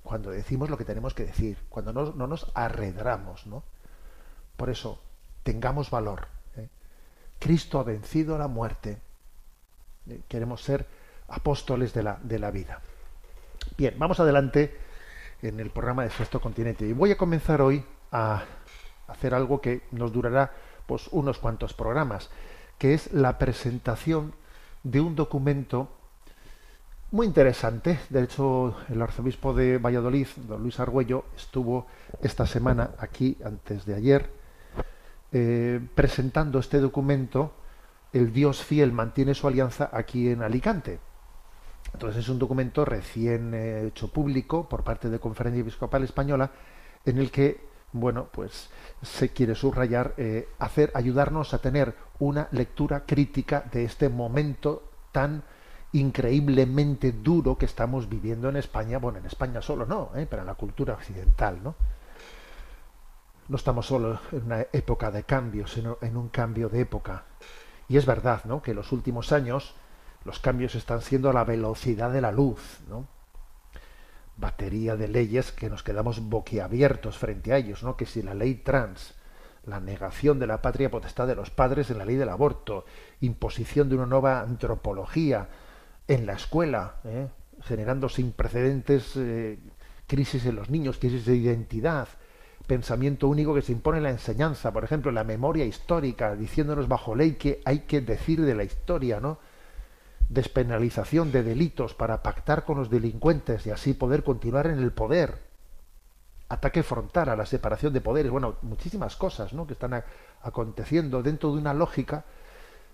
Cuando 0.04 0.32
decimos 0.32 0.70
lo 0.70 0.78
que 0.78 0.86
tenemos 0.86 1.14
que 1.14 1.26
decir. 1.26 1.58
Cuando 1.70 1.94
no, 1.94 2.14
no 2.14 2.26
nos 2.26 2.52
arredramos, 2.56 3.46
¿no? 3.46 3.64
Por 4.62 4.70
eso, 4.70 5.00
tengamos 5.42 5.90
valor. 5.90 6.28
¿eh? 6.56 6.70
Cristo 7.40 7.80
ha 7.80 7.84
vencido 7.84 8.38
la 8.38 8.48
muerte. 8.48 9.02
Eh, 10.08 10.22
Queremos 10.28 10.62
ser 10.62 10.86
apóstoles 11.30 11.96
de 11.96 12.04
la, 12.04 12.20
de 12.22 12.38
la 12.38 12.52
vida. 12.52 12.80
Bien, 13.76 13.96
vamos 13.98 14.20
adelante 14.20 14.78
en 15.42 15.60
el 15.60 15.72
programa 15.72 16.04
de 16.04 16.12
Sexto 16.12 16.40
Continente. 16.40 16.86
Y 16.86 16.94
voy 16.94 17.10
a 17.12 17.18
comenzar 17.18 17.60
hoy 17.60 17.84
a 18.12 18.44
hacer 19.08 19.34
algo 19.34 19.62
que 19.62 19.82
nos 19.90 20.14
durará 20.14 20.52
pues 20.86 21.08
unos 21.08 21.40
cuantos 21.40 21.74
programas, 21.74 22.30
que 22.78 22.94
es 22.94 23.12
la 23.14 23.40
presentación 23.40 24.36
de 24.84 25.02
un 25.02 25.16
documento 25.16 25.90
muy 27.10 27.26
interesante. 27.26 28.00
De 28.12 28.22
hecho, 28.22 28.76
el 28.90 29.02
arzobispo 29.02 29.56
de 29.56 29.80
Valladolid, 29.80 30.28
don 30.48 30.62
Luis 30.62 30.80
Argüello, 30.80 31.26
estuvo 31.36 31.88
esta 32.22 32.46
semana 32.46 32.92
aquí, 33.00 33.40
antes 33.44 33.88
de 33.88 33.96
ayer, 33.96 34.41
eh, 35.32 35.80
presentando 35.96 36.60
este 36.60 36.80
documento, 36.80 37.54
El 38.14 38.34
Dios 38.34 38.64
fiel 38.64 38.92
mantiene 38.92 39.34
su 39.34 39.48
alianza 39.48 39.90
aquí 39.94 40.30
en 40.30 40.42
Alicante. 40.42 41.00
Entonces 41.94 42.24
es 42.24 42.30
un 42.30 42.40
documento 42.40 42.86
recién 42.86 43.54
eh, 43.54 43.88
hecho 43.88 44.10
público 44.10 44.68
por 44.68 44.84
parte 44.84 45.10
de 45.10 45.20
Conferencia 45.20 45.62
Episcopal 45.62 46.04
Española 46.04 46.52
en 47.06 47.18
el 47.18 47.32
que, 47.32 47.66
bueno, 47.94 48.28
pues 48.32 48.70
se 49.02 49.30
quiere 49.30 49.56
subrayar, 49.56 50.14
eh, 50.18 50.50
hacer, 50.60 50.92
ayudarnos 50.94 51.54
a 51.54 51.60
tener 51.60 51.96
una 52.20 52.48
lectura 52.52 53.06
crítica 53.06 53.64
de 53.72 53.84
este 53.84 54.10
momento 54.10 54.84
tan 55.12 55.44
increíblemente 55.94 57.12
duro 57.12 57.58
que 57.58 57.66
estamos 57.66 58.08
viviendo 58.08 58.50
en 58.50 58.58
España, 58.58 58.98
bueno, 58.98 59.20
en 59.20 59.26
España 59.26 59.62
solo 59.62 59.86
no, 59.86 60.12
¿eh? 60.16 60.26
pero 60.30 60.44
en 60.44 60.48
la 60.48 60.56
cultura 60.56 60.94
occidental, 60.94 61.62
¿no? 61.62 61.76
No 63.52 63.58
estamos 63.58 63.86
solo 63.86 64.18
en 64.32 64.44
una 64.44 64.62
época 64.72 65.12
de 65.12 65.24
cambio, 65.24 65.68
sino 65.68 65.98
en 66.02 66.16
un 66.16 66.30
cambio 66.30 66.70
de 66.70 66.80
época. 66.80 67.26
Y 67.90 67.98
es 67.98 68.06
verdad, 68.06 68.46
¿no? 68.46 68.62
Que 68.62 68.72
en 68.72 68.78
los 68.78 68.94
últimos 68.94 69.34
años 69.34 69.76
los 70.24 70.40
cambios 70.40 70.74
están 70.76 71.02
siendo 71.02 71.30
a 71.30 71.34
la 71.34 71.44
velocidad 71.44 72.14
de 72.14 72.22
la 72.22 72.32
luz, 72.32 72.80
¿no? 72.88 73.10
Batería 74.38 74.96
de 74.96 75.10
leyes 75.10 75.52
que 75.52 75.70
nos 75.70 75.84
quedamos 75.84 76.22
boquiabiertos 76.30 77.18
frente 77.18 77.52
a 77.52 77.58
ellos, 77.58 77.84
¿no? 77.84 77.98
Que 77.98 78.06
si 78.06 78.22
la 78.22 78.34
ley 78.36 78.56
trans, 78.56 79.16
la 79.66 79.82
negación 79.82 80.40
de 80.40 80.48
la 80.48 80.62
patria 80.62 80.90
potestad 80.90 81.28
de 81.28 81.36
los 81.36 81.50
padres 81.50 81.90
en 81.90 81.98
la 81.98 82.06
ley 82.06 82.16
del 82.16 82.30
aborto, 82.30 82.86
imposición 83.20 83.90
de 83.90 83.96
una 83.96 84.06
nueva 84.06 84.40
antropología 84.40 85.50
en 86.08 86.26
la 86.26 86.36
escuela, 86.36 87.02
¿eh? 87.04 87.28
generando 87.64 88.08
sin 88.08 88.32
precedentes 88.32 89.12
eh, 89.18 89.60
crisis 90.08 90.46
en 90.46 90.56
los 90.56 90.70
niños, 90.70 91.00
crisis 91.00 91.26
de 91.26 91.36
identidad, 91.36 92.08
pensamiento 92.72 93.28
único 93.28 93.54
que 93.54 93.62
se 93.62 93.74
impone 93.74 93.98
en 93.98 94.06
la 94.06 94.12
enseñanza, 94.12 94.72
por 94.72 94.86
ejemplo, 94.86 95.12
la 95.12 95.26
memoria 95.26 95.66
histórica, 95.66 96.38
diciéndonos 96.38 96.88
bajo 96.88 97.16
ley 97.16 97.34
que 97.34 97.62
hay 97.66 97.80
que 97.80 98.00
decir 98.00 98.40
de 98.40 98.56
la 98.56 98.64
historia, 98.64 99.20
¿no? 99.20 99.40
despenalización 100.30 101.34
de 101.34 101.44
delitos 101.44 101.94
para 101.94 102.24
pactar 102.24 102.64
con 102.64 102.78
los 102.78 102.90
delincuentes 102.90 103.68
y 103.68 103.72
así 103.72 103.94
poder 103.94 104.24
continuar 104.24 104.68
en 104.68 104.80
el 104.80 104.94
poder, 104.94 105.40
ataque 106.48 106.82
frontal 106.82 107.28
a 107.28 107.36
la 107.36 107.46
separación 107.46 107.92
de 107.92 108.00
poderes, 108.00 108.32
bueno, 108.32 108.56
muchísimas 108.62 109.18
cosas 109.18 109.52
¿no? 109.52 109.68
que 109.68 109.74
están 109.74 110.06
aconteciendo 110.42 111.22
dentro 111.22 111.52
de 111.52 111.58
una 111.58 111.74
lógica 111.74 112.24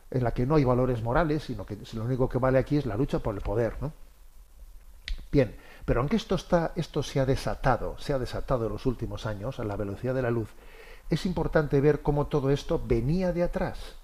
en 0.09 0.23
la 0.23 0.33
que 0.33 0.47
no 0.47 0.55
hay 0.55 0.63
valores 0.63 1.03
morales, 1.03 1.43
sino 1.43 1.67
que 1.67 1.77
lo 1.93 2.03
único 2.03 2.27
que 2.27 2.39
vale 2.39 2.57
aquí 2.57 2.77
es 2.77 2.87
la 2.87 2.97
lucha 2.97 3.19
por 3.19 3.35
el 3.35 3.41
poder. 3.41 3.75
¿no? 3.79 3.93
Bien, 5.31 5.55
pero 5.87 6.01
aunque 6.01 6.17
esto, 6.17 6.35
está, 6.35 6.73
esto 6.75 7.01
se 7.01 7.21
ha 7.21 7.25
desatado, 7.25 7.97
se 7.97 8.11
ha 8.11 8.19
desatado 8.19 8.65
en 8.65 8.73
los 8.73 8.85
últimos 8.85 9.25
años 9.25 9.57
a 9.57 9.63
la 9.63 9.77
velocidad 9.77 10.13
de 10.13 10.21
la 10.21 10.31
luz, 10.31 10.49
es 11.09 11.25
importante 11.25 11.79
ver 11.79 12.01
cómo 12.01 12.27
todo 12.27 12.49
esto 12.49 12.81
venía 12.85 13.31
de 13.31 13.41
atrás. 13.41 13.95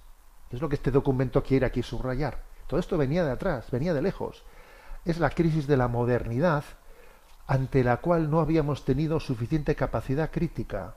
Es 0.50 0.62
lo 0.62 0.70
que 0.70 0.76
este 0.76 0.92
documento 0.92 1.44
quiere 1.44 1.66
aquí 1.66 1.84
subrayar. 1.84 2.42
Todo 2.68 2.80
esto 2.80 2.98
venía 2.98 3.26
de 3.26 3.32
atrás, 3.32 3.70
venía 3.70 3.94
de 3.94 4.02
lejos. 4.02 4.44
Es 5.04 5.20
la 5.20 5.32
crisis 5.32 5.68
de 5.68 5.76
la 5.76 5.90
modernidad 5.90 6.64
ante 7.48 7.84
la 7.84 7.98
cual 7.98 8.32
no 8.32 8.40
habíamos 8.40 8.86
tenido 8.86 9.20
suficiente 9.20 9.76
capacidad 9.76 10.32
crítica. 10.32 10.94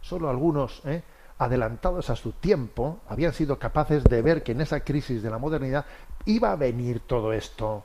Solo 0.00 0.30
algunos, 0.30 0.80
¿eh? 0.86 1.02
adelantados 1.36 2.08
a 2.08 2.16
su 2.16 2.32
tiempo, 2.32 3.00
habían 3.06 3.34
sido 3.34 3.58
capaces 3.58 4.02
de 4.04 4.22
ver 4.22 4.42
que 4.42 4.52
en 4.52 4.62
esa 4.62 4.80
crisis 4.80 5.22
de 5.22 5.28
la 5.28 5.36
modernidad 5.36 5.84
iba 6.24 6.52
a 6.52 6.56
venir 6.56 7.00
todo 7.00 7.34
esto. 7.34 7.84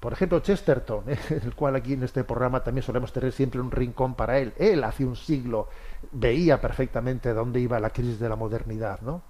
Por 0.00 0.12
ejemplo, 0.12 0.40
Chesterton, 0.40 1.04
el 1.30 1.54
cual 1.54 1.76
aquí 1.76 1.94
en 1.94 2.02
este 2.02 2.24
programa 2.24 2.62
también 2.62 2.82
solemos 2.82 3.12
tener 3.12 3.32
siempre 3.32 3.60
un 3.60 3.70
rincón 3.70 4.14
para 4.14 4.38
él. 4.38 4.52
Él 4.58 4.84
hace 4.84 5.04
un 5.04 5.16
siglo 5.16 5.68
veía 6.12 6.60
perfectamente 6.60 7.32
dónde 7.32 7.60
iba 7.60 7.80
la 7.80 7.90
crisis 7.90 8.18
de 8.18 8.28
la 8.28 8.36
modernidad, 8.36 9.00
¿no? 9.00 9.22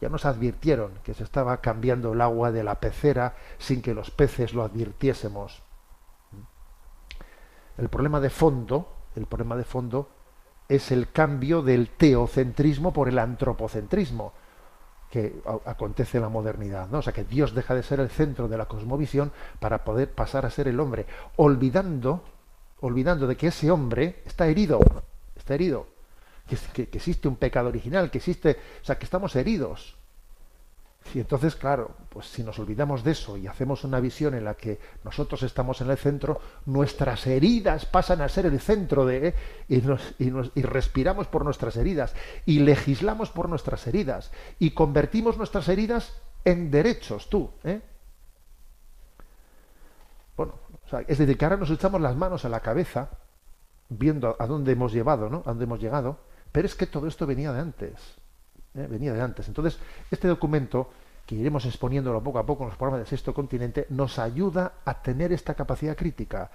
Ya 0.00 0.08
nos 0.08 0.26
advirtieron 0.26 0.92
que 1.02 1.14
se 1.14 1.22
estaba 1.22 1.60
cambiando 1.60 2.12
el 2.12 2.20
agua 2.20 2.50
de 2.50 2.64
la 2.64 2.80
pecera 2.80 3.36
sin 3.58 3.80
que 3.80 3.94
los 3.94 4.10
peces 4.10 4.52
lo 4.52 4.64
advirtiésemos. 4.64 5.62
El 7.78 7.88
problema 7.88 8.20
de 8.20 8.30
fondo, 8.30 8.88
el 9.16 9.26
problema 9.26 9.56
de 9.56 9.64
fondo 9.64 10.08
es 10.68 10.90
el 10.90 11.10
cambio 11.10 11.62
del 11.62 11.90
teocentrismo 11.90 12.92
por 12.92 13.08
el 13.08 13.18
antropocentrismo 13.18 14.32
que 15.14 15.32
acontece 15.66 16.16
en 16.18 16.22
la 16.24 16.28
modernidad, 16.28 16.88
¿no? 16.88 16.98
O 16.98 17.02
sea, 17.02 17.12
que 17.12 17.22
Dios 17.22 17.54
deja 17.54 17.72
de 17.72 17.84
ser 17.84 18.00
el 18.00 18.10
centro 18.10 18.48
de 18.48 18.58
la 18.58 18.66
cosmovisión 18.66 19.30
para 19.60 19.84
poder 19.84 20.10
pasar 20.10 20.44
a 20.44 20.50
ser 20.50 20.66
el 20.66 20.80
hombre, 20.80 21.06
olvidando 21.36 22.24
olvidando 22.80 23.28
de 23.28 23.36
que 23.36 23.46
ese 23.46 23.70
hombre 23.70 24.22
está 24.26 24.46
herido, 24.48 24.80
está 25.36 25.54
herido, 25.54 25.86
que, 26.48 26.56
que- 26.74 26.88
que 26.88 26.98
existe 26.98 27.28
un 27.28 27.36
pecado 27.36 27.68
original, 27.68 28.10
que 28.10 28.18
existe, 28.18 28.58
o 28.82 28.84
sea, 28.84 28.98
que 28.98 29.04
estamos 29.04 29.36
heridos. 29.36 29.96
Y 31.12 31.20
entonces, 31.20 31.54
claro, 31.54 31.94
pues 32.08 32.26
si 32.26 32.42
nos 32.42 32.58
olvidamos 32.58 33.04
de 33.04 33.12
eso 33.12 33.36
y 33.36 33.46
hacemos 33.46 33.84
una 33.84 34.00
visión 34.00 34.34
en 34.34 34.44
la 34.44 34.54
que 34.54 34.80
nosotros 35.04 35.42
estamos 35.42 35.80
en 35.80 35.90
el 35.90 35.98
centro, 35.98 36.40
nuestras 36.66 37.26
heridas 37.26 37.86
pasan 37.86 38.20
a 38.20 38.28
ser 38.28 38.46
el 38.46 38.58
centro 38.58 39.04
de 39.04 39.28
¿eh? 39.28 39.34
y, 39.68 40.62
respiramos 40.62 41.26
por 41.28 41.44
nuestras 41.44 41.76
heridas 41.76 42.14
y 42.46 42.60
legislamos 42.60 43.30
por 43.30 43.48
nuestras 43.48 43.86
heridas 43.86 44.32
y 44.58 44.70
convertimos 44.70 45.36
nuestras 45.36 45.68
heridas 45.68 46.14
en 46.44 46.70
derechos, 46.70 47.28
tú, 47.30 47.50
¿eh? 47.64 47.80
Bueno, 50.36 50.54
es 51.06 51.18
decir, 51.18 51.38
que 51.38 51.44
ahora 51.44 51.56
nos 51.56 51.70
echamos 51.70 52.00
las 52.00 52.16
manos 52.16 52.44
a 52.44 52.48
la 52.48 52.60
cabeza 52.60 53.10
viendo 53.88 54.36
a 54.38 54.46
dónde 54.46 54.72
hemos 54.72 54.92
llevado, 54.92 55.28
¿no? 55.28 55.38
A 55.46 55.50
dónde 55.50 55.64
hemos 55.64 55.80
llegado, 55.80 56.18
pero 56.50 56.66
es 56.66 56.74
que 56.74 56.86
todo 56.86 57.06
esto 57.06 57.26
venía 57.26 57.52
de 57.52 57.60
antes. 57.60 58.23
¿Eh? 58.74 58.86
Venía 58.88 59.12
de 59.12 59.20
antes. 59.20 59.48
Entonces, 59.48 59.78
este 60.10 60.28
documento, 60.28 60.90
que 61.26 61.34
iremos 61.34 61.64
exponiéndolo 61.64 62.22
poco 62.22 62.38
a 62.38 62.46
poco 62.46 62.64
en 62.64 62.70
los 62.70 62.76
programas 62.78 63.00
del 63.00 63.08
Sexto 63.08 63.32
Continente, 63.34 63.86
nos 63.90 64.18
ayuda 64.18 64.72
a 64.84 65.02
tener 65.02 65.32
esta 65.32 65.54
capacidad 65.54 65.96
crítica, 65.96 66.50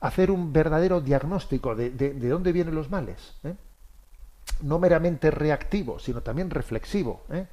a 0.00 0.06
hacer 0.08 0.30
un 0.30 0.52
verdadero 0.52 1.00
diagnóstico 1.00 1.74
de, 1.74 1.90
de- 1.90 2.14
de 2.14 2.28
dónde 2.28 2.52
vienen 2.52 2.74
los 2.74 2.90
males. 2.90 3.34
¿eh? 3.44 3.54
No 4.62 4.78
meramente 4.78 5.30
reactivo, 5.30 5.98
sino 5.98 6.22
también 6.22 6.50
reflexivo. 6.50 7.22
¿eh? 7.30 7.46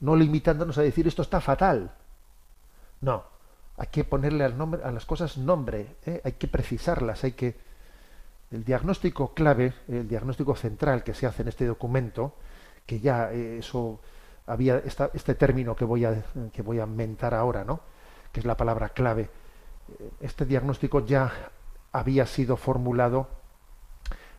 No 0.00 0.16
limitándonos 0.16 0.76
a 0.78 0.82
decir 0.82 1.06
esto 1.06 1.22
está 1.22 1.40
fatal. 1.40 1.92
No, 3.00 3.24
hay 3.76 3.86
que 3.88 4.04
ponerle 4.04 4.44
al 4.44 4.56
nombre, 4.56 4.82
a 4.82 4.90
las 4.90 5.06
cosas 5.06 5.36
nombre, 5.38 5.96
¿eh? 6.06 6.20
hay 6.24 6.32
que 6.32 6.48
precisarlas, 6.48 7.24
hay 7.24 7.32
que... 7.32 7.56
El 8.50 8.64
diagnóstico 8.64 9.34
clave, 9.34 9.72
el 9.88 10.06
diagnóstico 10.08 10.54
central 10.54 11.02
que 11.02 11.14
se 11.14 11.26
hace 11.26 11.42
en 11.42 11.48
este 11.48 11.66
documento, 11.66 12.34
que 12.86 13.00
ya 13.00 13.32
eh, 13.32 13.58
eso 13.58 14.00
había 14.46 14.78
esta- 14.78 15.10
este 15.12 15.34
término 15.34 15.74
que 15.74 15.84
voy 15.84 16.04
a 16.04 16.22
que 16.52 16.62
voy 16.62 16.78
a 16.80 16.86
mentar 16.86 17.34
ahora, 17.34 17.64
¿no? 17.64 17.80
Que 18.32 18.40
es 18.40 18.46
la 18.46 18.56
palabra 18.56 18.90
clave. 18.90 19.28
Eh, 19.98 20.10
Este 20.20 20.44
diagnóstico 20.46 21.04
ya 21.04 21.32
había 21.92 22.26
sido 22.26 22.56
formulado 22.56 23.28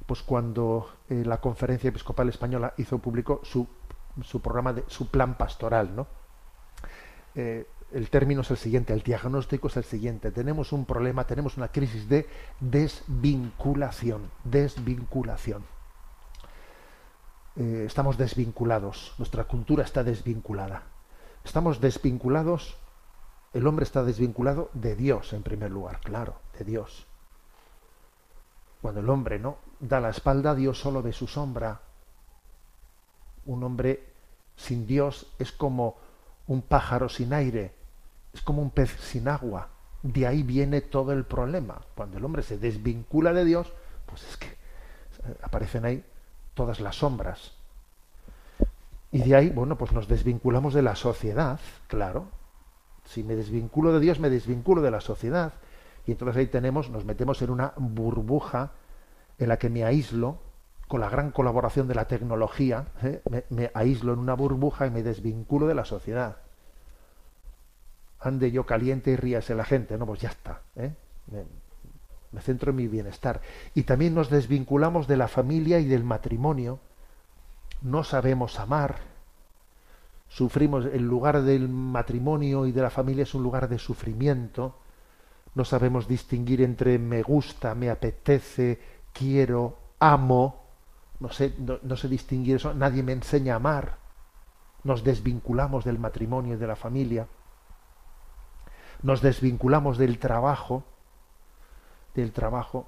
pues 0.06 0.22
cuando 0.24 0.89
eh, 1.10 1.24
la 1.26 1.41
Conferencia 1.41 1.89
Episcopal 1.89 2.30
Española 2.30 2.74
hizo 2.78 2.98
público 3.00 3.41
su, 3.43 3.68
su 4.24 4.41
programa 4.41 4.72
de 4.74 4.84
su 4.88 5.10
plan 5.12 5.36
pastoral, 5.38 5.93
¿no? 5.95 6.08
El 7.36 8.10
término 8.10 8.41
es 8.41 8.50
el 8.52 8.58
siguiente, 8.58 8.93
el 8.93 9.02
diagnóstico 9.04 9.68
es 9.68 9.78
el 9.78 9.84
siguiente. 9.84 10.32
Tenemos 10.32 10.72
un 10.74 10.86
problema, 10.86 11.26
tenemos 11.28 11.56
una 11.58 11.68
crisis 11.70 12.10
de 12.10 12.28
desvinculación, 12.60 14.30
desvinculación. 14.43 15.64
Eh, 17.60 17.86
estamos 17.88 18.20
desvinculados, 18.20 19.14
nuestra 19.18 19.45
cultura 19.45 19.84
está 19.84 20.03
desvinculada. 20.03 20.84
Estamos 21.43 21.82
desvinculados, 21.82 22.78
el 23.51 23.66
hombre 23.66 23.84
está 23.84 24.03
desvinculado 24.03 24.70
de 24.74 24.95
Dios 24.95 25.34
en 25.34 25.41
primer 25.41 25.72
lugar, 25.72 25.99
claro, 26.01 26.36
de 26.58 26.66
Dios. 26.66 27.08
Cuando 28.80 28.99
el 28.99 29.10
hombre 29.10 29.39
no 29.39 29.58
da 29.80 29.99
la 29.99 30.12
espalda, 30.12 30.53
Dios 30.53 30.80
solo 30.80 31.01
ve 31.01 31.14
su 31.14 31.26
sombra. 31.26 31.82
Un 33.47 33.64
hombre 33.64 34.03
sin 34.55 34.86
Dios 34.86 35.26
es 35.39 35.51
como 35.51 35.95
un 36.45 36.62
pájaro 36.62 37.10
sin 37.10 37.34
aire, 37.34 37.74
es 38.34 38.41
como 38.41 38.62
un 38.62 38.70
pez 38.70 38.91
sin 39.01 39.28
agua. 39.28 39.70
De 40.03 40.28
ahí 40.28 40.43
viene 40.43 40.82
todo 40.82 41.12
el 41.12 41.26
problema. 41.26 41.82
Cuando 41.95 42.20
el 42.20 42.26
hombre 42.26 42.43
se 42.43 42.60
desvincula 42.60 43.34
de 43.34 43.45
Dios, 43.45 43.74
pues 44.05 44.24
es 44.30 44.38
que 44.38 44.47
eh, 44.47 45.38
aparecen 45.41 45.86
ahí 45.86 46.03
todas 46.58 46.82
las 46.82 46.97
sombras. 46.97 47.53
Y 49.12 49.20
de 49.20 49.36
ahí, 49.36 49.49
bueno, 49.49 49.78
pues 49.78 49.93
nos 49.93 50.10
desvinculamos 50.10 50.74
de 50.74 50.82
la 50.82 50.95
sociedad, 50.95 51.60
claro. 51.88 52.28
Si 53.05 53.24
me 53.24 53.36
desvinculo 53.36 53.93
de 53.93 54.01
Dios, 54.01 54.20
me 54.20 54.30
desvinculo 54.30 54.82
de 54.82 54.91
la 54.91 54.99
sociedad. 54.99 55.53
Y 56.05 56.12
entonces 56.12 56.36
ahí 56.36 56.47
tenemos, 56.47 56.89
nos 56.89 57.05
metemos 57.05 57.41
en 57.41 57.51
una 57.51 57.72
burbuja 57.78 58.72
en 59.38 59.47
la 59.47 59.58
que 59.58 59.70
me 59.70 59.86
aíslo, 59.86 60.39
con 60.88 60.99
la 60.99 61.10
gran 61.10 61.32
colaboración 61.32 61.88
de 61.88 61.95
la 61.95 62.05
tecnología, 62.05 62.88
¿eh? 63.03 63.22
me, 63.49 63.72
aíslo 63.74 64.14
en 64.14 64.20
una 64.20 64.34
burbuja 64.34 64.88
y 64.88 64.91
me 64.91 65.03
desvinculo 65.03 65.68
de 65.68 65.76
la 65.76 65.86
sociedad. 65.86 66.38
Ande 68.20 68.51
yo 68.51 68.66
caliente 68.66 69.12
y 69.12 69.16
ríase 69.16 69.53
la 69.53 69.64
gente, 69.64 69.97
no, 69.97 70.05
pues 70.05 70.22
ya 70.22 70.30
está. 70.30 70.62
¿eh? 70.76 70.93
Me 72.32 72.41
centro 72.41 72.71
en 72.71 72.78
mi 72.78 72.88
bienestar. 72.88 73.41
Y 73.73 73.84
también 73.84 74.13
nos 74.13 74.30
desvinculamos 74.30 75.07
de 75.07 75.17
la 75.17 75.28
familia 75.28 75.80
y 75.80 75.86
del 75.86 76.03
matrimonio. 76.03 76.80
No 77.82 78.03
sabemos 78.03 78.59
amar. 78.59 78.97
Sufrimos, 80.30 80.86
el 80.86 81.03
lugar 81.03 81.41
del 81.41 81.69
matrimonio 81.69 82.65
y 82.65 82.71
de 82.71 82.82
la 82.82 82.89
familia 82.89 83.23
es 83.23 83.34
un 83.34 83.43
lugar 83.43 83.69
de 83.69 83.80
sufrimiento. 83.80 84.75
No 85.55 85.63
sabemos 85.65 86.07
distinguir 86.07 86.61
entre 86.61 86.99
me 86.99 87.23
gusta, 87.23 87.73
me 87.73 87.89
apetece, 87.89 88.80
quiero, 89.13 89.78
amo. 89.99 90.63
No 91.19 91.30
sé, 91.30 91.55
no, 91.57 91.95
sé 91.95 92.07
distinguir 92.07 92.57
eso. 92.57 92.73
Nadie 92.73 93.03
me 93.03 93.13
enseña 93.13 93.53
a 93.53 93.57
amar. 93.57 93.97
Nos 94.84 95.03
desvinculamos 95.03 95.86
del 95.86 95.97
matrimonio 95.97 96.53
y 96.55 96.57
de 96.57 96.67
la 96.67 96.75
familia. 96.75 97.28
Nos 99.01 99.21
desvinculamos 99.21 99.97
del 99.97 100.19
trabajo, 100.19 100.84
del 102.22 102.32
trabajo, 102.32 102.88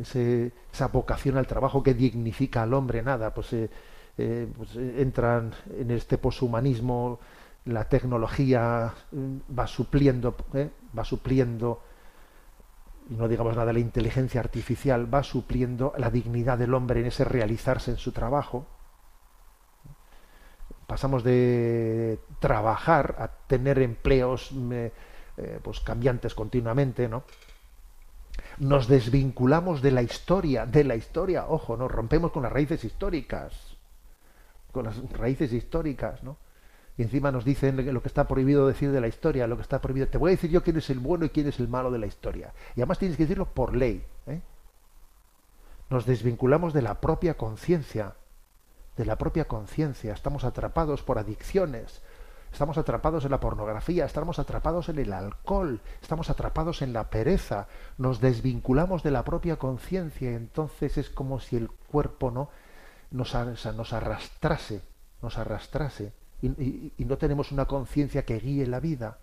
esa 0.00 0.88
vocación 0.88 1.36
al 1.36 1.46
trabajo 1.46 1.82
que 1.82 1.94
dignifica 1.94 2.62
al 2.62 2.74
hombre, 2.74 3.02
nada, 3.02 3.32
pues, 3.34 3.52
eh, 3.52 3.70
eh, 4.16 4.46
pues, 4.56 4.76
eh, 4.76 5.02
entran 5.02 5.52
en 5.76 5.90
este 5.90 6.18
poshumanismo, 6.18 7.18
la 7.64 7.88
tecnología 7.88 8.94
mm, 9.10 9.58
va 9.58 9.66
supliendo, 9.66 10.36
eh, 10.54 10.70
va 10.96 11.04
supliendo, 11.04 11.82
y 13.10 13.14
no 13.14 13.26
digamos 13.26 13.56
nada, 13.56 13.72
la 13.72 13.80
inteligencia 13.80 14.40
artificial 14.40 15.12
va 15.12 15.22
supliendo 15.24 15.92
la 15.98 16.10
dignidad 16.10 16.58
del 16.58 16.74
hombre 16.74 17.00
en 17.00 17.06
ese 17.06 17.24
realizarse 17.24 17.90
en 17.90 17.96
su 17.96 18.12
trabajo. 18.12 18.66
Pasamos 20.86 21.24
de 21.24 22.20
trabajar 22.38 23.16
a 23.18 23.28
tener 23.28 23.78
empleos 23.80 24.52
mm, 24.52 24.72
pues 25.62 25.80
cambiantes 25.80 26.34
continuamente, 26.34 27.08
¿no? 27.08 27.24
Nos 28.58 28.88
desvinculamos 28.88 29.82
de 29.82 29.90
la 29.90 30.02
historia, 30.02 30.66
de 30.66 30.84
la 30.84 30.96
historia, 30.96 31.46
ojo, 31.48 31.76
nos 31.76 31.90
rompemos 31.90 32.32
con 32.32 32.42
las 32.42 32.52
raíces 32.52 32.84
históricas, 32.84 33.76
con 34.72 34.84
las 34.84 34.96
raíces 35.12 35.52
históricas, 35.52 36.22
¿no? 36.22 36.36
Y 36.96 37.02
encima 37.02 37.32
nos 37.32 37.44
dicen 37.44 37.92
lo 37.92 38.02
que 38.02 38.08
está 38.08 38.28
prohibido 38.28 38.68
decir 38.68 38.92
de 38.92 39.00
la 39.00 39.08
historia, 39.08 39.48
lo 39.48 39.56
que 39.56 39.62
está 39.62 39.80
prohibido. 39.80 40.06
Te 40.06 40.18
voy 40.18 40.30
a 40.30 40.36
decir 40.36 40.50
yo 40.50 40.62
quién 40.62 40.76
es 40.76 40.90
el 40.90 41.00
bueno 41.00 41.24
y 41.24 41.30
quién 41.30 41.48
es 41.48 41.58
el 41.58 41.68
malo 41.68 41.90
de 41.90 41.98
la 41.98 42.06
historia. 42.06 42.52
Y 42.76 42.80
además 42.80 42.98
tienes 42.98 43.16
que 43.16 43.24
decirlo 43.24 43.46
por 43.46 43.74
ley. 43.74 44.04
¿eh? 44.28 44.40
Nos 45.90 46.06
desvinculamos 46.06 46.72
de 46.72 46.82
la 46.82 47.00
propia 47.00 47.36
conciencia, 47.36 48.14
de 48.96 49.04
la 49.04 49.18
propia 49.18 49.46
conciencia. 49.46 50.12
Estamos 50.12 50.44
atrapados 50.44 51.02
por 51.02 51.18
adicciones, 51.18 52.00
estamos 52.54 52.78
atrapados 52.78 53.24
en 53.24 53.32
la 53.32 53.40
pornografía, 53.40 54.04
estamos 54.04 54.38
atrapados 54.38 54.88
en 54.88 55.00
el 55.00 55.12
alcohol, 55.12 55.80
estamos 56.00 56.30
atrapados 56.30 56.82
en 56.82 56.92
la 56.92 57.10
pereza, 57.10 57.66
nos 57.98 58.20
desvinculamos 58.20 59.02
de 59.02 59.10
la 59.10 59.24
propia 59.24 59.56
conciencia, 59.56 60.30
entonces 60.30 60.96
es 60.96 61.10
como 61.10 61.40
si 61.40 61.56
el 61.56 61.68
cuerpo 61.68 62.30
no 62.30 62.50
nos, 63.10 63.34
arrastrase, 63.34 64.82
nos 65.20 65.36
arrastrase, 65.36 66.12
y 66.42 67.04
no 67.04 67.18
tenemos 67.18 67.50
una 67.50 67.64
conciencia 67.64 68.24
que 68.24 68.38
guíe 68.38 68.68
la 68.68 68.78
vida. 68.78 69.18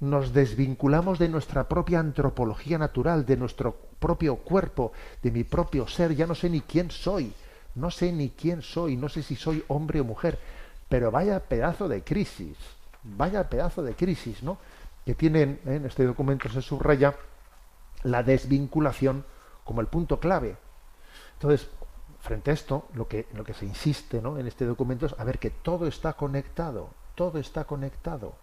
Nos 0.00 0.32
desvinculamos 0.32 1.20
de 1.20 1.28
nuestra 1.28 1.68
propia 1.68 2.00
antropología 2.00 2.78
natural, 2.78 3.24
de 3.24 3.36
nuestro 3.36 3.76
propio 4.00 4.38
cuerpo, 4.38 4.90
de 5.22 5.30
mi 5.30 5.44
propio 5.44 5.86
ser, 5.86 6.16
ya 6.16 6.26
no 6.26 6.34
sé 6.34 6.50
ni 6.50 6.62
quién 6.62 6.90
soy, 6.90 7.32
no 7.76 7.92
sé 7.92 8.10
ni 8.10 8.30
quién 8.30 8.60
soy, 8.60 8.96
no 8.96 9.08
sé 9.08 9.22
si 9.22 9.36
soy 9.36 9.62
hombre 9.68 10.00
o 10.00 10.04
mujer, 10.04 10.40
pero 10.88 11.10
vaya 11.10 11.40
pedazo 11.40 11.88
de 11.88 12.02
crisis, 12.04 12.56
vaya 13.02 13.48
pedazo 13.48 13.82
de 13.82 13.94
crisis, 13.94 14.42
¿no? 14.42 14.58
Que 15.04 15.14
tienen, 15.14 15.60
en 15.64 15.86
este 15.86 16.04
documento 16.04 16.48
se 16.48 16.62
subraya 16.62 17.14
la 18.02 18.22
desvinculación 18.22 19.24
como 19.64 19.80
el 19.80 19.88
punto 19.88 20.20
clave. 20.20 20.56
Entonces, 21.34 21.68
frente 22.20 22.50
a 22.50 22.54
esto, 22.54 22.86
lo 22.94 23.08
que, 23.08 23.26
lo 23.34 23.44
que 23.44 23.54
se 23.54 23.66
insiste 23.66 24.20
¿no? 24.20 24.38
en 24.38 24.46
este 24.46 24.64
documento 24.64 25.06
es 25.06 25.14
a 25.18 25.24
ver 25.24 25.38
que 25.38 25.50
todo 25.50 25.86
está 25.86 26.14
conectado, 26.14 26.90
todo 27.14 27.38
está 27.38 27.64
conectado. 27.64 28.34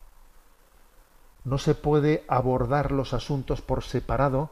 No 1.44 1.58
se 1.58 1.76
puede 1.76 2.24
abordar 2.28 2.91
los 2.91 3.14
asuntos 3.14 3.62
por 3.62 3.84
separado 3.84 4.50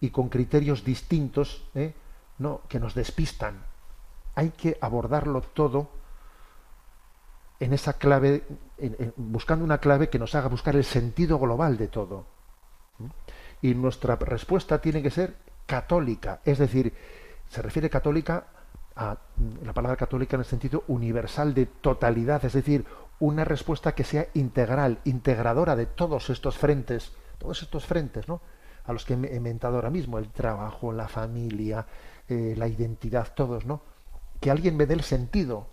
y 0.00 0.10
con 0.10 0.28
criterios 0.28 0.84
distintos 0.84 1.64
¿eh? 1.74 1.94
no, 2.38 2.60
que 2.68 2.78
nos 2.80 2.94
despistan. 2.94 3.64
Hay 4.34 4.50
que 4.50 4.76
abordarlo 4.80 5.40
todo 5.40 5.88
en 7.60 7.72
esa 7.72 7.94
clave, 7.94 8.44
en- 8.78 9.12
buscando 9.16 9.64
una 9.64 9.78
clave 9.78 10.08
que 10.08 10.18
nos 10.18 10.34
haga 10.34 10.48
buscar 10.48 10.76
el 10.76 10.84
sentido 10.84 11.38
global 11.38 11.76
de 11.76 11.88
todo. 11.88 12.26
¿Mm? 12.98 13.06
Y 13.62 13.74
nuestra 13.74 14.16
respuesta 14.16 14.80
tiene 14.80 15.02
que 15.02 15.10
ser 15.10 15.34
católica, 15.66 16.40
es 16.44 16.58
decir, 16.58 16.94
se 17.48 17.60
refiere 17.62 17.90
católica 17.90 18.46
a 18.96 19.16
mm, 19.36 19.64
la 19.66 19.72
palabra 19.72 19.96
católica 19.96 20.36
en 20.36 20.40
el 20.40 20.46
sentido 20.46 20.84
universal 20.88 21.54
de 21.54 21.66
totalidad, 21.66 22.44
es 22.44 22.52
decir, 22.52 22.84
una 23.20 23.44
respuesta 23.44 23.94
que 23.94 24.04
sea 24.04 24.28
integral, 24.34 25.00
integradora 25.04 25.74
de 25.74 25.86
todos 25.86 26.30
estos 26.30 26.56
frentes, 26.56 27.12
todos 27.38 27.62
estos 27.62 27.84
frentes, 27.84 28.28
¿no? 28.28 28.40
A 28.84 28.92
los 28.92 29.04
que 29.04 29.14
he 29.14 29.36
inventado 29.36 29.74
ahora 29.76 29.90
mismo, 29.90 30.18
el 30.18 30.30
trabajo, 30.30 30.92
la 30.92 31.08
familia, 31.08 31.84
eh, 32.28 32.54
la 32.56 32.68
identidad, 32.68 33.34
todos, 33.34 33.66
¿no? 33.66 33.82
Que 34.40 34.50
alguien 34.52 34.76
me 34.76 34.86
dé 34.86 34.94
el 34.94 35.02
sentido, 35.02 35.66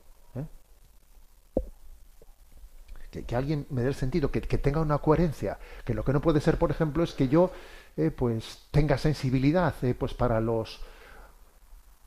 ¿eh? 3.15 3.23
que, 3.23 3.35
alguien 3.35 3.65
me 3.69 3.81
dé 3.81 3.89
el 3.89 3.95
sentido, 3.95 4.31
que, 4.31 4.41
tenga 4.41 4.81
una 4.81 4.97
coherencia, 4.97 5.57
que 5.83 5.93
lo 5.93 6.03
que 6.03 6.13
no 6.13 6.21
puede 6.21 6.41
ser, 6.41 6.57
por 6.57 6.71
ejemplo, 6.71 7.03
es 7.03 7.13
que 7.13 7.27
yo, 7.27 7.51
eh, 7.97 8.11
pues, 8.11 8.63
tenga 8.71 8.97
sensibilidad, 8.97 9.73
pues, 9.97 10.13
para 10.13 10.39
los 10.41 10.81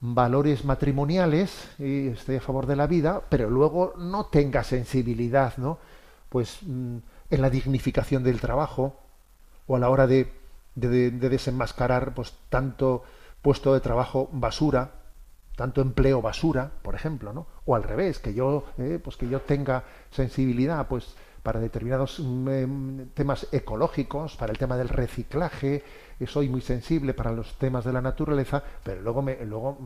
valores 0.01 0.65
matrimoniales 0.65 1.71
y 1.79 2.09
esté 2.09 2.37
a 2.37 2.41
favor 2.41 2.67
de 2.67 2.77
la 2.77 2.87
vida, 2.87 3.23
pero 3.29 3.51
luego 3.51 3.95
no 3.99 4.27
tenga 4.27 4.63
sensibilidad, 4.63 5.57
¿no? 5.57 5.79
Pues 6.29 6.59
mm, 6.63 6.99
en 7.31 7.43
la 7.43 7.51
dignificación 7.51 8.23
del 8.23 8.41
trabajo 8.41 8.97
o 9.67 9.77
a 9.77 9.79
la 9.79 9.91
hora 9.91 10.07
de, 10.07 10.33
de, 10.75 11.11
desenmascarar 11.11 12.15
pues 12.15 12.35
tanto 12.49 13.03
puesto 13.43 13.75
de 13.75 13.81
trabajo 13.81 14.29
basura, 14.33 14.93
tanto 15.59 15.81
empleo 15.81 16.23
basura, 16.23 16.71
por 16.83 16.95
ejemplo, 16.95 17.33
¿no? 17.33 17.49
O 17.65 17.75
al 17.75 17.83
revés, 17.83 18.21
que 18.21 18.33
yo 18.33 18.67
eh, 18.79 19.01
pues 19.03 19.17
que 19.17 19.29
yo 19.29 19.41
tenga 19.41 19.83
sensibilidad, 20.09 20.87
pues 20.87 21.17
para 21.43 21.59
determinados 21.59 22.21
mm, 22.21 22.49
em, 22.49 23.09
temas 23.09 23.49
ecológicos, 23.51 24.37
para 24.37 24.53
el 24.53 24.59
tema 24.59 24.77
del 24.77 24.89
reciclaje, 24.89 25.83
soy 26.29 26.49
muy 26.49 26.61
sensible 26.61 27.13
para 27.13 27.33
los 27.33 27.59
temas 27.59 27.85
de 27.85 27.93
la 27.93 28.01
naturaleza, 28.01 28.63
pero 28.85 29.03
luego 29.03 29.21
me, 29.21 29.45
luego 29.45 29.77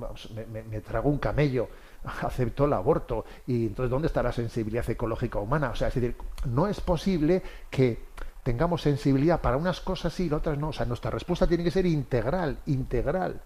me, 0.53 0.81
trago 0.83 1.09
un 1.09 1.17
camello, 1.17 1.71
acepto 2.21 2.67
el 2.67 2.75
aborto, 2.75 3.25
y 3.47 3.65
entonces 3.69 3.91
¿dónde 3.91 4.09
está 4.09 4.23
la 4.23 4.33
sensibilidad 4.33 4.89
ecológica 4.91 5.39
humana? 5.39 5.71
O 5.71 5.75
sea, 5.75 5.89
es 5.89 5.95
decir, 5.95 6.15
no 6.45 6.69
es 6.69 6.83
posible 6.83 7.43
que 7.71 8.13
tengamos 8.43 8.83
sensibilidad 8.83 9.41
para 9.41 9.57
unas 9.57 9.81
cosas 9.81 10.21
y 10.21 10.31
otras 10.31 10.59
no. 10.59 10.69
O 10.69 10.73
sea, 10.75 10.85
nuestra 10.85 11.11
respuesta 11.11 11.47
tiene 11.47 11.65
que 11.65 11.71
ser 11.71 11.87
integral, 11.87 12.59
integral. 12.67 13.41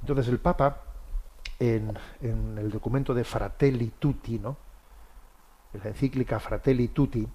Entonces 0.00 0.28
el 0.28 0.38
Papa, 0.38 0.82
en, 1.58 1.96
en 2.20 2.58
el 2.58 2.70
documento 2.70 3.14
de 3.14 3.24
Fratelli 3.24 3.92
Tutti, 3.98 4.38
¿no? 4.38 4.56
la 5.72 5.90
encíclica 5.90 6.40
Fratelli 6.40 6.88
Tutti, 6.88 7.26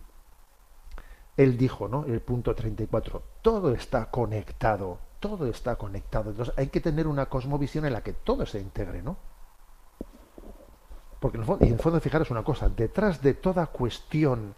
él 1.37 1.57
dijo, 1.57 1.87
¿no? 1.87 2.05
El 2.05 2.21
punto 2.21 2.53
34, 2.53 3.21
todo 3.41 3.73
está 3.73 4.09
conectado, 4.09 4.99
todo 5.19 5.47
está 5.47 5.75
conectado. 5.75 6.31
Entonces 6.31 6.53
hay 6.57 6.67
que 6.67 6.81
tener 6.81 7.07
una 7.07 7.27
cosmovisión 7.27 7.85
en 7.85 7.93
la 7.93 8.01
que 8.01 8.13
todo 8.13 8.45
se 8.45 8.59
integre, 8.59 9.01
¿no? 9.01 9.17
Porque 11.19 11.37
en 11.37 11.45
fondo, 11.45 11.65
en 11.65 11.73
el 11.73 11.79
fondo 11.79 11.99
fijaros 11.99 12.31
una 12.31 12.43
cosa, 12.43 12.69
detrás 12.69 13.21
de 13.21 13.33
toda 13.33 13.67
cuestión 13.67 14.55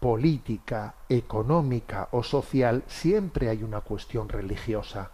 política, 0.00 0.94
económica 1.08 2.08
o 2.12 2.22
social, 2.22 2.82
siempre 2.86 3.48
hay 3.48 3.62
una 3.62 3.82
cuestión 3.82 4.28
religiosa. 4.28 5.10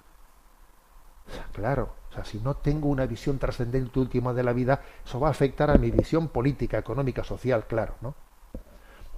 claro, 1.52 1.90
o 2.12 2.14
sea, 2.14 2.24
si 2.26 2.38
no 2.40 2.56
tengo 2.56 2.88
una 2.88 3.06
visión 3.06 3.38
trascendente 3.38 3.98
última 3.98 4.34
de 4.34 4.42
la 4.42 4.52
vida, 4.52 4.82
eso 5.02 5.18
va 5.18 5.28
a 5.28 5.30
afectar 5.30 5.70
a 5.70 5.78
mi 5.78 5.90
visión 5.90 6.28
política, 6.28 6.76
económica, 6.76 7.24
social, 7.24 7.66
claro, 7.66 7.94
¿no? 8.02 8.14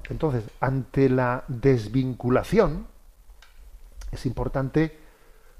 Entonces, 0.09 0.45
ante 0.61 1.09
la 1.09 1.43
desvinculación, 1.49 2.87
es 4.13 4.27
importante 4.27 4.97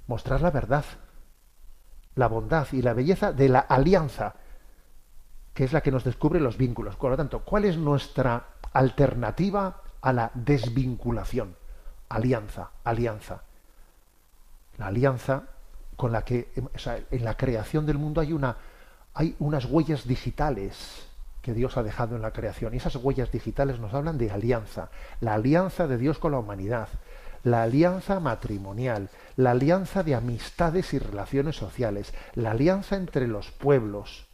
mostrar 0.07 0.43
la 0.43 0.53
verdad, 0.53 0.85
la 2.15 2.29
bondad 2.29 2.69
y 2.71 2.83
la 2.83 2.93
belleza 2.95 3.33
de 3.33 3.49
la 3.49 3.59
alianza, 3.59 4.37
que 5.55 5.65
es 5.65 5.73
la 5.73 5.81
que 5.81 5.91
nos 5.91 6.05
descubre 6.05 6.39
los 6.39 6.57
vínculos. 6.57 6.95
Por 6.95 7.11
lo 7.11 7.17
tanto, 7.17 7.41
¿cuál 7.41 7.65
es 7.65 7.77
nuestra 7.77 8.47
alternativa 8.73 9.83
a 10.01 10.13
la 10.13 10.31
desvinculación? 10.35 11.57
Alianza, 12.11 12.71
alianza. 12.85 13.43
La 14.77 14.87
alianza 14.87 15.54
con 15.97 16.13
la 16.13 16.25
que 16.25 16.49
en 17.11 17.25
la 17.25 17.37
creación 17.37 17.87
del 17.87 17.99
mundo 17.99 18.21
hay 18.21 18.33
una 18.33 18.57
hay 19.15 19.37
unas 19.39 19.65
huellas 19.67 20.07
digitales 20.07 21.07
que 21.41 21.55
Dios 21.55 21.77
ha 21.77 21.83
dejado 21.83 22.17
en 22.17 22.23
la 22.23 22.33
creación. 22.33 22.75
Y 22.75 22.79
esas 22.79 22.97
huellas 22.97 23.31
digitales 23.31 23.79
nos 23.79 23.95
hablan 23.95 24.19
de 24.19 24.31
alianza, 24.31 24.91
la 25.21 25.35
alianza 25.35 25.87
de 25.87 25.99
Dios 25.99 26.19
con 26.19 26.33
la 26.33 26.39
humanidad, 26.39 26.89
la 27.45 27.63
alianza 27.63 28.19
matrimonial, 28.19 29.11
la 29.37 29.53
alianza 29.53 30.03
de 30.03 30.15
amistades 30.15 30.93
y 30.95 30.99
relaciones 30.99 31.57
sociales, 31.57 32.13
la 32.35 32.53
alianza 32.53 32.97
entre 32.97 33.29
los 33.29 33.51
pueblos. 33.51 34.27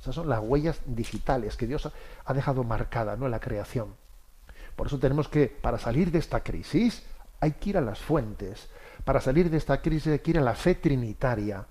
Esas 0.00 0.14
son 0.14 0.28
las 0.28 0.40
huellas 0.40 0.80
digitales 0.84 1.56
que 1.56 1.66
Dios 1.66 1.90
ha 2.24 2.34
dejado 2.34 2.64
marcada 2.64 3.16
¿no? 3.16 3.26
en 3.26 3.30
la 3.30 3.40
creación. 3.40 3.94
Por 4.74 4.88
eso 4.88 4.98
tenemos 4.98 5.28
que, 5.28 5.46
para 5.46 5.78
salir 5.78 6.10
de 6.10 6.18
esta 6.18 6.40
crisis, 6.40 7.02
hay 7.40 7.52
que 7.52 7.70
ir 7.70 7.78
a 7.78 7.80
las 7.80 7.98
fuentes. 7.98 8.68
Para 9.06 9.22
salir 9.22 9.48
de 9.48 9.56
esta 9.56 9.80
crisis 9.80 10.12
hay 10.12 10.18
que 10.18 10.32
ir 10.32 10.38
a 10.38 10.42
la 10.42 10.54
fe 10.54 10.74
trinitaria, 10.74 11.66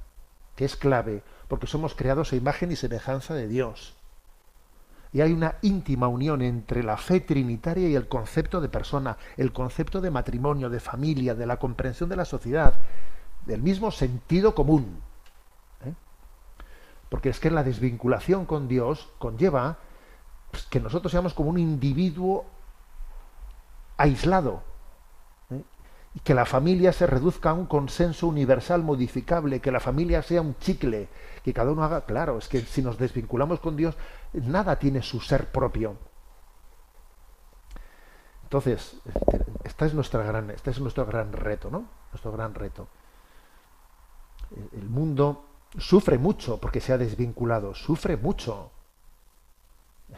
que 0.56 0.66
es 0.66 0.76
clave, 0.76 1.22
porque 1.48 1.68
somos 1.68 1.94
creados 1.94 2.34
a 2.34 2.36
imagen 2.36 2.72
y 2.72 2.76
semejanza 2.76 3.36
de 3.36 3.48
Dios 3.48 3.96
y 5.16 5.22
hay 5.22 5.32
una 5.32 5.56
íntima 5.62 6.10
unión 6.10 6.42
entre 6.42 6.84
la 6.84 6.98
fe 6.98 7.22
trinitaria 7.22 7.88
y 7.88 7.96
el 7.96 8.10
concepto 8.10 8.60
de 8.60 8.68
persona, 8.68 9.16
el 9.38 9.54
concepto 9.54 10.02
de 10.02 10.12
matrimonio, 10.12 10.70
de 10.70 10.82
familia, 10.82 11.34
de 11.34 11.46
la 11.46 11.56
comprensión 11.56 12.10
de 12.10 12.18
la 12.18 12.26
sociedad, 12.26 12.74
del 13.46 13.62
mismo 13.62 13.92
sentido 13.92 14.54
común. 14.54 15.00
¿eh? 15.86 15.94
Porque 17.08 17.30
es 17.30 17.40
que 17.40 17.50
la 17.50 17.64
desvinculación 17.64 18.46
con 18.46 18.68
Dios 18.68 19.08
conlleva 19.18 19.78
pues, 20.52 20.66
que 20.66 20.82
nosotros 20.82 21.14
seamos 21.14 21.34
como 21.34 21.50
un 21.50 21.60
individuo 21.60 22.46
aislado, 23.96 24.64
que 26.24 26.34
la 26.34 26.46
familia 26.46 26.94
se 26.94 27.08
reduzca 27.08 27.50
a 27.50 27.54
un 27.54 27.66
consenso 27.66 28.28
universal 28.28 28.84
modificable, 28.84 29.60
que 29.60 29.72
la 29.72 29.80
familia 29.80 30.22
sea 30.22 30.42
un 30.42 30.58
chicle, 30.58 31.10
que 31.44 31.54
cada 31.54 31.72
uno 31.72 31.84
haga, 31.84 32.06
claro, 32.06 32.38
es 32.38 32.48
que 32.48 32.62
si 32.62 32.82
nos 32.82 32.98
desvinculamos 32.98 33.60
con 33.60 33.76
Dios, 33.76 33.96
nada 34.34 34.78
tiene 34.80 35.02
su 35.02 35.20
ser 35.20 35.52
propio. 35.52 35.98
Entonces, 38.44 38.96
esta 39.64 39.86
es 39.86 39.94
nuestra 39.94 40.24
gran, 40.24 40.52
este 40.52 40.72
es 40.72 40.80
nuestro 40.80 41.06
gran 41.06 41.34
reto, 41.34 41.70
¿no? 41.70 41.90
Nuestro 42.12 42.32
gran 42.32 42.54
reto. 42.54 42.88
El 44.72 44.88
mundo 44.88 45.46
sufre 45.78 46.18
mucho 46.18 46.62
porque 46.62 46.80
se 46.80 46.94
ha 46.94 46.98
desvinculado, 46.98 47.76
sufre 47.76 48.16
mucho. 48.16 48.72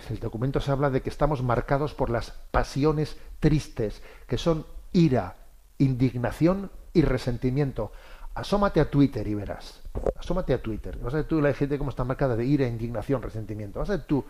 El 0.10 0.20
documento 0.20 0.60
se 0.60 0.72
habla 0.72 0.90
de 0.90 1.02
que 1.02 1.10
estamos 1.10 1.42
marcados 1.42 1.94
por 1.94 2.10
las 2.10 2.32
pasiones 2.52 3.18
tristes, 3.40 4.04
que 4.28 4.38
son 4.38 4.66
ira, 4.92 5.47
indignación 5.78 6.72
y 6.94 7.02
resentimiento. 7.02 7.92
Asómate 8.34 8.80
a 8.80 8.90
Twitter 8.90 9.28
y 9.28 9.36
verás. 9.36 9.82
Asómate 10.16 10.54
a 10.54 10.62
Twitter. 10.62 10.98
Vas 11.00 11.14
a 11.14 11.18
ver 11.18 11.26
tú 11.28 11.42
la 11.42 11.54
gente 11.54 11.78
cómo 11.78 11.90
está 11.90 12.04
marcada 12.04 12.36
de 12.36 12.46
ira, 12.46 12.68
indignación, 12.68 13.22
resentimiento. 13.22 13.80
Vas 13.80 13.90
a 13.90 13.98
ver 13.98 14.06
tú 14.06 14.24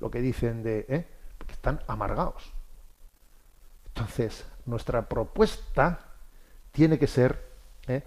lo 0.00 0.10
que 0.10 0.20
dicen 0.20 0.62
de... 0.62 0.84
¿eh? 0.88 1.06
Porque 1.38 1.54
están 1.54 1.80
amargados. 1.86 2.52
Entonces, 3.88 4.44
nuestra 4.66 5.08
propuesta 5.08 6.00
tiene 6.72 6.98
que 6.98 7.06
ser 7.06 7.40
¿eh? 7.86 8.02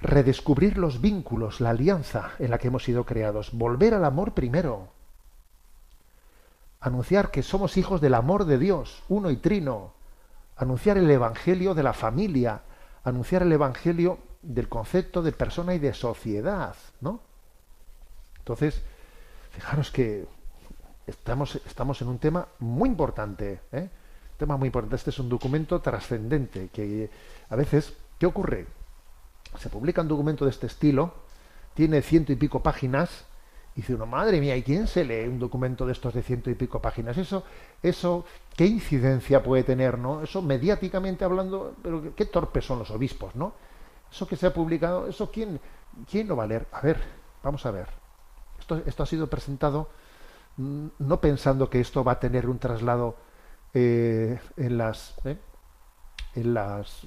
redescubrir 0.00 0.78
los 0.78 1.00
vínculos, 1.00 1.60
la 1.60 1.70
alianza 1.70 2.32
en 2.38 2.50
la 2.50 2.58
que 2.58 2.68
hemos 2.68 2.84
sido 2.84 3.04
creados, 3.04 3.52
volver 3.52 3.94
al 3.94 4.04
amor 4.04 4.34
primero, 4.34 4.88
anunciar 6.80 7.30
que 7.30 7.42
somos 7.42 7.76
hijos 7.76 8.00
del 8.00 8.14
amor 8.14 8.44
de 8.44 8.58
Dios, 8.58 9.02
uno 9.08 9.30
y 9.30 9.36
trino, 9.36 9.95
anunciar 10.56 10.98
el 10.98 11.10
Evangelio 11.10 11.74
de 11.74 11.82
la 11.82 11.92
familia, 11.92 12.62
anunciar 13.04 13.42
el 13.42 13.52
Evangelio 13.52 14.18
del 14.42 14.68
concepto 14.68 15.22
de 15.22 15.32
persona 15.32 15.74
y 15.74 15.78
de 15.78 15.92
sociedad, 15.92 16.74
¿no? 17.00 17.20
Entonces, 18.38 18.82
fijaros 19.50 19.90
que 19.90 20.26
estamos, 21.06 21.56
estamos 21.66 22.00
en 22.02 22.08
un 22.08 22.18
tema 22.18 22.46
muy 22.58 22.88
importante, 22.88 23.60
¿eh? 23.72 23.88
tema 24.36 24.56
muy 24.56 24.66
importante. 24.66 24.96
Este 24.96 25.10
es 25.10 25.18
un 25.18 25.28
documento 25.28 25.80
trascendente 25.80 26.68
que 26.72 27.10
a 27.48 27.56
veces, 27.56 27.94
¿qué 28.18 28.26
ocurre? 28.26 28.66
Se 29.58 29.68
publica 29.68 30.02
un 30.02 30.08
documento 30.08 30.44
de 30.44 30.50
este 30.50 30.66
estilo, 30.66 31.14
tiene 31.74 32.02
ciento 32.02 32.32
y 32.32 32.36
pico 32.36 32.62
páginas, 32.62 33.24
y 33.76 33.80
dice 33.80 33.94
uno, 33.94 34.06
madre 34.06 34.40
mía, 34.40 34.56
¿y 34.56 34.62
quién 34.62 34.86
se 34.86 35.04
lee 35.04 35.28
un 35.28 35.38
documento 35.38 35.84
de 35.84 35.92
estos 35.92 36.14
de 36.14 36.22
ciento 36.22 36.48
y 36.48 36.54
pico 36.54 36.80
páginas? 36.80 37.18
Eso, 37.18 37.44
eso, 37.82 38.24
¿qué 38.56 38.64
incidencia 38.64 39.42
puede 39.42 39.64
tener, 39.64 39.98
no? 39.98 40.22
Eso 40.22 40.40
mediáticamente 40.40 41.26
hablando, 41.26 41.74
pero 41.82 42.14
qué 42.16 42.24
torpes 42.24 42.64
son 42.64 42.78
los 42.78 42.90
obispos, 42.90 43.36
¿no? 43.36 43.52
Eso 44.10 44.26
que 44.26 44.36
se 44.36 44.46
ha 44.46 44.54
publicado, 44.54 45.06
eso 45.06 45.30
quién, 45.30 45.60
quién 46.10 46.26
lo 46.26 46.36
va 46.36 46.44
a 46.44 46.46
leer? 46.46 46.66
A 46.72 46.80
ver, 46.80 46.98
vamos 47.42 47.66
a 47.66 47.70
ver. 47.70 47.88
Esto, 48.58 48.80
esto 48.86 49.02
ha 49.02 49.06
sido 49.06 49.26
presentado 49.26 49.90
mm, 50.56 50.86
no 51.00 51.20
pensando 51.20 51.68
que 51.68 51.78
esto 51.78 52.02
va 52.02 52.12
a 52.12 52.20
tener 52.20 52.48
un 52.48 52.58
traslado 52.58 53.16
eh, 53.74 54.40
en 54.56 54.78
las 54.78 55.14
¿eh? 55.26 55.36
en 56.34 56.54
las 56.54 57.02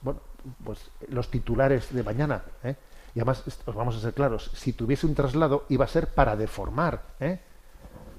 bueno 0.00 0.20
pues 0.64 0.90
los 1.08 1.30
titulares 1.30 1.92
de 1.92 2.02
mañana 2.02 2.42
¿eh? 2.62 2.74
Y 3.14 3.20
además, 3.20 3.44
os 3.64 3.74
vamos 3.74 3.96
a 3.96 4.00
ser 4.00 4.12
claros, 4.12 4.50
si 4.54 4.72
tuviese 4.72 5.06
un 5.06 5.14
traslado 5.14 5.64
iba 5.68 5.84
a 5.84 5.88
ser 5.88 6.08
para 6.08 6.36
deformar, 6.36 7.02
¿eh? 7.20 7.40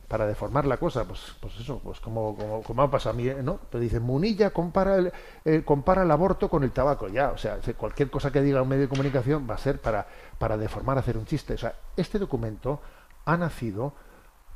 para 0.08 0.28
deformar 0.28 0.66
la 0.66 0.78
cosa, 0.78 1.04
pues, 1.04 1.36
pues 1.40 1.60
eso, 1.60 1.82
pues 1.84 2.00
como, 2.00 2.36
como, 2.36 2.62
como 2.62 2.82
ha 2.84 2.92
pasado 2.92 3.16
a 3.16 3.18
mí, 3.18 3.30
¿no? 3.44 3.56
Te 3.70 3.80
dice, 3.80 4.00
Munilla 4.00 4.52
compara 4.52 4.96
el, 4.96 5.12
eh, 5.44 5.64
compara 5.66 6.04
el 6.04 6.12
aborto 6.12 6.50
con 6.50 6.64
el 6.64 6.72
tabaco, 6.72 7.08
ya, 7.08 7.32
o 7.32 7.38
sea, 7.38 7.60
cualquier 7.76 8.10
cosa 8.10 8.32
que 8.32 8.42
diga 8.42 8.62
un 8.62 8.70
medio 8.70 8.84
de 8.84 8.90
comunicación 8.90 9.48
va 9.50 9.56
a 9.56 9.58
ser 9.58 9.82
para, 9.82 10.08
para 10.38 10.58
deformar, 10.58 10.98
hacer 10.98 11.18
un 11.18 11.26
chiste. 11.26 11.56
O 11.56 11.58
sea, 11.58 11.76
este 11.98 12.20
documento 12.20 12.80
ha 13.26 13.36
nacido 13.36 13.94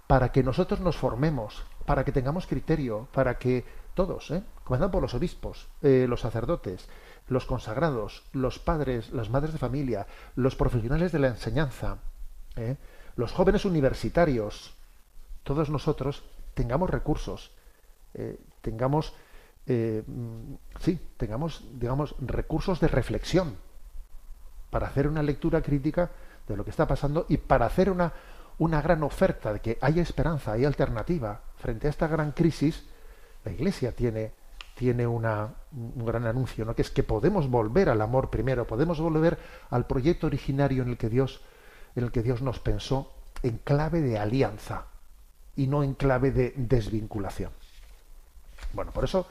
para 0.07 0.31
que 0.31 0.43
nosotros 0.43 0.79
nos 0.79 0.95
formemos, 0.95 1.63
para 1.85 2.03
que 2.03 2.11
tengamos 2.11 2.47
criterio, 2.47 3.07
para 3.11 3.37
que 3.37 3.65
todos, 3.93 4.31
¿eh? 4.31 4.43
comenzando 4.63 4.91
por 4.91 5.01
los 5.01 5.13
obispos, 5.13 5.67
eh, 5.81 6.05
los 6.07 6.21
sacerdotes, 6.21 6.87
los 7.27 7.45
consagrados, 7.45 8.23
los 8.33 8.59
padres, 8.59 9.11
las 9.11 9.29
madres 9.29 9.53
de 9.53 9.59
familia, 9.59 10.07
los 10.35 10.55
profesionales 10.55 11.11
de 11.11 11.19
la 11.19 11.27
enseñanza, 11.27 11.97
¿eh? 12.55 12.77
los 13.15 13.31
jóvenes 13.31 13.65
universitarios, 13.65 14.73
todos 15.43 15.69
nosotros 15.69 16.23
tengamos 16.53 16.89
recursos, 16.89 17.51
eh, 18.13 18.39
tengamos, 18.61 19.13
mm, 19.67 20.53
sí, 20.79 20.99
tengamos, 21.17 21.63
digamos, 21.73 22.15
recursos 22.19 22.79
de 22.79 22.87
reflexión 22.87 23.55
para 24.69 24.87
hacer 24.87 25.07
una 25.07 25.23
lectura 25.23 25.61
crítica 25.61 26.11
de 26.47 26.57
lo 26.57 26.63
que 26.63 26.71
está 26.71 26.87
pasando 26.87 27.25
y 27.29 27.37
para 27.37 27.65
hacer 27.65 27.89
una, 27.89 28.13
una 28.57 28.81
gran 28.81 29.03
oferta 29.03 29.53
de 29.53 29.61
que 29.61 29.77
haya 29.81 30.01
esperanza, 30.01 30.53
hay 30.53 30.65
alternativa 30.65 31.41
frente 31.57 31.87
a 31.87 31.89
esta 31.89 32.07
gran 32.07 32.31
crisis. 32.31 32.85
La 33.45 33.51
Iglesia 33.51 33.93
tiene, 33.93 34.31
tiene 34.75 35.07
una, 35.07 35.53
un 35.71 36.05
gran 36.05 36.25
anuncio, 36.25 36.65
¿no? 36.65 36.75
que 36.75 36.81
es 36.81 36.89
que 36.89 37.03
podemos 37.03 37.49
volver 37.49 37.89
al 37.89 38.01
amor 38.01 38.29
primero, 38.29 38.67
podemos 38.67 38.99
volver 38.99 39.37
al 39.69 39.85
proyecto 39.85 40.27
originario 40.27 40.83
en 40.83 40.89
el 40.89 40.97
que 40.97 41.09
Dios, 41.09 41.41
en 41.95 42.03
el 42.03 42.11
que 42.11 42.23
Dios 42.23 42.41
nos 42.41 42.59
pensó 42.59 43.13
en 43.43 43.57
clave 43.57 44.01
de 44.01 44.17
alianza 44.17 44.85
y 45.55 45.67
no 45.67 45.83
en 45.83 45.93
clave 45.93 46.31
de 46.31 46.53
desvinculación. 46.55 47.51
Bueno, 48.73 48.91
por 48.91 49.03
eso 49.03 49.27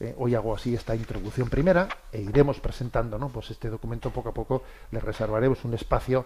eh, 0.00 0.14
hoy 0.18 0.34
hago 0.34 0.54
así 0.54 0.74
esta 0.74 0.96
introducción 0.96 1.48
primera 1.48 1.88
e 2.10 2.20
iremos 2.20 2.58
presentando 2.60 3.18
¿no? 3.18 3.28
pues 3.28 3.50
este 3.50 3.70
documento 3.70 4.10
poco 4.10 4.30
a 4.30 4.34
poco, 4.34 4.62
le 4.90 5.00
reservaremos 5.00 5.64
un 5.64 5.74
espacio 5.74 6.24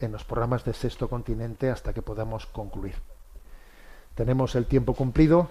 en 0.00 0.12
los 0.12 0.24
programas 0.24 0.64
de 0.64 0.72
Sexto 0.72 1.08
Continente 1.08 1.70
hasta 1.70 1.92
que 1.92 2.02
podamos 2.02 2.46
concluir. 2.46 2.94
Tenemos 4.14 4.54
el 4.54 4.66
tiempo 4.66 4.94
cumplido 4.94 5.50